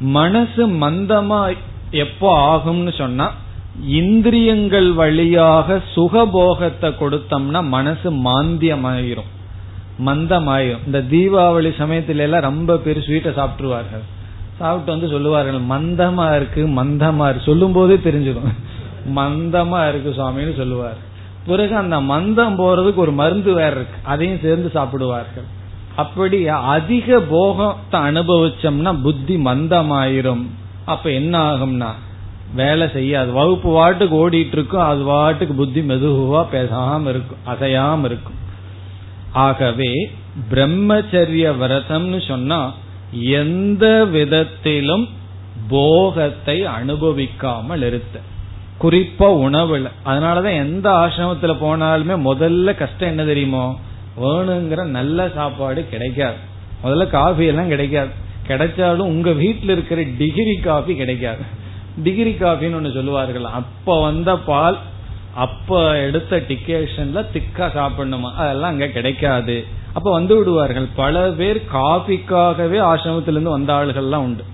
மனசு 0.00 0.68
மந்தமா 0.68 1.56
எப்போ 1.90 2.56
ஆகும்னு 2.56 2.98
சொன்னா 2.98 3.32
இந்திரியங்கள் 3.86 4.92
வழியாக 4.92 5.82
சுகபோகத்தை 5.96 6.94
கொடுத்தோம்னா 6.94 7.68
மனசு 7.68 8.10
மாந்தியமாயிரும். 8.10 9.30
மந்தமாயிரும். 10.06 10.78
இந்த 10.86 10.98
தீபாவளி 11.10 11.70
சமயத்துல 11.78 12.16
எல்லாம் 12.16 12.40
ரொம்ப 12.40 12.76
பேர் 12.76 12.98
ஸ்வீட்டை 12.98 13.30
சாப்பிட்டுருவார்கள். 13.30 14.04
சாப்பிட்டு 14.58 14.90
வந்து 14.90 15.08
சொல்லுவார்கள் 15.08 15.60
மந்தமா 15.60 16.36
இருக்கு 16.36 16.66
மந்தமா 16.66 17.24
இருக்கு. 17.24 17.42
சொல்லும் 17.44 17.72
போதே 17.72 17.94
தெரிஞ்சிடும். 17.94 18.54
மந்தமா 19.16 19.88
இருக்கு 19.88 20.10
சுவாமின்னு 20.10 20.56
சொல்லுவார். 20.56 20.96
பிறகு 21.46 21.76
அந்த 21.76 22.00
மந்தம் 22.00 22.58
போறதுக்கு 22.58 22.94
ஒரு 22.94 23.12
மருந்து 23.12 23.52
வேற 23.52 23.70
இருக்கு. 23.70 23.98
அதையும் 24.02 24.38
சேர்ந்து 24.42 24.70
சாப்பிடுவார்கள். 24.70 25.58
அப்படி 25.96 26.48
அதிக 26.48 27.20
போகத்தை 27.20 28.00
அனுபவிச்சோம்னா 28.00 29.02
புத்தி 29.02 29.36
மந்தமாயிரும். 29.36 30.46
அப்ப 30.84 31.10
என்ன 31.10 31.54
ஆகும்னா 31.54 31.88
வேலை 32.54 32.88
செய்யாது. 32.92 33.32
வகுப்பு 33.32 33.70
வாட்டுக்கு 33.70 34.30
ஓடிட்டு 34.30 34.52
இருக்கும் 34.52 34.80
அது 34.80 35.04
வாட்டுக்கு 35.04 35.52
புத்தி 35.52 35.80
மெதுவா 35.80 36.46
பேசாம 36.52 37.08
இருக்கும் 37.08 37.38
அசையாம 37.46 38.04
இருக்கும். 38.04 38.38
ஆகவே 39.32 40.10
பிரம்மச்சரிய 40.50 41.56
விரதம்னு 41.58 42.28
சொன்னா 42.28 42.72
எந்த 43.12 44.04
விதத்திலும் 44.04 45.08
போகத்தை 45.68 46.66
அனுபவிக்காமல் 46.66 47.82
இருத்த. 47.82 48.20
குறிப்பா 48.80 49.32
உணவுல. 49.32 49.90
அதனாலதான் 50.06 50.56
எந்த 50.56 50.90
ஆசிரமத்துல 50.90 51.54
போனாலுமே 51.62 52.14
முதல்ல 52.24 52.74
கஷ்டம் 52.74 53.08
என்ன 53.08 53.24
தெரியுமோ? 53.24 53.78
வேணுங்கிற 54.18 54.84
நல்ல 54.84 55.28
சாப்பாடு 55.34 55.88
கிடைக்காது. 55.88 56.36
முதல்ல 56.84 57.06
காஃபி 57.06 57.46
எல்லாம் 57.46 57.68
கிடைக்காது. 57.68 58.08
கிடைச்சாலும் 58.48 59.08
உங்க 59.12 59.32
வீட்டில் 59.32 59.70
இருக்கிற 59.70 60.02
டிகிரி 60.18 60.56
காஃபி 60.56 60.96
கிடைக்காது. 60.96 61.38
டிகிரி 62.02 62.30
காஃபின்னு 62.30 62.78
ஒண்ணு 62.78 62.94
சொல்லுவார்கள். 62.94 63.44
அப்ப 63.44 64.02
வந்த 64.02 64.38
பால் 64.38 64.78
அப்ப 65.34 65.98
எடுத்த 65.98 66.36
டிக்கேஷன்ல 66.36 67.24
திக்கா 67.34 67.66
சாப்பிடணுமா? 67.76 68.32
அதெல்லாம் 68.32 68.70
அங்க 68.70 68.86
கிடைக்காது. 68.86 69.64
அப்ப 69.92 70.12
வந்து 70.12 70.36
விடுவார்கள். 70.36 70.86
பல 70.94 71.28
பேர் 71.30 71.62
காஃபிக்காகவே 71.72 72.78
ஆசிரமத்திலிருந்து 72.80 73.54
வந்த 73.56 73.72
ஆளுகள்லாம் 73.72 74.26
உண்டு. 74.28 74.44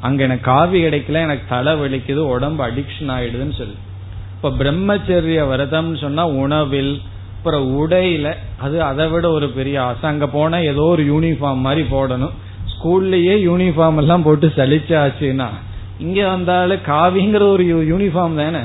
அங்க 0.00 0.22
எனக்கு 0.22 0.44
காஃபி 0.44 0.84
கிடைக்கல 0.84 1.12
எனக்கு 1.12 1.42
தலை 1.48 1.72
வலிக்குது 1.72 2.16
உடம்பு 2.16 2.66
அடிக்ஷன் 2.66 3.10
ஆயிடுதுன்னு 3.16 3.56
சொல்லி. 3.56 3.76
இப்ப 4.36 4.50
பிரம்மச்சரிய 4.50 5.40
விரதம்னு 5.50 5.98
சொன்னா 5.98 6.26
உணவில் 6.26 7.00
அப்புறம் 7.44 7.68
உடையில 7.76 8.34
அது 8.56 8.82
அதை 8.82 9.08
விட 9.08 9.30
ஒரு 9.30 9.48
பெரிய 9.48 9.82
ஆசை. 9.82 10.10
அங்க 10.10 10.26
போனா 10.26 10.56
ஏதோ 10.56 10.82
ஒரு 10.82 11.02
யூனிஃபார்ம் 11.02 11.64
மாதிரி 11.66 11.86
போடணும். 11.90 12.34
ஸ்கூல்லயே 12.72 13.34
யூனிஃபார்ம் 13.46 13.96
எல்லாம் 13.96 14.22
போட்டு 14.22 14.52
சலிச்சாச்சுன்னா 14.56 15.46
இங்க 15.98 16.28
வந்தாலும் 16.28 16.84
காவிங்கிற 16.86 17.42
ஒரு 17.50 17.64
யூனிஃபார்ம் 17.92 18.36
தானே. 18.36 18.58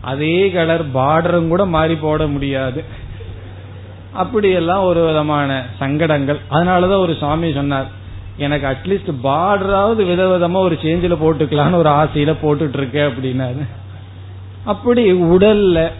அதே 0.00 0.50
கலர் 0.50 0.84
பார்டரும் 0.94 1.48
கூட 1.48 1.64
மாறி 1.64 1.94
போட 1.94 2.26
முடியாது. 2.26 2.84
அப்படியெல்லாம் 4.12 4.82
ஒரு 4.82 5.06
விதமான 5.06 5.66
சங்கடங்கள். 5.78 6.40
அதனாலதான் 6.50 7.04
ஒரு 7.04 7.16
சுவாமி 7.18 7.52
சொன்னார் 7.52 7.86
எனக்கு 8.36 8.66
அட்லீஸ்ட் 8.66 9.12
பார்டராவது 9.22 10.02
விதவிதமா 10.12 10.56
ஒரு 10.56 10.78
சேஞ்சில 10.82 11.16
போட்டுக்கலாம்னு 11.24 11.74
ஒரு 11.74 11.90
ஆசையில 11.90 12.34
போட்டுட்டு 12.42 12.76
இருக்கேன் 12.76 13.10
அப்படின்னாரு. 13.10 13.64
அப்படி 14.64 15.12
உடல்ல 15.12 15.90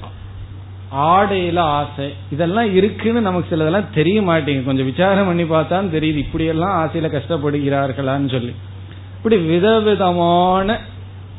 ஆடையில 0.97 1.59
ஆசை. 1.59 2.15
இதெல்லாம் 2.31 2.75
இருக்குன்னு 2.75 3.21
நமக்கு 3.21 3.57
சிலதெல்லாம் 3.57 3.95
தெரிய 3.95 4.23
மாட்டேங்குது. 4.23 4.67
கொஞ்சம் 4.67 4.85
விசாரம் 4.85 5.27
பண்ணி 5.27 5.43
பார்த்தா 5.43 5.97
தெரியுது. 5.97 6.17
இப்படி 6.17 6.45
எல்லாம் 6.45 6.87
ஆசையில 6.87 7.07
கஷ்டப்படுகிறார்களான்னு 7.07 8.31
சொல்லி. 8.31 8.55
இப்படி 9.17 9.37
விதவிதமான 9.37 10.81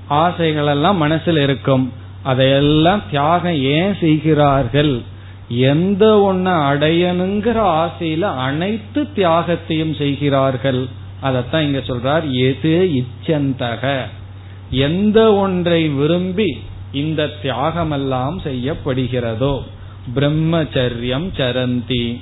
ஆசைகள் 0.07 0.65
எல்லாம் 0.65 1.03
மனசுல 1.03 1.43
இருக்கும். 1.43 1.93
அதையெல்லாம் 2.23 3.01
தியாகம் 3.09 3.55
ஏன் 3.55 3.95
செய்கிறார்கள்? 3.99 5.01
எந்த 5.49 6.31
ஒன்ன 6.31 6.47
அடையணுங்கிற 6.47 7.87
ஆசையில 7.87 8.21
அனைத்து 8.21 9.07
தியாகத்தையும் 9.15 9.97
செய்கிறார்கள். 9.97 10.85
அதத்தான் 11.23 11.59
இங்க 11.59 11.79
சொல்றார் 11.79 12.29
எது 12.31 13.03
இச்சந்தக? 13.03 13.97
எந்த 14.69 15.33
ஒன்றை 15.33 15.87
விரும்பி 15.87 16.57
இந்த 16.95 17.29
தியாகமெல்லாம் 17.43 18.37
செய்யப்படுகிறதோ? 18.43 19.63
பிரம்மச்சரியம் 20.15 21.29
சரந்தி. 21.37 22.21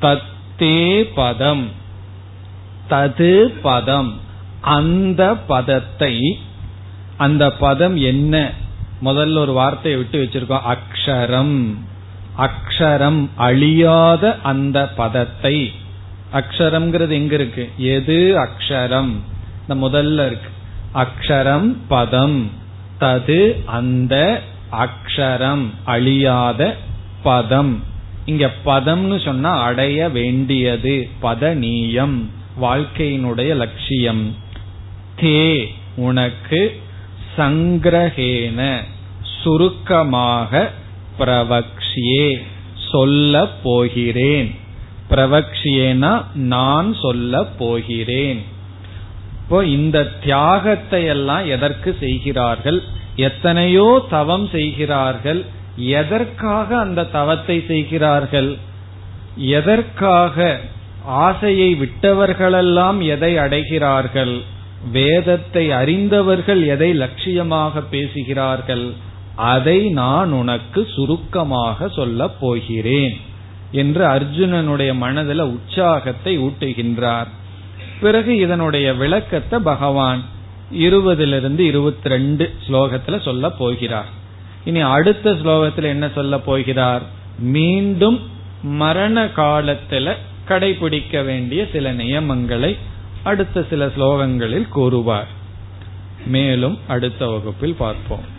தத்தே 0.00 1.08
பதம். 1.14 1.68
தது 2.90 3.44
பதம். 3.62 4.20
அந்த 4.60 5.34
பதத்தை 5.34 6.38
அந்த 7.16 7.52
பதம் 7.52 7.96
என்ன? 7.96 8.52
முதல்ல 9.04 9.36
ஒரு 9.36 9.52
வார்த்தையை 9.52 10.00
விட்டு 10.00 10.22
வச்சிருக்கோம். 10.22 10.76
அக்ஷரம். 10.76 11.74
அக்ஷரம் 12.38 13.28
அழியாத 13.36 14.38
அந்த 14.42 14.88
பதத்தை. 14.88 15.72
அக்ஷரம்ங்கிறது 16.32 17.10
எங்க 17.10 17.34
இருக்கு? 17.34 17.70
எது 17.76 18.36
அக்ஷரம்? 18.38 19.12
இந்த 19.68 19.88
முதல்ல 19.88 20.26
இருக்கு. 20.26 20.48
அக்ஷரம் 20.94 21.76
பதம். 21.88 22.50
தது 23.00 23.64
அந்த 23.66 24.42
அக்ஷரம் 24.72 25.66
அழியாத 25.84 26.76
பதம். 27.22 27.82
இங்க 28.24 28.50
பதம்னு 28.64 29.24
சொன்னா 29.24 29.62
அடைய 29.62 30.08
வேண்டியது 30.08 31.08
பதநீயம் 31.22 32.16
வாழ்க்கையினுடைய 32.60 33.56
லட்சியம். 33.56 34.36
தே 35.20 35.66
உனக்கு 35.96 36.80
சங்கிரகேன 37.36 38.76
சுருக்கமாக 39.22 40.70
பிரவக்ஷியே 41.18 42.42
சொல்ல 42.90 43.46
போகிறேன். 43.62 44.54
பிரவக்ஷியேனா 45.10 46.34
நான் 46.34 46.94
சொல்ல 46.94 47.44
போகிறேன். 47.44 48.49
இப்போ 49.50 49.64
இந்த 49.66 49.98
தியாகத்தை 50.24 51.04
எல்லாம் 51.04 51.44
எதற்கு 51.46 51.90
செய்கிறார்கள்? 52.00 52.76
எத்தனையோ 53.16 53.86
தவம் 54.10 54.44
செய்கிறார்கள். 54.48 55.40
எதற்காக 55.76 56.68
அந்த 56.76 57.04
தவத்தை 57.16 57.56
செய்கிறார்கள்? 57.70 58.50
எதற்காக 59.36 60.60
ஆசையை 61.04 61.70
விட்டவர்களெல்லாம் 61.74 63.00
எதை 63.14 63.32
அடைகிறார்கள்? 63.38 64.34
வேதத்தை 64.92 65.64
அறிந்தவர்கள் 65.70 66.62
எதை 66.66 66.90
லட்சியமாக 66.94 67.82
பேசுகிறார்கள்? 67.90 68.86
அதை 69.34 69.78
நான் 69.90 70.32
உனக்கு 70.32 70.82
சுருக்கமாக 70.94 71.88
சொல்ல 71.88 72.28
போகிறேன் 72.28 73.16
என்று 73.72 74.04
அர்ஜுனனுடைய 74.04 74.94
மனதில் 74.94 75.44
உற்சாகத்தை 75.56 76.38
ஊட்டுகின்றார். 76.38 77.30
பிறகு 78.00 78.36
இதனுடைய 78.36 78.94
விளக்கத்தை 78.94 79.58
பகவான் 79.58 80.22
இருபதிலிருந்து 80.72 81.58
இருபத்தி 81.58 82.08
ரெண்டு 82.08 82.54
ஸ்லோகத்துல 82.68 83.22
சொல்ல 83.22 83.50
போகிறார். 83.50 84.08
இனி 84.64 84.80
அடுத்த 84.80 85.32
ஸ்லோகத்தில் 85.32 85.82
என்ன 85.82 86.08
சொல்ல 86.14 86.38
போகிறார்? 86.38 87.02
மீண்டும் 87.38 88.30
மரண 88.62 89.24
காலத்துல 89.24 90.14
கடைபிடிக்க 90.48 91.24
வேண்டிய 91.24 91.66
சில 91.72 91.92
நியமங்களை 91.92 92.76
அடுத்த 93.22 93.64
சில 93.70 93.86
ஸ்லோகங்களில் 93.86 94.68
கூறுவார். 94.68 95.26
மேலும் 96.26 96.78
அடுத்த 96.86 97.26
வகுப்பில் 97.26 97.74
பார்ப்போம். 97.74 98.38